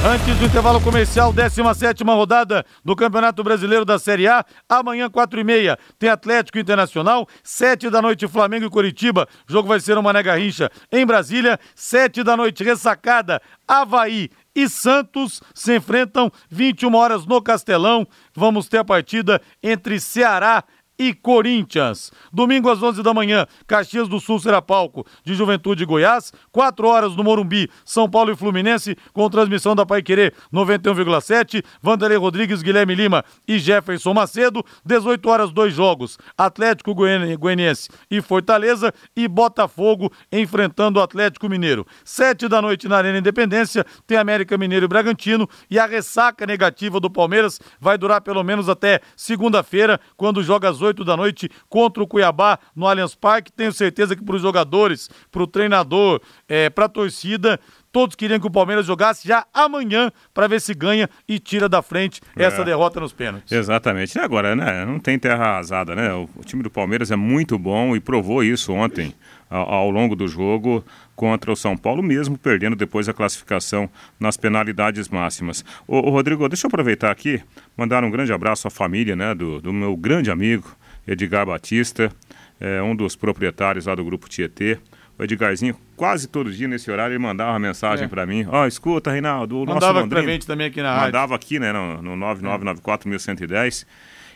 Antes 0.03 0.35
do 0.39 0.45
intervalo 0.45 0.81
comercial, 0.81 1.31
17 1.31 2.03
rodada 2.03 2.65
do 2.83 2.95
Campeonato 2.95 3.43
Brasileiro 3.43 3.85
da 3.85 3.99
Série 3.99 4.27
A. 4.27 4.43
Amanhã, 4.67 5.07
4 5.07 5.39
e 5.39 5.43
meia, 5.43 5.77
tem 5.99 6.09
Atlético 6.09 6.57
Internacional. 6.57 7.27
7 7.43 7.87
da 7.87 8.01
noite, 8.01 8.27
Flamengo 8.27 8.65
e 8.65 8.69
Curitiba. 8.69 9.27
O 9.47 9.51
jogo 9.51 9.67
vai 9.67 9.79
ser 9.79 9.99
uma 9.99 10.11
nega 10.11 10.33
rincha 10.33 10.71
em 10.91 11.05
Brasília. 11.05 11.59
7 11.75 12.23
da 12.23 12.35
noite, 12.35 12.63
ressacada, 12.63 13.39
Havaí 13.67 14.31
e 14.55 14.67
Santos 14.67 15.39
se 15.53 15.75
enfrentam 15.75 16.31
21 16.49 16.95
horas 16.95 17.23
no 17.27 17.39
Castelão. 17.39 18.07
Vamos 18.33 18.67
ter 18.67 18.79
a 18.79 18.83
partida 18.83 19.39
entre 19.61 19.99
Ceará 19.99 20.63
e 21.01 21.15
Corinthians. 21.15 22.11
Domingo 22.31 22.69
às 22.69 22.83
11 22.83 23.01
da 23.01 23.11
manhã, 23.11 23.47
Caxias 23.65 24.07
do 24.07 24.19
Sul 24.19 24.39
será 24.39 24.61
palco 24.61 25.03
de 25.23 25.33
Juventude 25.33 25.83
Goiás. 25.83 26.31
4 26.51 26.87
horas 26.87 27.15
no 27.15 27.23
Morumbi, 27.23 27.67
São 27.83 28.07
Paulo 28.07 28.31
e 28.31 28.35
Fluminense, 28.35 28.95
com 29.11 29.27
transmissão 29.27 29.75
da 29.75 29.83
Pai 29.83 30.03
Querer 30.03 30.31
91,7. 30.53 31.63
Vanderlei 31.81 32.19
Rodrigues, 32.19 32.61
Guilherme 32.61 32.93
Lima 32.93 33.25
e 33.47 33.57
Jefferson 33.57 34.13
Macedo. 34.13 34.63
18 34.85 35.27
horas, 35.27 35.51
dois 35.51 35.73
jogos: 35.73 36.19
Atlético 36.37 36.93
Goianiense 36.93 37.89
e 38.11 38.21
Fortaleza 38.21 38.93
e 39.15 39.27
Botafogo 39.27 40.11
enfrentando 40.31 40.99
o 40.99 41.01
Atlético 41.01 41.49
Mineiro. 41.49 41.83
7 42.05 42.47
da 42.47 42.61
noite 42.61 42.87
na 42.87 42.97
Arena 42.97 43.17
Independência, 43.17 43.83
tem 44.05 44.19
América 44.19 44.55
Mineiro 44.55 44.85
e 44.85 44.87
Bragantino. 44.87 45.49
E 45.67 45.79
a 45.79 45.87
ressaca 45.87 46.45
negativa 46.45 46.99
do 46.99 47.09
Palmeiras 47.09 47.59
vai 47.79 47.97
durar 47.97 48.21
pelo 48.21 48.43
menos 48.43 48.69
até 48.69 48.99
segunda-feira, 49.15 49.99
quando 50.15 50.43
joga 50.43 50.69
às 50.69 50.79
8 50.79 50.90
8 50.91 51.03
da 51.03 51.17
noite 51.17 51.49
contra 51.67 52.03
o 52.03 52.07
Cuiabá 52.07 52.59
no 52.75 52.87
Allianz 52.87 53.15
Parque. 53.15 53.51
Tenho 53.51 53.71
certeza 53.71 54.15
que 54.15 54.23
para 54.23 54.35
os 54.35 54.41
jogadores, 54.41 55.09
para 55.31 55.43
o 55.43 55.47
treinador, 55.47 56.21
é, 56.47 56.69
para 56.69 56.85
a 56.85 56.89
torcida, 56.89 57.59
todos 57.91 58.15
queriam 58.15 58.39
que 58.39 58.47
o 58.47 58.51
Palmeiras 58.51 58.85
jogasse 58.85 59.27
já 59.27 59.45
amanhã 59.53 60.11
para 60.33 60.47
ver 60.47 60.61
se 60.61 60.73
ganha 60.73 61.09
e 61.27 61.39
tira 61.39 61.67
da 61.67 61.81
frente 61.81 62.21
essa 62.35 62.61
é. 62.61 62.65
derrota 62.65 62.99
nos 62.99 63.13
pênaltis. 63.13 63.51
Exatamente. 63.51 64.17
E 64.17 64.21
agora, 64.21 64.55
né? 64.55 64.85
Não 64.85 64.99
tem 64.99 65.17
terra 65.17 65.45
arrasada, 65.45 65.95
né? 65.95 66.13
O, 66.13 66.29
o 66.35 66.43
time 66.43 66.63
do 66.63 66.69
Palmeiras 66.69 67.11
é 67.11 67.15
muito 67.15 67.57
bom 67.57 67.95
e 67.95 67.99
provou 67.99 68.43
isso 68.43 68.73
ontem 68.73 69.13
ao, 69.51 69.91
longo 69.91 70.15
do 70.15 70.27
jogo 70.27 70.83
contra 71.15 71.51
o 71.51 71.55
São 71.55 71.75
Paulo, 71.75 72.01
mesmo 72.01 72.37
perdendo 72.37 72.75
depois 72.75 73.09
a 73.09 73.13
classificação 73.13 73.89
nas 74.19 74.37
penalidades 74.37 75.09
máximas. 75.09 75.63
Ô, 75.85 75.97
ô, 75.97 76.09
Rodrigo, 76.09 76.47
deixa 76.47 76.65
eu 76.65 76.69
aproveitar 76.69 77.11
aqui, 77.11 77.41
mandar 77.75 78.03
um 78.03 78.09
grande 78.09 78.31
abraço 78.31 78.67
à 78.67 78.71
família 78.71 79.15
né, 79.15 79.35
do, 79.35 79.61
do 79.61 79.73
meu 79.73 79.95
grande 79.97 80.31
amigo 80.31 80.75
Edgar 81.05 81.45
Batista, 81.45 82.11
é, 82.59 82.81
um 82.81 82.95
dos 82.95 83.15
proprietários 83.15 83.85
lá 83.85 83.95
do 83.95 84.05
Grupo 84.05 84.29
Tietê. 84.29 84.79
O 85.19 85.23
Edgarzinho, 85.23 85.75
quase 85.95 86.27
todo 86.27 86.51
dia 86.51 86.67
nesse 86.67 86.89
horário, 86.89 87.13
ele 87.13 87.19
mandava 87.19 87.51
uma 87.51 87.59
mensagem 87.59 88.05
é. 88.05 88.07
para 88.07 88.25
mim. 88.25 88.47
Ó, 88.49 88.63
oh, 88.63 88.67
escuta, 88.67 89.11
Reinaldo, 89.11 89.57
o 89.57 89.59
mandava 89.65 89.93
nosso 89.93 90.15
Londrina... 90.15 90.39
também 90.39 90.67
aqui 90.67 90.81
na 90.81 90.91
rádio. 90.93 91.05
Mandava 91.07 91.35
aqui, 91.35 91.59
né, 91.59 91.71
no, 91.73 92.01
no 92.01 92.25
9994.110. 92.25 93.85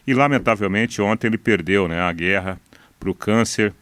E, 0.06 0.14
lamentavelmente, 0.14 1.02
ontem 1.02 1.28
ele 1.28 1.38
perdeu, 1.38 1.88
né, 1.88 2.02
a 2.02 2.12
guerra 2.12 2.60
para 3.00 3.10
o 3.10 3.16
câncer. 3.16 3.74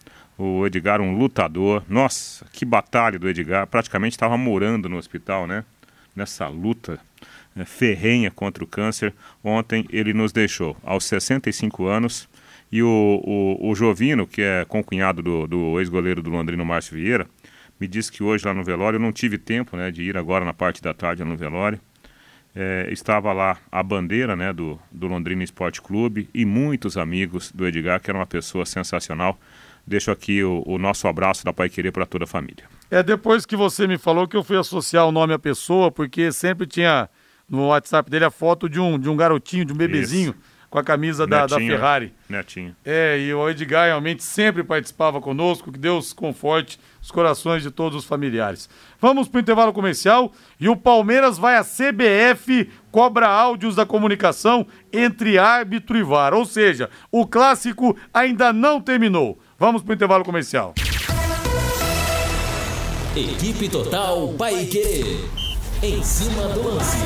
O 0.45 0.67
Edgar, 0.67 0.99
um 0.99 1.15
lutador. 1.17 1.85
Nossa, 1.87 2.45
que 2.51 2.65
batalha 2.65 3.17
do 3.17 3.29
Edgar. 3.29 3.65
Praticamente 3.65 4.11
estava 4.11 4.35
morando 4.35 4.89
no 4.89 4.97
hospital, 4.97 5.47
né? 5.47 5.63
Nessa 6.13 6.49
luta 6.49 6.99
né, 7.55 7.63
ferrenha 7.63 8.29
contra 8.29 8.61
o 8.61 8.67
câncer. 8.67 9.13
Ontem 9.41 9.85
ele 9.89 10.13
nos 10.13 10.33
deixou 10.33 10.75
aos 10.83 11.05
65 11.05 11.85
anos. 11.85 12.27
E 12.69 12.83
o, 12.83 13.21
o, 13.23 13.69
o 13.69 13.73
Jovino, 13.73 14.27
que 14.27 14.41
é 14.41 14.65
concunhado 14.65 15.21
do, 15.21 15.47
do 15.47 15.79
ex-goleiro 15.79 16.21
do 16.21 16.29
Londrino, 16.29 16.65
Márcio 16.65 16.97
Vieira, 16.97 17.25
me 17.79 17.87
disse 17.87 18.11
que 18.11 18.21
hoje 18.21 18.45
lá 18.45 18.53
no 18.53 18.65
velório, 18.65 18.97
eu 18.97 19.01
não 19.01 19.13
tive 19.13 19.37
tempo 19.37 19.77
né, 19.77 19.91
de 19.91 20.03
ir 20.03 20.17
agora 20.17 20.43
na 20.43 20.53
parte 20.53 20.81
da 20.81 20.93
tarde 20.93 21.23
no 21.23 21.37
velório. 21.37 21.79
É, 22.53 22.89
estava 22.91 23.31
lá 23.31 23.57
a 23.71 23.81
bandeira 23.81 24.35
né, 24.35 24.51
do, 24.51 24.77
do 24.91 25.07
Londrina 25.07 25.41
Esporte 25.41 25.81
Clube 25.81 26.27
e 26.33 26.43
muitos 26.43 26.97
amigos 26.97 27.49
do 27.49 27.65
Edgar, 27.65 28.01
que 28.01 28.11
era 28.11 28.19
uma 28.19 28.27
pessoa 28.27 28.65
sensacional. 28.65 29.39
Deixo 29.85 30.11
aqui 30.11 30.43
o, 30.43 30.63
o 30.65 30.77
nosso 30.77 31.07
abraço 31.07 31.43
da 31.43 31.51
Pai 31.51 31.69
Querer 31.69 31.91
para 31.91 32.05
toda 32.05 32.23
a 32.23 32.27
família. 32.27 32.63
É 32.89 33.03
depois 33.03 33.45
que 33.45 33.55
você 33.55 33.85
me 33.87 33.97
falou 33.97 34.27
que 34.27 34.37
eu 34.37 34.43
fui 34.43 34.57
associar 34.57 35.07
o 35.07 35.11
nome 35.11 35.33
à 35.33 35.39
pessoa, 35.39 35.91
porque 35.91 36.31
sempre 36.31 36.65
tinha 36.65 37.09
no 37.49 37.67
WhatsApp 37.67 38.09
dele 38.09 38.25
a 38.25 38.31
foto 38.31 38.69
de 38.69 38.79
um, 38.79 38.97
de 38.97 39.09
um 39.09 39.17
garotinho, 39.17 39.65
de 39.65 39.73
um 39.73 39.75
bebezinho. 39.75 40.31
Isso 40.31 40.53
com 40.73 40.79
a 40.79 40.83
camisa 40.83 41.27
da, 41.27 41.45
da, 41.45 41.57
Ferrari. 41.59 42.11
Netinho. 42.27 42.75
É, 42.83 43.19
e 43.19 43.31
o 43.31 43.47
Edgar 43.47 43.85
realmente 43.85 44.23
sempre 44.23 44.63
participava 44.63 45.21
conosco, 45.21 45.71
que 45.71 45.77
Deus 45.77 46.13
conforte 46.13 46.79
os 46.99 47.11
corações 47.11 47.61
de 47.61 47.69
todos 47.69 47.95
os 47.99 48.05
familiares. 48.05 48.67
Vamos 48.99 49.27
para 49.27 49.37
o 49.37 49.41
intervalo 49.41 49.71
comercial 49.71 50.31
e 50.59 50.67
o 50.67 50.75
Palmeiras 50.75 51.37
vai 51.37 51.57
à 51.57 51.63
CBF, 51.63 52.71
cobra 52.89 53.27
áudios 53.27 53.75
da 53.75 53.85
comunicação 53.85 54.65
entre 54.91 55.37
árbitro 55.37 55.95
e 55.95 56.01
VAR, 56.01 56.33
ou 56.33 56.43
seja, 56.43 56.89
o 57.11 57.27
clássico 57.27 57.95
ainda 58.11 58.51
não 58.51 58.81
terminou. 58.81 59.37
Vamos 59.63 59.81
para 59.81 59.91
o 59.91 59.95
intervalo 59.95 60.25
comercial. 60.25 60.73
Equipe 63.15 63.69
Total 63.69 64.27
Paique. 64.33 65.23
Em 65.81 66.03
cima 66.03 66.49
do 66.49 66.67
lance. 66.67 66.97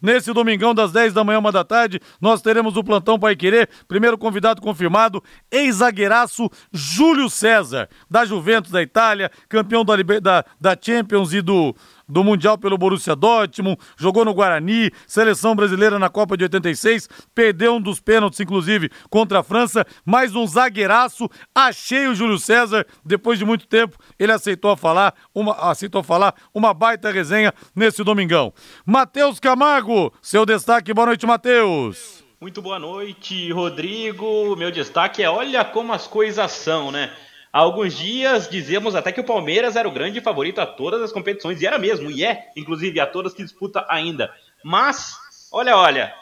Nesse 0.00 0.32
domingão, 0.32 0.72
das 0.72 0.92
10 0.92 1.12
da 1.12 1.24
manhã, 1.24 1.40
uma 1.40 1.50
da 1.50 1.64
tarde, 1.64 2.00
nós 2.20 2.40
teremos 2.40 2.76
o 2.76 2.84
plantão 2.84 3.18
Pai 3.18 3.34
Querer. 3.34 3.68
Primeiro 3.88 4.16
convidado 4.16 4.62
confirmado, 4.62 5.20
ex-zagueiraço 5.50 6.48
Júlio 6.72 7.28
César, 7.28 7.88
da 8.08 8.24
Juventus 8.24 8.70
da 8.70 8.80
Itália, 8.80 9.28
campeão 9.48 9.84
da, 9.84 9.96
da, 10.22 10.44
da 10.60 10.76
Champions 10.80 11.32
e 11.32 11.42
do 11.42 11.74
do 12.08 12.22
Mundial 12.22 12.56
pelo 12.56 12.78
Borussia 12.78 13.16
Dortmund, 13.16 13.78
jogou 13.96 14.24
no 14.24 14.34
Guarani, 14.34 14.90
seleção 15.06 15.54
brasileira 15.54 15.98
na 15.98 16.08
Copa 16.08 16.36
de 16.36 16.44
86, 16.44 17.08
perdeu 17.34 17.74
um 17.74 17.80
dos 17.80 18.00
pênaltis, 18.00 18.40
inclusive, 18.40 18.90
contra 19.10 19.40
a 19.40 19.42
França, 19.42 19.84
mais 20.04 20.34
um 20.34 20.46
zagueiraço, 20.46 21.28
achei 21.54 22.06
o 22.06 22.14
Júlio 22.14 22.38
César, 22.38 22.86
depois 23.04 23.38
de 23.38 23.44
muito 23.44 23.66
tempo, 23.66 23.98
ele 24.18 24.32
aceitou 24.32 24.76
falar, 24.76 25.14
uma, 25.34 25.54
aceitou 25.70 26.02
falar 26.02 26.34
uma 26.54 26.72
baita 26.72 27.10
resenha 27.10 27.52
nesse 27.74 28.04
domingão. 28.04 28.52
Matheus 28.84 29.40
Camargo, 29.40 30.12
seu 30.22 30.46
destaque, 30.46 30.94
boa 30.94 31.06
noite, 31.06 31.26
Matheus. 31.26 32.24
Muito 32.38 32.60
boa 32.60 32.78
noite, 32.78 33.50
Rodrigo. 33.50 34.54
Meu 34.56 34.70
destaque 34.70 35.22
é: 35.22 35.30
olha 35.30 35.64
como 35.64 35.94
as 35.94 36.06
coisas 36.06 36.52
são, 36.52 36.92
né? 36.92 37.10
Há 37.56 37.60
alguns 37.60 37.96
dias 37.96 38.50
dizíamos 38.50 38.94
até 38.94 39.10
que 39.10 39.18
o 39.18 39.24
Palmeiras 39.24 39.76
era 39.76 39.88
o 39.88 39.90
grande 39.90 40.20
favorito 40.20 40.60
a 40.60 40.66
todas 40.66 41.00
as 41.00 41.10
competições, 41.10 41.62
e 41.62 41.66
era 41.66 41.78
mesmo, 41.78 42.10
e 42.10 42.22
é, 42.22 42.50
inclusive, 42.54 43.00
a 43.00 43.06
todas 43.06 43.32
que 43.32 43.42
disputa 43.42 43.82
ainda. 43.88 44.30
Mas, 44.62 45.16
olha, 45.50 45.74
olha, 45.74 46.12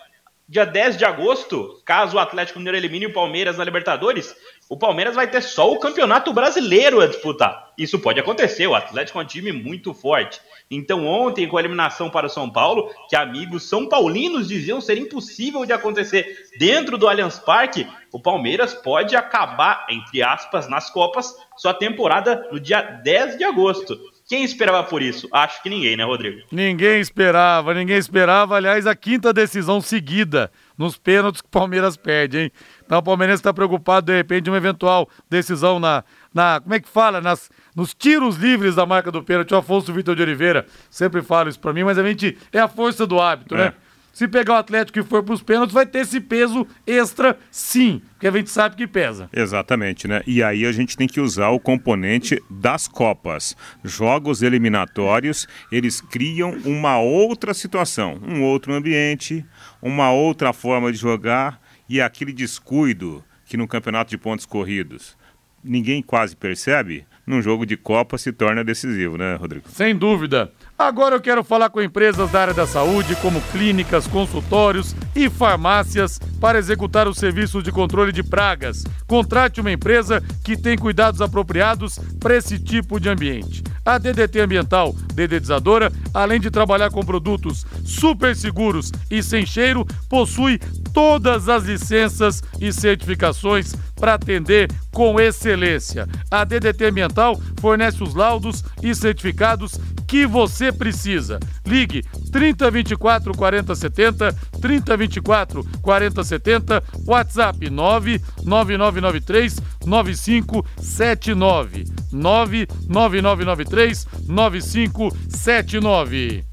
dia 0.48 0.64
10 0.64 0.96
de 0.96 1.04
agosto, 1.04 1.82
caso 1.84 2.16
o 2.16 2.20
Atlético 2.20 2.60
Mineiro 2.60 2.78
elimine 2.78 3.06
o 3.06 3.12
Palmeiras 3.12 3.58
na 3.58 3.64
Libertadores, 3.64 4.32
o 4.68 4.78
Palmeiras 4.78 5.16
vai 5.16 5.28
ter 5.28 5.42
só 5.42 5.72
o 5.72 5.80
Campeonato 5.80 6.32
Brasileiro 6.32 7.00
a 7.00 7.08
disputar. 7.08 7.72
Isso 7.76 7.98
pode 7.98 8.20
acontecer, 8.20 8.68
o 8.68 8.74
Atlético 8.76 9.18
é 9.18 9.22
um 9.22 9.26
time 9.26 9.50
muito 9.50 9.92
forte. 9.92 10.40
Então, 10.70 11.06
ontem, 11.06 11.46
com 11.46 11.56
a 11.56 11.60
eliminação 11.60 12.08
para 12.08 12.26
o 12.26 12.30
São 12.30 12.50
Paulo, 12.50 12.90
que 13.08 13.14
amigos 13.14 13.68
são 13.68 13.86
paulinos 13.86 14.48
diziam 14.48 14.80
ser 14.80 14.98
impossível 14.98 15.64
de 15.64 15.72
acontecer 15.72 16.26
dentro 16.58 16.96
do 16.96 17.06
Allianz 17.06 17.38
Parque, 17.38 17.86
o 18.10 18.20
Palmeiras 18.20 18.74
pode 18.74 19.14
acabar, 19.14 19.86
entre 19.90 20.22
aspas, 20.22 20.68
nas 20.68 20.90
Copas, 20.90 21.34
sua 21.56 21.74
temporada 21.74 22.48
no 22.50 22.58
dia 22.58 22.80
10 22.80 23.38
de 23.38 23.44
agosto. 23.44 23.98
Quem 24.26 24.42
esperava 24.42 24.82
por 24.84 25.02
isso? 25.02 25.28
Acho 25.30 25.62
que 25.62 25.68
ninguém, 25.68 25.98
né, 25.98 26.04
Rodrigo? 26.04 26.40
Ninguém 26.50 26.98
esperava, 26.98 27.74
ninguém 27.74 27.98
esperava. 27.98 28.56
Aliás, 28.56 28.86
a 28.86 28.96
quinta 28.96 29.34
decisão 29.34 29.82
seguida 29.82 30.50
nos 30.78 30.96
pênaltis 30.96 31.42
que 31.42 31.46
o 31.46 31.50
Palmeiras 31.50 31.94
perde, 31.94 32.38
hein? 32.38 32.52
Então 32.86 32.98
o 32.98 33.02
Palmeiras 33.02 33.38
está 33.38 33.52
preocupado, 33.52 34.06
de 34.06 34.16
repente, 34.16 34.44
de 34.44 34.50
uma 34.50 34.56
eventual 34.56 35.08
decisão 35.28 35.78
na, 35.78 36.02
na. 36.32 36.58
Como 36.58 36.74
é 36.74 36.80
que 36.80 36.88
fala? 36.88 37.20
Nas, 37.20 37.50
nos 37.74 37.94
tiros 37.94 38.36
livres 38.36 38.74
da 38.74 38.86
marca 38.86 39.10
do 39.10 39.22
pênalti. 39.22 39.52
O 39.52 39.56
Afonso 39.56 39.92
Vitor 39.92 40.14
de 40.14 40.22
Oliveira 40.22 40.66
sempre 40.90 41.22
fala 41.22 41.48
isso 41.48 41.58
para 41.60 41.72
mim, 41.72 41.84
mas 41.84 41.98
a 41.98 42.06
gente. 42.06 42.36
É 42.52 42.60
a 42.60 42.68
força 42.68 43.06
do 43.06 43.20
hábito, 43.20 43.54
né? 43.54 43.66
É. 43.66 43.84
Se 44.14 44.28
pegar 44.28 44.54
o 44.54 44.56
Atlético 44.58 45.00
e 45.00 45.02
for 45.02 45.24
para 45.24 45.34
os 45.34 45.42
pênaltis, 45.42 45.74
vai 45.74 45.84
ter 45.84 45.98
esse 45.98 46.20
peso 46.20 46.64
extra, 46.86 47.36
sim, 47.50 48.00
porque 48.12 48.28
a 48.28 48.30
gente 48.30 48.48
sabe 48.48 48.76
que 48.76 48.86
pesa. 48.86 49.28
Exatamente, 49.32 50.06
né? 50.06 50.22
E 50.24 50.40
aí 50.40 50.64
a 50.64 50.70
gente 50.70 50.96
tem 50.96 51.08
que 51.08 51.20
usar 51.20 51.48
o 51.48 51.58
componente 51.58 52.40
das 52.48 52.86
Copas. 52.86 53.56
Jogos 53.82 54.40
eliminatórios, 54.40 55.48
eles 55.70 56.00
criam 56.00 56.56
uma 56.64 56.96
outra 57.00 57.52
situação, 57.52 58.20
um 58.24 58.44
outro 58.44 58.72
ambiente, 58.72 59.44
uma 59.82 60.12
outra 60.12 60.52
forma 60.52 60.92
de 60.92 60.98
jogar 60.98 61.60
e 61.88 62.00
aquele 62.00 62.32
descuido 62.32 63.24
que 63.44 63.56
no 63.56 63.66
campeonato 63.66 64.10
de 64.10 64.16
pontos 64.16 64.46
corridos 64.46 65.16
ninguém 65.64 66.02
quase 66.02 66.36
percebe, 66.36 67.06
num 67.26 67.40
jogo 67.40 67.64
de 67.64 67.76
Copa 67.76 68.18
se 68.18 68.32
torna 68.32 68.62
decisivo, 68.62 69.16
né, 69.16 69.36
Rodrigo? 69.36 69.64
Sem 69.68 69.96
dúvida. 69.96 70.50
Agora 70.78 71.14
eu 71.14 71.20
quero 71.20 71.44
falar 71.44 71.70
com 71.70 71.80
empresas 71.80 72.30
da 72.30 72.40
área 72.40 72.54
da 72.54 72.66
saúde, 72.66 73.16
como 73.16 73.40
clínicas, 73.52 74.06
consultórios 74.06 74.94
e 75.14 75.30
farmácias, 75.30 76.18
para 76.40 76.58
executar 76.58 77.06
os 77.06 77.16
serviços 77.16 77.62
de 77.62 77.70
controle 77.70 78.12
de 78.12 78.22
pragas. 78.22 78.84
Contrate 79.06 79.60
uma 79.60 79.72
empresa 79.72 80.22
que 80.44 80.56
tem 80.56 80.76
cuidados 80.76 81.20
apropriados 81.20 81.98
para 82.18 82.36
esse 82.36 82.58
tipo 82.58 82.98
de 82.98 83.08
ambiente. 83.08 83.62
A 83.84 83.98
DDT 83.98 84.40
Ambiental, 84.40 84.94
dedetizadora, 85.14 85.92
além 86.12 86.40
de 86.40 86.50
trabalhar 86.50 86.90
com 86.90 87.04
produtos 87.04 87.66
super 87.84 88.34
seguros 88.34 88.90
e 89.10 89.22
sem 89.22 89.44
cheiro, 89.44 89.86
possui 90.08 90.58
todas 90.92 91.48
as 91.48 91.64
licenças 91.64 92.42
e 92.60 92.72
certificações 92.72 93.74
para 94.04 94.14
atender 94.16 94.70
com 94.92 95.18
excelência. 95.18 96.06
A 96.30 96.44
DDT 96.44 96.84
Ambiental 96.84 97.40
fornece 97.58 98.02
os 98.02 98.14
laudos 98.14 98.62
e 98.82 98.94
certificados 98.94 99.80
que 100.06 100.26
você 100.26 100.70
precisa. 100.70 101.40
Ligue 101.64 102.04
3024 102.30 103.32
4070, 103.32 104.36
3024 104.60 105.66
4070, 105.80 106.84
WhatsApp 107.06 107.70
99993 107.70 109.56
9579. 109.86 111.84
99993 112.12 114.06
9579. 114.28 116.44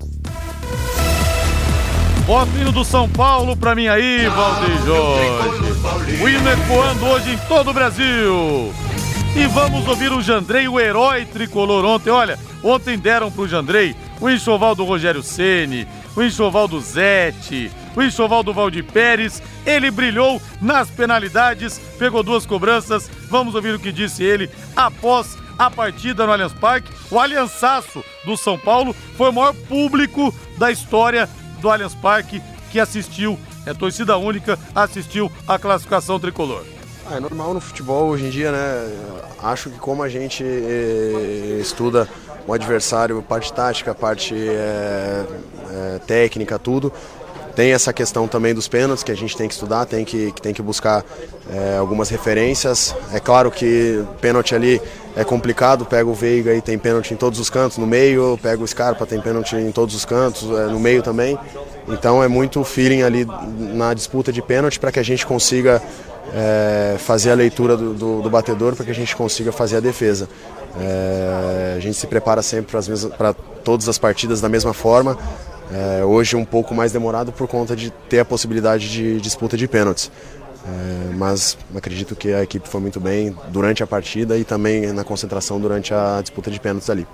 Bota 2.25 2.49
o 2.49 2.61
hino 2.61 2.71
do 2.71 2.85
São 2.85 3.09
Paulo 3.09 3.57
pra 3.57 3.75
mim 3.75 3.89
aí, 3.89 4.25
Valdir 4.29 4.85
Jorge. 4.85 5.70
O 5.83 6.29
hino 6.29 6.47
ecoando 6.47 7.05
hoje 7.07 7.31
em 7.31 7.37
todo 7.47 7.71
o 7.71 7.73
Brasil. 7.73 8.71
E 9.35 9.47
vamos 9.47 9.87
ouvir 9.87 10.11
o 10.11 10.21
Jandrei, 10.21 10.67
o 10.67 10.79
herói 10.79 11.25
tricolor 11.25 11.83
ontem. 11.83 12.11
Olha, 12.11 12.37
ontem 12.63 12.99
deram 12.99 13.31
pro 13.31 13.47
Jandrei 13.47 13.95
o 14.19 14.29
enxoval 14.29 14.75
do 14.75 14.85
Rogério 14.85 15.23
Ceni, 15.23 15.87
o 16.15 16.21
enxoval 16.21 16.67
do 16.67 16.79
Zete, 16.79 17.71
o 17.95 18.03
enxoval 18.03 18.43
do 18.43 18.53
Valdir 18.53 18.83
Pérez. 18.83 19.41
Ele 19.65 19.89
brilhou 19.89 20.39
nas 20.61 20.87
penalidades, 20.91 21.79
pegou 21.97 22.21
duas 22.21 22.45
cobranças. 22.45 23.09
Vamos 23.27 23.55
ouvir 23.55 23.73
o 23.73 23.79
que 23.79 23.91
disse 23.91 24.23
ele 24.23 24.51
após 24.75 25.35
a 25.57 25.71
partida 25.71 26.27
no 26.27 26.31
Allianz 26.31 26.53
Parque. 26.53 26.93
O 27.09 27.19
Aliançaço 27.19 28.03
do 28.23 28.37
São 28.37 28.55
Paulo 28.55 28.95
foi 29.17 29.29
o 29.29 29.33
maior 29.33 29.55
público 29.67 30.31
da 30.59 30.69
história 30.71 31.27
do 31.59 31.71
Allianz 31.71 31.95
Parque 31.95 32.39
que 32.71 32.79
assistiu, 32.79 33.37
é 33.65 33.73
torcida 33.73 34.17
única, 34.17 34.57
assistiu 34.73 35.31
a 35.47 35.57
classificação 35.57 36.19
tricolor. 36.19 36.63
Ah, 37.05 37.17
é 37.17 37.19
normal 37.19 37.53
no 37.53 37.61
futebol 37.61 38.09
hoje 38.09 38.25
em 38.25 38.29
dia, 38.29 38.51
né? 38.51 38.89
Acho 39.41 39.69
que 39.69 39.77
como 39.77 40.03
a 40.03 40.09
gente 40.09 40.43
eh, 40.43 41.57
estuda 41.59 42.07
o 42.47 42.53
adversário, 42.53 43.21
parte 43.21 43.51
tática, 43.51 43.93
parte 43.93 44.35
eh, 44.35 45.25
eh, 45.69 45.99
técnica, 46.05 46.57
tudo, 46.57 46.91
tem 47.55 47.73
essa 47.73 47.91
questão 47.91 48.27
também 48.27 48.53
dos 48.53 48.67
pênaltis 48.67 49.03
que 49.03 49.11
a 49.11 49.15
gente 49.15 49.35
tem 49.35 49.47
que 49.47 49.53
estudar, 49.53 49.85
tem 49.85 50.05
que, 50.05 50.33
tem 50.41 50.53
que 50.53 50.61
buscar 50.61 51.03
eh, 51.49 51.77
algumas 51.77 52.09
referências. 52.09 52.95
É 53.13 53.19
claro 53.19 53.51
que 53.51 54.03
pênalti 54.21 54.55
ali 54.55 54.81
é 55.15 55.23
complicado, 55.23 55.85
pega 55.85 56.09
o 56.09 56.13
Veiga 56.13 56.53
e 56.53 56.61
tem 56.61 56.77
pênalti 56.77 57.13
em 57.13 57.17
todos 57.17 57.39
os 57.39 57.49
cantos, 57.49 57.77
no 57.77 57.85
meio, 57.85 58.39
pega 58.41 58.63
o 58.63 58.67
Scarpa, 58.67 59.05
tem 59.05 59.19
pênalti 59.19 59.55
em 59.55 59.71
todos 59.71 59.93
os 59.95 60.05
cantos, 60.05 60.43
eh, 60.49 60.67
no 60.67 60.79
meio 60.79 61.01
também. 61.01 61.37
Então 61.87 62.23
é 62.23 62.27
muito 62.27 62.63
feeling 62.63 63.01
ali 63.01 63.25
na 63.57 63.93
disputa 63.93 64.31
de 64.31 64.41
pênalti 64.41 64.79
para 64.79 64.91
que 64.91 64.99
a 64.99 65.03
gente 65.03 65.25
consiga 65.25 65.81
é, 66.33 66.95
fazer 66.97 67.31
a 67.31 67.35
leitura 67.35 67.75
do, 67.75 67.93
do, 67.93 68.21
do 68.21 68.29
batedor 68.29 68.75
para 68.75 68.85
que 68.85 68.91
a 68.91 68.95
gente 68.95 69.15
consiga 69.15 69.51
fazer 69.51 69.77
a 69.77 69.79
defesa. 69.79 70.27
É, 70.79 71.75
a 71.77 71.79
gente 71.79 71.95
se 71.95 72.07
prepara 72.07 72.41
sempre 72.41 72.77
para 73.17 73.33
todas 73.63 73.89
as 73.89 73.97
partidas 73.97 74.39
da 74.41 74.49
mesma 74.49 74.73
forma. 74.73 75.17
É, 75.73 76.03
hoje 76.03 76.35
um 76.35 76.45
pouco 76.45 76.75
mais 76.75 76.91
demorado 76.91 77.31
por 77.31 77.47
conta 77.47 77.75
de 77.75 77.91
ter 78.09 78.19
a 78.19 78.25
possibilidade 78.25 78.89
de 78.89 79.19
disputa 79.19 79.57
de 79.57 79.67
pênaltis. 79.67 80.11
É, 80.65 81.15
mas 81.15 81.57
acredito 81.75 82.15
que 82.15 82.33
a 82.33 82.43
equipe 82.43 82.67
foi 82.67 82.79
muito 82.79 82.99
bem 82.99 83.35
durante 83.49 83.81
a 83.81 83.87
partida 83.87 84.37
e 84.37 84.43
também 84.43 84.91
na 84.93 85.03
concentração 85.03 85.59
durante 85.59 85.93
a 85.93 86.19
disputa 86.21 86.51
de 86.51 86.59
pênaltis 86.59 86.89
ali. 86.89 87.07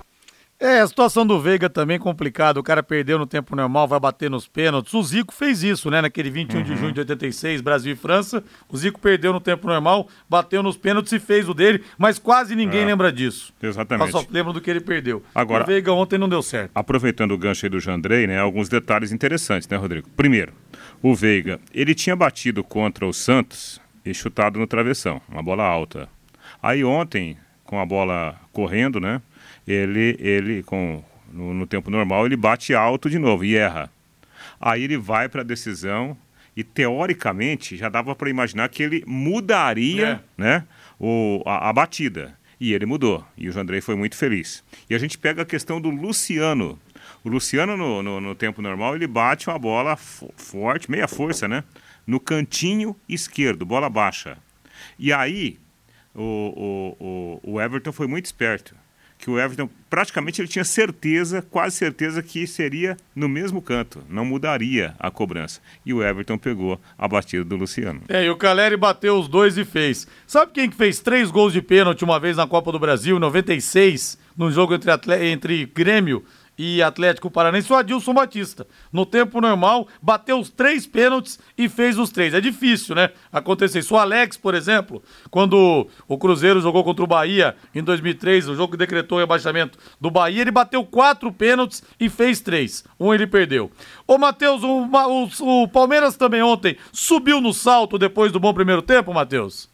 É, 0.59 0.79
a 0.79 0.87
situação 0.87 1.23
do 1.23 1.39
Veiga 1.39 1.69
também 1.69 1.99
complicada. 1.99 2.59
O 2.59 2.63
cara 2.63 2.81
perdeu 2.81 3.19
no 3.19 3.27
tempo 3.27 3.55
normal, 3.55 3.87
vai 3.87 3.99
bater 3.99 4.27
nos 4.27 4.47
pênaltis. 4.47 4.91
O 4.95 5.03
Zico 5.03 5.31
fez 5.31 5.61
isso, 5.61 5.91
né? 5.91 6.01
Naquele 6.01 6.31
21 6.31 6.63
de 6.63 6.75
junho 6.75 6.91
de 6.91 6.99
86, 6.99 7.61
Brasil 7.61 7.93
e 7.93 7.95
França. 7.95 8.43
O 8.67 8.75
Zico 8.75 8.99
perdeu 8.99 9.31
no 9.31 9.39
tempo 9.39 9.67
normal, 9.67 10.07
bateu 10.27 10.63
nos 10.63 10.75
pênaltis 10.75 11.11
e 11.11 11.19
fez 11.19 11.47
o 11.47 11.53
dele, 11.53 11.83
mas 11.95 12.17
quase 12.17 12.55
ninguém 12.55 12.81
É. 12.81 12.85
lembra 12.85 13.11
disso. 13.11 13.53
Exatamente. 13.61 14.11
Só 14.11 14.25
lembra 14.31 14.51
do 14.51 14.59
que 14.59 14.71
ele 14.71 14.79
perdeu. 14.81 15.21
Agora- 15.35 15.63
o 15.63 15.67
Veiga 15.67 15.93
ontem 15.93 16.17
não 16.17 16.27
deu 16.27 16.41
certo. 16.41 16.71
Aproveitando 16.73 17.33
o 17.33 17.37
gancho 17.37 17.67
aí 17.67 17.69
do 17.69 17.79
Jandrei, 17.79 18.25
né, 18.25 18.39
alguns 18.39 18.67
detalhes 18.67 19.11
interessantes, 19.11 19.67
né, 19.69 19.77
Rodrigo? 19.77 20.09
Primeiro, 20.17 20.53
o 21.03 21.13
Veiga, 21.13 21.59
ele 21.71 21.93
tinha 21.93 22.15
batido 22.15 22.63
contra 22.63 23.05
o 23.05 23.13
Santos 23.13 23.79
e 24.03 24.11
chutado 24.11 24.57
no 24.57 24.65
travessão, 24.65 25.21
uma 25.29 25.43
bola 25.43 25.63
alta. 25.63 26.09
Aí 26.63 26.83
ontem, 26.83 27.37
com 27.63 27.79
a 27.79 27.85
bola 27.85 28.35
correndo, 28.51 28.99
né, 28.99 29.21
ele, 29.67 30.15
ele 30.19 30.63
com, 30.63 31.03
no, 31.31 31.53
no 31.53 31.67
tempo 31.67 31.89
normal, 31.89 32.25
ele 32.25 32.35
bate 32.37 32.73
alto 32.73 33.09
de 33.09 33.19
novo 33.19 33.43
e 33.43 33.55
erra. 33.55 33.91
Aí 34.59 34.83
ele 34.83 34.97
vai 34.97 35.27
para 35.29 35.41
a 35.41 35.43
decisão 35.43 36.17
e, 36.55 36.63
teoricamente, 36.63 37.75
já 37.77 37.89
dava 37.89 38.15
para 38.15 38.29
imaginar 38.29 38.69
que 38.69 38.81
ele 38.81 39.03
mudaria 39.05 40.23
né, 40.37 40.63
o, 40.99 41.43
a, 41.45 41.69
a 41.69 41.73
batida. 41.73 42.35
E 42.59 42.73
ele 42.73 42.87
mudou. 42.87 43.23
E 43.37 43.47
o 43.47 43.51
Jandrei 43.51 43.81
foi 43.81 43.95
muito 43.95 44.15
feliz. 44.15 44.63
E 44.89 44.95
a 44.95 44.97
gente 44.97 45.15
pega 45.17 45.43
a 45.43 45.45
questão 45.45 45.79
do 45.79 45.89
Luciano. 45.91 46.79
O 47.23 47.29
Luciano, 47.29 47.77
no, 47.77 48.01
no, 48.01 48.19
no 48.19 48.33
tempo 48.33 48.61
normal, 48.63 48.95
ele 48.95 49.05
bate 49.05 49.47
uma 49.47 49.59
bola 49.59 49.95
fo- 49.95 50.33
forte, 50.35 50.89
meia 50.89 51.07
força, 51.07 51.47
né? 51.47 51.63
No 52.07 52.19
cantinho 52.19 52.95
esquerdo, 53.07 53.63
bola 53.65 53.89
baixa. 53.89 54.37
E 54.97 55.13
aí, 55.13 55.59
o, 56.15 56.21
o, 56.99 57.41
o, 57.45 57.53
o 57.53 57.61
Everton 57.61 57.91
foi 57.91 58.07
muito 58.07 58.25
esperto. 58.25 58.73
Que 59.17 59.29
o 59.29 59.39
Everton, 59.39 59.69
praticamente, 59.89 60.41
ele 60.41 60.47
tinha 60.47 60.63
certeza, 60.63 61.41
quase 61.41 61.75
certeza, 61.75 62.21
que 62.21 62.45
seria 62.45 62.95
no 63.15 63.27
mesmo 63.27 63.61
canto. 63.61 64.03
Não 64.07 64.23
mudaria 64.23 64.93
a 64.99 65.09
cobrança. 65.09 65.59
E 65.85 65.93
o 65.93 66.03
Everton 66.03 66.37
pegou 66.37 66.79
a 66.97 67.07
batida 67.07 67.43
do 67.43 67.55
Luciano. 67.55 68.01
É, 68.07 68.25
e 68.25 68.29
o 68.29 68.35
Caleri 68.35 68.77
bateu 68.77 69.17
os 69.19 69.27
dois 69.27 69.57
e 69.57 69.65
fez. 69.65 70.07
Sabe 70.25 70.51
quem 70.53 70.69
que 70.69 70.75
fez 70.75 70.99
três 70.99 71.31
gols 71.31 71.51
de 71.51 71.61
pênalti 71.61 72.03
uma 72.03 72.19
vez 72.19 72.37
na 72.37 72.47
Copa 72.47 72.71
do 72.71 72.79
Brasil, 72.79 73.17
em 73.17 73.19
96, 73.19 74.17
num 74.37 74.51
jogo 74.51 74.75
entre, 74.75 74.91
entre 75.25 75.65
Grêmio 75.65 76.23
e 76.57 76.81
Atlético 76.81 77.29
Paranense, 77.29 77.71
o 77.71 77.75
Adilson 77.75 78.13
Batista. 78.13 78.65
No 78.91 79.05
tempo 79.05 79.39
normal, 79.39 79.87
bateu 80.01 80.39
os 80.39 80.49
três 80.49 80.87
pênaltis 80.87 81.39
e 81.57 81.69
fez 81.69 81.97
os 81.97 82.09
três. 82.09 82.33
É 82.33 82.41
difícil, 82.41 82.95
né? 82.95 83.11
Acontecer 83.31 83.79
isso. 83.79 83.93
O 83.93 83.97
Alex, 83.97 84.37
por 84.37 84.55
exemplo, 84.55 85.03
quando 85.29 85.87
o 86.07 86.17
Cruzeiro 86.17 86.59
jogou 86.59 86.83
contra 86.83 87.03
o 87.03 87.07
Bahia 87.07 87.55
em 87.75 87.83
2003, 87.83 88.49
o 88.49 88.55
jogo 88.55 88.71
que 88.71 88.77
decretou 88.77 89.17
o 89.17 89.21
rebaixamento 89.21 89.77
do 90.01 90.09
Bahia, 90.09 90.41
ele 90.41 90.51
bateu 90.51 90.83
quatro 90.83 91.31
pênaltis 91.31 91.83
e 91.99 92.09
fez 92.09 92.39
três. 92.39 92.83
Um 92.99 93.13
ele 93.13 93.27
perdeu. 93.27 93.71
Ô, 94.07 94.17
Matheus, 94.17 94.63
o, 94.63 94.89
o, 94.89 95.63
o 95.63 95.67
Palmeiras 95.67 96.15
também 96.15 96.41
ontem 96.41 96.77
subiu 96.91 97.39
no 97.39 97.53
salto 97.53 97.97
depois 97.97 98.31
do 98.31 98.39
bom 98.39 98.53
primeiro 98.53 98.81
tempo, 98.81 99.13
Matheus? 99.13 99.69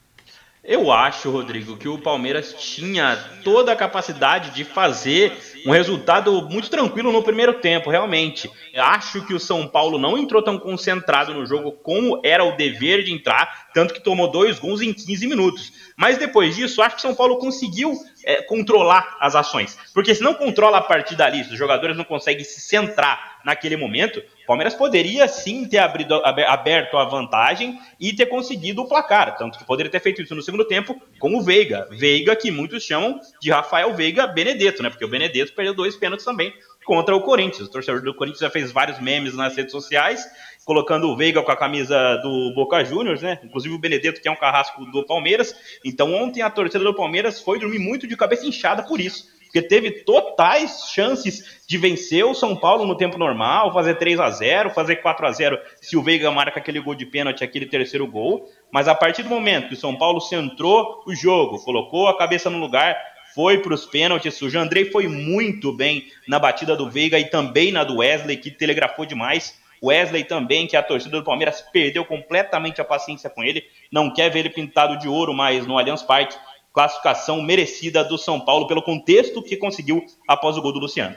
Eu 0.66 0.94
acho, 0.94 1.30
Rodrigo, 1.30 1.76
que 1.76 1.90
o 1.90 1.98
Palmeiras 1.98 2.56
tinha 2.58 3.18
toda 3.44 3.74
a 3.74 3.76
capacidade 3.76 4.52
de 4.52 4.64
fazer 4.64 5.38
um 5.66 5.72
resultado 5.72 6.48
muito 6.50 6.70
tranquilo 6.70 7.12
no 7.12 7.22
primeiro 7.22 7.56
tempo, 7.56 7.90
realmente. 7.90 8.50
Acho 8.74 9.26
que 9.26 9.34
o 9.34 9.40
São 9.42 9.68
Paulo 9.68 9.98
não 9.98 10.18
entrou 10.18 10.42
tão 10.42 10.58
concentrado 10.58 11.34
no 11.34 11.46
jogo 11.46 11.74
como 11.74 12.22
era 12.24 12.46
o 12.46 12.56
dever 12.56 13.04
de 13.04 13.12
entrar, 13.12 13.72
tanto 13.74 13.94
que 13.94 14.00
tomou 14.00 14.32
dois 14.32 14.58
gols 14.58 14.80
em 14.80 14.94
15 14.94 15.28
minutos. 15.28 15.74
Mas 15.98 16.18
depois 16.18 16.56
disso, 16.56 16.82
acho 16.82 16.96
que 16.96 17.00
o 17.00 17.08
São 17.08 17.16
Paulo 17.16 17.40
conseguiu 17.40 17.94
é, 18.24 18.42
controlar 18.44 19.18
as 19.20 19.36
ações. 19.36 19.78
Porque 19.94 20.16
se 20.16 20.24
não 20.24 20.34
controla 20.34 20.78
a 20.78 20.82
partida 20.82 21.26
ali, 21.26 21.44
se 21.44 21.52
os 21.52 21.58
jogadores 21.58 21.98
não 21.98 22.06
conseguem 22.06 22.46
se 22.46 22.62
centrar 22.62 23.33
naquele 23.44 23.76
momento, 23.76 24.20
o 24.44 24.46
Palmeiras 24.46 24.74
poderia 24.74 25.28
sim 25.28 25.66
ter 25.66 25.78
abrido, 25.78 26.22
aberto 26.24 26.98
a 26.98 27.06
vantagem 27.06 27.80
e 28.00 28.14
ter 28.14 28.26
conseguido 28.26 28.82
o 28.82 28.88
placar. 28.88 29.38
Tanto 29.38 29.58
que 29.58 29.66
poderia 29.66 29.92
ter 29.92 30.00
feito 30.00 30.22
isso 30.22 30.36
no 30.36 30.42
segundo 30.42 30.66
tempo 30.66 31.02
com 31.20 31.36
o 31.36 31.42
Veiga. 31.42 31.88
Veiga, 31.92 32.36
que 32.36 32.52
muitos 32.52 32.84
chamam 32.84 33.20
de 33.42 33.52
Rafael 33.52 33.94
Veiga 33.94 34.28
Benedetto, 34.28 34.84
né? 34.84 34.90
Porque 34.90 35.06
o 35.06 35.10
Benedetto 35.10 35.54
perdeu 35.54 35.74
dois 35.74 35.96
pênaltis 35.96 36.26
também 36.26 36.54
contra 36.86 37.16
o 37.16 37.22
Corinthians. 37.22 37.68
O 37.68 37.72
torcedor 37.72 38.02
do 38.02 38.14
Corinthians 38.14 38.42
já 38.42 38.50
fez 38.50 38.72
vários 38.72 39.00
memes 39.00 39.34
nas 39.34 39.56
redes 39.56 39.72
sociais, 39.72 40.26
colocando 40.66 41.08
o 41.08 41.16
Veiga 41.16 41.42
com 41.42 41.52
a 41.52 41.56
camisa 41.56 42.18
do 42.18 42.54
Boca 42.54 42.84
Juniors, 42.84 43.22
né? 43.22 43.40
Inclusive 43.44 43.74
o 43.74 43.80
Benedetto, 43.80 44.22
que 44.22 44.28
é 44.28 44.32
um 44.32 44.36
carrasco 44.36 44.86
do 44.86 45.06
Palmeiras. 45.06 45.56
Então 45.86 46.14
ontem 46.14 46.42
a 46.42 46.50
torcida 46.50 46.84
do 46.84 46.94
Palmeiras 46.94 47.42
foi 47.42 47.60
dormir 47.60 47.80
muito 47.80 48.08
de 48.08 48.18
cabeça 48.18 48.46
inchada 48.46 48.84
por 48.84 49.00
isso 49.00 49.32
porque 49.54 49.68
teve 49.68 49.92
totais 49.92 50.90
chances 50.92 51.62
de 51.68 51.78
vencer 51.78 52.26
o 52.26 52.34
São 52.34 52.56
Paulo 52.56 52.88
no 52.88 52.98
tempo 52.98 53.20
normal, 53.20 53.72
fazer 53.72 53.94
3 54.00 54.20
a 54.20 54.32
0 54.32 54.72
fazer 54.72 54.96
4 54.96 55.28
a 55.28 55.32
0 55.32 55.60
se 55.80 55.96
o 55.96 56.02
Veiga 56.02 56.32
marca 56.32 56.60
aquele 56.60 56.80
gol 56.80 56.96
de 56.96 57.06
pênalti, 57.06 57.44
aquele 57.44 57.68
terceiro 57.68 58.08
gol. 58.08 58.50
Mas 58.72 58.88
a 58.88 58.96
partir 58.96 59.22
do 59.22 59.30
momento 59.30 59.68
que 59.68 59.76
o 59.76 59.78
São 59.78 59.96
Paulo 59.96 60.20
centrou 60.20 61.04
o 61.06 61.14
jogo, 61.14 61.64
colocou 61.64 62.08
a 62.08 62.18
cabeça 62.18 62.50
no 62.50 62.58
lugar, 62.58 62.98
foi 63.36 63.60
para 63.60 63.76
os 63.76 63.86
pênaltis. 63.86 64.42
O 64.42 64.50
Jandrei 64.50 64.86
foi 64.86 65.08
muito 65.08 65.72
bem 65.72 66.08
na 66.28 66.40
batida 66.40 66.76
do 66.76 66.90
Veiga 66.90 67.20
e 67.20 67.26
também 67.26 67.72
na 67.72 67.84
do 67.84 67.98
Wesley, 67.98 68.38
que 68.38 68.50
telegrafou 68.50 69.06
demais. 69.06 69.62
Wesley 69.84 70.24
também, 70.24 70.66
que 70.66 70.76
a 70.76 70.82
torcida 70.82 71.18
do 71.18 71.24
Palmeiras 71.24 71.62
perdeu 71.62 72.04
completamente 72.06 72.82
a 72.82 72.86
paciência 72.86 73.30
com 73.30 73.44
ele, 73.44 73.64
não 73.92 74.12
quer 74.12 74.32
ver 74.32 74.40
ele 74.40 74.50
pintado 74.50 74.98
de 74.98 75.08
ouro 75.08 75.32
mais 75.32 75.68
no 75.68 75.78
Allianz 75.78 76.02
Parque 76.02 76.36
classificação 76.74 77.42
merecida 77.42 78.04
do 78.04 78.18
São 78.18 78.40
Paulo 78.40 78.68
pelo 78.68 78.82
contexto 78.82 79.44
que 79.44 79.56
conseguiu 79.56 80.04
após 80.28 80.58
o 80.58 80.62
gol 80.62 80.74
do 80.74 80.80
Luciano. 80.80 81.16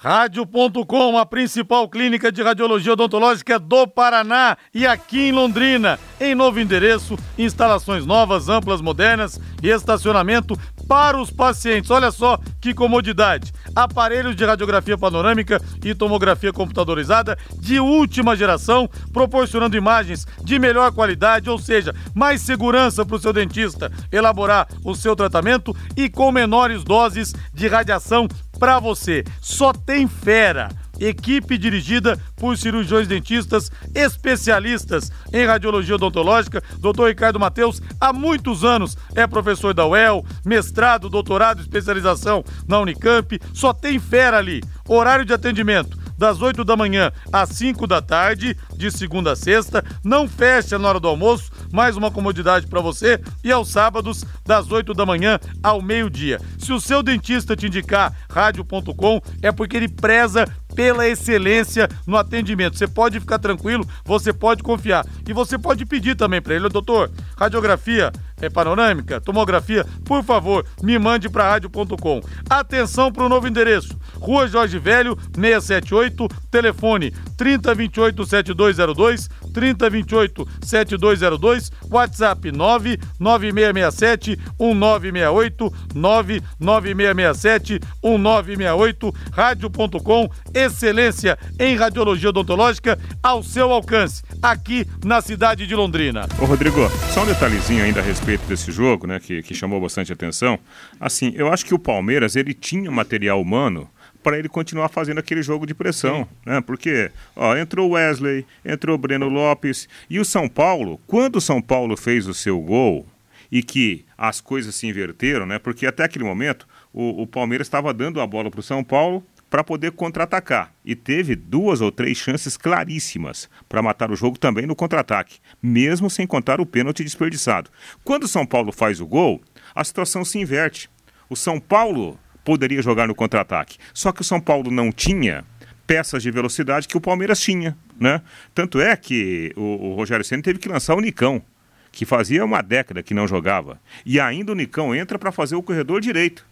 Rádio.com, 0.00 1.18
a 1.18 1.26
principal 1.26 1.88
clínica 1.88 2.30
de 2.30 2.40
radiologia 2.40 2.92
odontológica 2.92 3.58
do 3.58 3.84
Paraná 3.84 4.56
e 4.72 4.86
aqui 4.86 5.22
em 5.22 5.32
Londrina. 5.32 5.98
Em 6.20 6.36
novo 6.36 6.60
endereço, 6.60 7.18
instalações 7.36 8.06
novas, 8.06 8.48
amplas, 8.48 8.80
modernas 8.80 9.40
e 9.60 9.68
estacionamento 9.68 10.56
para 10.86 11.20
os 11.20 11.32
pacientes. 11.32 11.90
Olha 11.90 12.12
só 12.12 12.38
que 12.60 12.72
comodidade. 12.72 13.52
Aparelhos 13.74 14.36
de 14.36 14.44
radiografia 14.44 14.96
panorâmica 14.96 15.60
e 15.84 15.92
tomografia 15.96 16.52
computadorizada 16.52 17.36
de 17.58 17.80
última 17.80 18.36
geração, 18.36 18.88
proporcionando 19.12 19.76
imagens 19.76 20.26
de 20.44 20.60
melhor 20.60 20.92
qualidade, 20.92 21.50
ou 21.50 21.58
seja, 21.58 21.92
mais 22.14 22.40
segurança 22.40 23.04
para 23.04 23.16
o 23.16 23.20
seu 23.20 23.32
dentista 23.32 23.90
elaborar 24.12 24.68
o 24.84 24.94
seu 24.94 25.16
tratamento 25.16 25.76
e 25.96 26.08
com 26.08 26.30
menores 26.30 26.84
doses 26.84 27.34
de 27.52 27.66
radiação 27.66 28.28
para 28.58 28.78
você. 28.78 29.24
Só 29.40 29.72
tem 29.72 30.06
fera 30.06 30.68
equipe 31.00 31.56
dirigida 31.56 32.18
por 32.36 32.56
cirurgiões 32.56 33.06
dentistas 33.06 33.70
especialistas 33.94 35.12
em 35.32 35.46
radiologia 35.46 35.94
odontológica. 35.94 36.62
Dr. 36.78 37.06
Ricardo 37.06 37.38
Mateus, 37.38 37.80
há 38.00 38.12
muitos 38.12 38.64
anos 38.64 38.96
é 39.14 39.26
professor 39.26 39.72
da 39.72 39.86
UEL, 39.86 40.24
mestrado, 40.44 41.08
doutorado, 41.08 41.60
especialização 41.60 42.44
na 42.66 42.80
Unicamp. 42.80 43.40
Só 43.54 43.72
tem 43.72 43.98
fera 43.98 44.38
ali. 44.38 44.60
Horário 44.88 45.24
de 45.24 45.32
atendimento 45.32 45.96
das 46.18 46.42
8 46.42 46.64
da 46.64 46.76
manhã 46.76 47.12
às 47.32 47.50
5 47.50 47.86
da 47.86 48.02
tarde, 48.02 48.56
de 48.76 48.90
segunda 48.90 49.32
a 49.32 49.36
sexta. 49.36 49.84
Não 50.04 50.28
fecha 50.28 50.78
na 50.78 50.88
hora 50.88 51.00
do 51.00 51.08
almoço, 51.08 51.50
mais 51.72 51.96
uma 51.96 52.10
comodidade 52.10 52.66
para 52.66 52.80
você. 52.80 53.20
E 53.44 53.52
aos 53.52 53.68
sábados, 53.70 54.24
das 54.44 54.70
8 54.70 54.92
da 54.92 55.06
manhã 55.06 55.38
ao 55.62 55.80
meio-dia. 55.80 56.40
Se 56.58 56.72
o 56.72 56.80
seu 56.80 57.02
dentista 57.02 57.54
te 57.54 57.66
indicar 57.66 58.12
rádio.com, 58.28 59.20
é 59.40 59.52
porque 59.52 59.76
ele 59.76 59.88
preza 59.88 60.44
pela 60.74 61.08
excelência 61.08 61.88
no 62.06 62.16
atendimento. 62.16 62.76
Você 62.76 62.86
pode 62.86 63.18
ficar 63.20 63.38
tranquilo, 63.38 63.86
você 64.04 64.32
pode 64.32 64.62
confiar. 64.62 65.06
E 65.26 65.32
você 65.32 65.58
pode 65.58 65.84
pedir 65.86 66.16
também 66.16 66.40
para 66.40 66.54
ele, 66.54 66.68
doutor, 66.68 67.10
radiografia 67.36 68.12
é, 68.40 68.48
panorâmica, 68.48 69.20
tomografia, 69.20 69.84
por 70.04 70.22
favor, 70.24 70.64
me 70.82 70.98
mande 70.98 71.28
para 71.28 71.48
rádio.com. 71.48 72.20
Atenção 72.48 73.12
para 73.12 73.24
o 73.24 73.28
novo 73.28 73.46
endereço. 73.46 73.98
Rua 74.14 74.48
Jorge 74.48 74.78
Velho, 74.78 75.16
678, 75.34 76.28
telefone 76.50 77.12
3028 77.36 78.26
7202, 78.26 79.28
3028 79.52 80.48
7202, 80.62 81.72
WhatsApp 81.90 82.52
99667 82.52 84.38
1968, 84.58 85.72
99667 85.94 87.80
1968, 88.02 89.14
rádio.com, 89.32 90.30
excelência 90.54 91.38
em 91.58 91.76
radiologia 91.76 92.30
odontológica 92.30 92.98
ao 93.22 93.42
seu 93.42 93.72
alcance, 93.72 94.22
aqui 94.42 94.86
na 95.04 95.20
cidade 95.20 95.66
de 95.66 95.74
Londrina. 95.74 96.26
Ô 96.40 96.44
Rodrigo, 96.44 96.88
só 97.12 97.22
um 97.22 97.26
detalhezinho 97.26 97.84
ainda 97.84 98.00
a 98.00 98.02
respeito 98.02 98.27
desse 98.36 98.70
jogo, 98.70 99.06
né, 99.06 99.18
que, 99.18 99.42
que 99.42 99.54
chamou 99.54 99.80
bastante 99.80 100.12
atenção. 100.12 100.58
Assim, 101.00 101.32
eu 101.34 101.52
acho 101.52 101.64
que 101.64 101.74
o 101.74 101.78
Palmeiras, 101.78 102.36
ele 102.36 102.52
tinha 102.52 102.90
material 102.90 103.40
humano 103.40 103.88
para 104.22 104.38
ele 104.38 104.48
continuar 104.48 104.88
fazendo 104.88 105.18
aquele 105.18 105.42
jogo 105.42 105.66
de 105.66 105.74
pressão, 105.74 106.28
né? 106.44 106.60
Porque 106.60 107.10
ó, 107.34 107.56
entrou 107.56 107.90
Wesley, 107.90 108.44
entrou 108.64 108.98
Breno 108.98 109.28
Lopes 109.28 109.88
e 110.10 110.18
o 110.18 110.24
São 110.24 110.48
Paulo, 110.48 111.00
quando 111.06 111.36
o 111.36 111.40
São 111.40 111.62
Paulo 111.62 111.96
fez 111.96 112.26
o 112.26 112.34
seu 112.34 112.60
gol 112.60 113.06
e 113.50 113.62
que 113.62 114.04
as 114.16 114.40
coisas 114.40 114.74
se 114.74 114.86
inverteram, 114.86 115.46
né? 115.46 115.58
Porque 115.58 115.86
até 115.86 116.04
aquele 116.04 116.24
momento 116.24 116.66
o, 116.92 117.22
o 117.22 117.26
Palmeiras 117.26 117.66
estava 117.66 117.94
dando 117.94 118.20
a 118.20 118.26
bola 118.26 118.50
para 118.50 118.60
o 118.60 118.62
São 118.62 118.84
Paulo 118.84 119.24
para 119.50 119.64
poder 119.64 119.92
contra-atacar 119.92 120.72
e 120.84 120.94
teve 120.94 121.34
duas 121.34 121.80
ou 121.80 121.90
três 121.90 122.18
chances 122.18 122.56
claríssimas 122.56 123.48
para 123.68 123.82
matar 123.82 124.10
o 124.10 124.16
jogo 124.16 124.38
também 124.38 124.66
no 124.66 124.76
contra-ataque, 124.76 125.38
mesmo 125.62 126.10
sem 126.10 126.26
contar 126.26 126.60
o 126.60 126.66
pênalti 126.66 127.02
desperdiçado. 127.02 127.70
Quando 128.04 128.24
o 128.24 128.28
São 128.28 128.44
Paulo 128.44 128.72
faz 128.72 129.00
o 129.00 129.06
gol, 129.06 129.40
a 129.74 129.84
situação 129.84 130.24
se 130.24 130.38
inverte. 130.38 130.90
O 131.30 131.36
São 131.36 131.58
Paulo 131.60 132.18
poderia 132.44 132.80
jogar 132.80 133.06
no 133.06 133.14
contra-ataque. 133.14 133.78
Só 133.92 134.12
que 134.12 134.22
o 134.22 134.24
São 134.24 134.40
Paulo 134.40 134.70
não 134.70 134.90
tinha 134.90 135.44
peças 135.86 136.22
de 136.22 136.30
velocidade 136.30 136.88
que 136.88 136.96
o 136.96 137.00
Palmeiras 137.00 137.40
tinha, 137.40 137.76
né? 137.98 138.20
Tanto 138.54 138.80
é 138.80 138.96
que 138.96 139.52
o, 139.56 139.88
o 139.88 139.94
Rogério 139.94 140.24
Senna 140.24 140.42
teve 140.42 140.58
que 140.58 140.68
lançar 140.68 140.94
o 140.94 141.00
Nicão, 141.00 141.42
que 141.90 142.04
fazia 142.04 142.44
uma 142.44 142.62
década 142.62 143.02
que 143.02 143.14
não 143.14 143.26
jogava. 143.26 143.80
E 144.04 144.20
ainda 144.20 144.52
o 144.52 144.54
Nicão 144.54 144.94
entra 144.94 145.18
para 145.18 145.32
fazer 145.32 145.56
o 145.56 145.62
corredor 145.62 146.00
direito. 146.00 146.46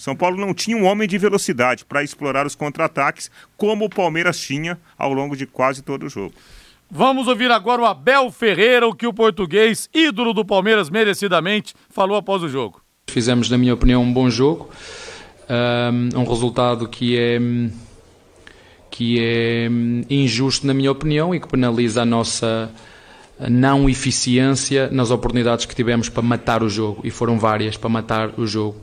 São 0.00 0.16
Paulo 0.16 0.36
não 0.36 0.54
tinha 0.54 0.76
um 0.76 0.84
homem 0.84 1.06
de 1.06 1.18
velocidade 1.18 1.84
para 1.84 2.02
explorar 2.02 2.46
os 2.46 2.54
contra-ataques, 2.54 3.30
como 3.56 3.84
o 3.84 3.90
Palmeiras 3.90 4.38
tinha 4.40 4.78
ao 4.96 5.12
longo 5.12 5.36
de 5.36 5.46
quase 5.46 5.82
todo 5.82 6.06
o 6.06 6.08
jogo. 6.08 6.34
Vamos 6.90 7.28
ouvir 7.28 7.50
agora 7.50 7.82
o 7.82 7.86
Abel 7.86 8.30
Ferreira, 8.30 8.86
o 8.86 8.94
que 8.94 9.06
o 9.06 9.12
português, 9.12 9.88
ídolo 9.94 10.32
do 10.32 10.44
Palmeiras 10.44 10.90
merecidamente, 10.90 11.74
falou 11.88 12.16
após 12.16 12.42
o 12.42 12.48
jogo. 12.48 12.80
Fizemos, 13.08 13.48
na 13.50 13.58
minha 13.58 13.74
opinião, 13.74 14.02
um 14.02 14.12
bom 14.12 14.28
jogo 14.28 14.70
um 16.14 16.24
resultado 16.24 16.88
que 16.88 17.18
é 17.18 17.40
que 18.90 19.20
é 19.20 19.68
injusto 20.10 20.66
na 20.66 20.74
minha 20.74 20.90
opinião 20.90 21.34
e 21.34 21.40
que 21.40 21.48
penaliza 21.48 22.02
a 22.02 22.04
nossa 22.04 22.70
não 23.48 23.88
eficiência 23.88 24.88
nas 24.90 25.10
oportunidades 25.10 25.64
que 25.64 25.74
tivemos 25.74 26.08
para 26.08 26.22
matar 26.22 26.62
o 26.62 26.68
jogo 26.68 27.00
e 27.04 27.10
foram 27.10 27.38
várias 27.38 27.76
para 27.76 27.88
matar 27.88 28.32
o 28.36 28.46
jogo 28.46 28.76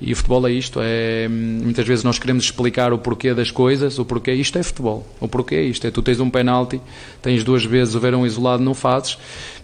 e 0.00 0.12
o 0.12 0.16
futebol 0.16 0.46
é 0.46 0.52
isto 0.52 0.80
é 0.82 1.28
muitas 1.28 1.86
vezes 1.86 2.04
nós 2.04 2.18
queremos 2.18 2.44
explicar 2.44 2.92
o 2.92 2.98
porquê 2.98 3.34
das 3.34 3.50
coisas 3.50 3.98
o 3.98 4.04
porquê 4.04 4.32
isto 4.32 4.58
é 4.58 4.62
futebol 4.62 5.06
o 5.20 5.28
porquê 5.28 5.56
é 5.56 5.62
isto 5.62 5.86
é 5.86 5.90
tu 5.90 6.02
tens 6.02 6.20
um 6.20 6.30
penalti 6.30 6.80
tens 7.20 7.44
duas 7.44 7.64
vezes 7.64 7.94
o 7.94 8.00
verão 8.00 8.26
isolado 8.26 8.62
não 8.62 8.74
fazes 8.74 9.18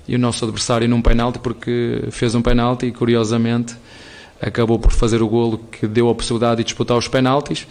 e 0.06 0.14
o 0.14 0.18
nosso 0.18 0.44
adversário 0.44 0.88
num 0.88 1.00
penalti 1.00 1.38
porque 1.38 2.04
fez 2.10 2.34
um 2.34 2.42
penalti 2.42 2.86
e 2.86 2.92
curiosamente 2.92 3.74
acabou 4.40 4.78
por 4.78 4.92
fazer 4.92 5.22
o 5.22 5.28
golo 5.28 5.58
que 5.70 5.86
deu 5.86 6.08
a 6.10 6.14
possibilidade 6.14 6.58
de 6.58 6.64
disputar 6.64 6.96
os 6.96 7.08
penaltis. 7.08 7.66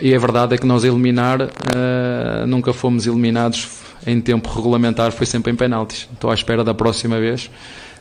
e 0.00 0.14
a 0.14 0.18
verdade 0.18 0.54
é 0.54 0.58
que 0.58 0.66
nós 0.66 0.84
eliminar 0.84 1.40
uh, 1.42 2.46
nunca 2.46 2.72
fomos 2.72 3.06
eliminados 3.06 3.68
em 4.06 4.20
tempo 4.20 4.48
regulamentar, 4.48 5.12
foi 5.12 5.26
sempre 5.26 5.52
em 5.52 5.56
penaltis. 5.56 6.08
Estou 6.12 6.30
à 6.30 6.34
espera 6.34 6.64
da 6.64 6.74
próxima 6.74 7.18
vez, 7.20 7.50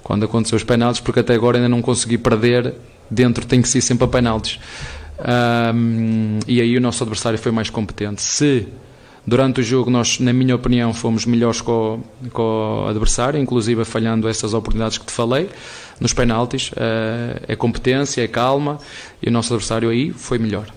quando 0.04 0.26
acontecer 0.26 0.56
os 0.56 0.64
penaltis, 0.64 1.00
porque 1.00 1.20
até 1.20 1.36
agora 1.36 1.58
ainda 1.58 1.70
não 1.70 1.82
consegui 1.82 2.18
perder. 2.18 2.74
Dentro 3.12 3.46
tem 3.46 3.62
que 3.62 3.68
ser 3.68 3.82
sempre 3.82 4.06
a 4.06 4.08
penaltis. 4.08 4.58
Um, 5.76 6.40
e 6.48 6.62
aí 6.62 6.78
o 6.78 6.82
nosso 6.82 7.04
adversário 7.04 7.38
foi 7.38 7.52
mais 7.52 7.70
competente. 7.70 8.22
Se 8.22 8.68
durante 9.28 9.60
o 9.60 9.64
jogo 9.64 9.92
nós, 9.92 10.20
na 10.20 10.34
minha 10.34 10.56
opinião, 10.56 10.94
fomos 10.94 11.26
melhores 11.26 11.62
com, 11.62 12.02
com 12.32 12.86
o 12.86 12.88
adversário, 12.88 13.40
inclusive 13.40 13.84
falhando 13.86 14.28
essas 14.28 14.54
oportunidades 14.54 14.98
que 14.98 15.06
te 15.06 15.12
falei, 15.12 15.50
nos 16.00 16.14
penaltis, 16.14 16.72
uh, 16.72 17.44
é 17.48 17.56
competência, 17.56 18.24
é 18.24 18.28
calma, 18.28 18.80
e 19.22 19.30
o 19.30 19.32
nosso 19.32 19.54
adversário 19.54 19.90
aí 19.90 20.12
foi 20.12 20.40
melhor. 20.40 20.68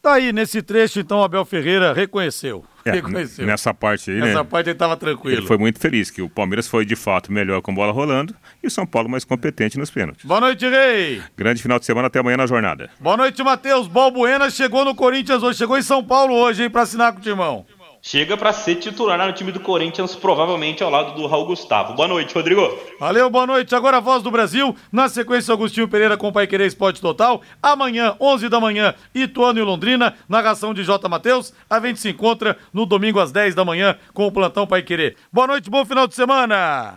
Tá 0.00 0.14
aí, 0.14 0.32
nesse 0.32 0.60
trecho, 0.62 0.98
então, 0.98 1.22
Abel 1.22 1.44
Ferreira 1.44 1.92
reconheceu. 1.92 2.64
É, 2.84 2.92
reconheceu. 2.92 3.46
Nessa 3.46 3.72
parte 3.72 4.10
aí, 4.10 4.20
Nessa 4.20 4.42
né? 4.42 4.48
parte 4.48 4.66
ele 4.68 4.74
estava 4.74 4.96
tranquilo. 4.96 5.38
Ele 5.38 5.46
foi 5.46 5.58
muito 5.58 5.78
feliz, 5.78 6.10
que 6.10 6.22
o 6.22 6.28
Palmeiras 6.28 6.66
foi 6.68 6.84
de 6.84 6.96
fato 6.96 7.32
melhor 7.32 7.60
com 7.62 7.74
bola 7.74 7.92
rolando 7.92 8.34
e 8.62 8.66
o 8.66 8.70
São 8.70 8.86
Paulo 8.86 9.08
mais 9.08 9.24
competente 9.24 9.78
nos 9.78 9.90
pênaltis. 9.90 10.24
Boa 10.24 10.40
noite, 10.40 10.68
Rei. 10.68 11.22
Grande 11.36 11.62
final 11.62 11.78
de 11.78 11.84
semana, 11.86 12.08
até 12.08 12.18
amanhã 12.18 12.36
na 12.36 12.46
jornada. 12.46 12.90
Boa 13.00 13.16
noite, 13.16 13.42
Matheus. 13.42 13.86
Balbuena 13.86 14.50
chegou 14.50 14.84
no 14.84 14.94
Corinthians 14.94 15.42
hoje, 15.42 15.58
chegou 15.58 15.78
em 15.78 15.82
São 15.82 16.02
Paulo 16.02 16.34
hoje, 16.34 16.64
hein, 16.64 16.70
pra 16.70 16.82
assinar 16.82 17.12
com 17.12 17.18
o 17.18 17.22
Timão. 17.22 17.66
Chega 18.04 18.36
para 18.36 18.52
ser 18.52 18.74
titular 18.74 19.16
no 19.24 19.32
time 19.32 19.52
do 19.52 19.60
Corinthians, 19.60 20.16
provavelmente 20.16 20.82
ao 20.82 20.90
lado 20.90 21.14
do 21.14 21.24
Raul 21.28 21.46
Gustavo. 21.46 21.94
Boa 21.94 22.08
noite, 22.08 22.34
Rodrigo. 22.34 22.68
Valeu, 22.98 23.30
boa 23.30 23.46
noite. 23.46 23.76
Agora 23.76 23.98
a 23.98 24.00
voz 24.00 24.24
do 24.24 24.30
Brasil. 24.30 24.74
Na 24.90 25.08
sequência, 25.08 25.54
Agostinho 25.54 25.86
Pereira 25.86 26.16
com 26.16 26.26
o 26.26 26.32
Pai 26.32 26.48
Querer 26.48 26.66
Esporte 26.66 27.00
Total. 27.00 27.40
Amanhã, 27.62 28.16
11 28.20 28.48
da 28.48 28.58
manhã, 28.58 28.92
Ituano 29.14 29.60
e 29.60 29.62
Londrina. 29.62 30.14
Narração 30.28 30.74
de 30.74 30.82
J. 30.82 31.08
Matheus. 31.08 31.54
A 31.70 31.78
gente 31.78 32.00
se 32.00 32.10
encontra 32.10 32.58
no 32.72 32.84
domingo 32.84 33.20
às 33.20 33.30
10 33.30 33.54
da 33.54 33.64
manhã 33.64 33.96
com 34.12 34.26
o 34.26 34.32
Plantão 34.32 34.66
Pai 34.66 34.82
Querer. 34.82 35.14
Boa 35.32 35.46
noite, 35.46 35.70
bom 35.70 35.84
final 35.84 36.08
de 36.08 36.16
semana. 36.16 36.96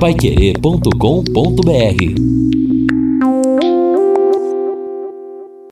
Paiquerê.com.br 0.00 2.49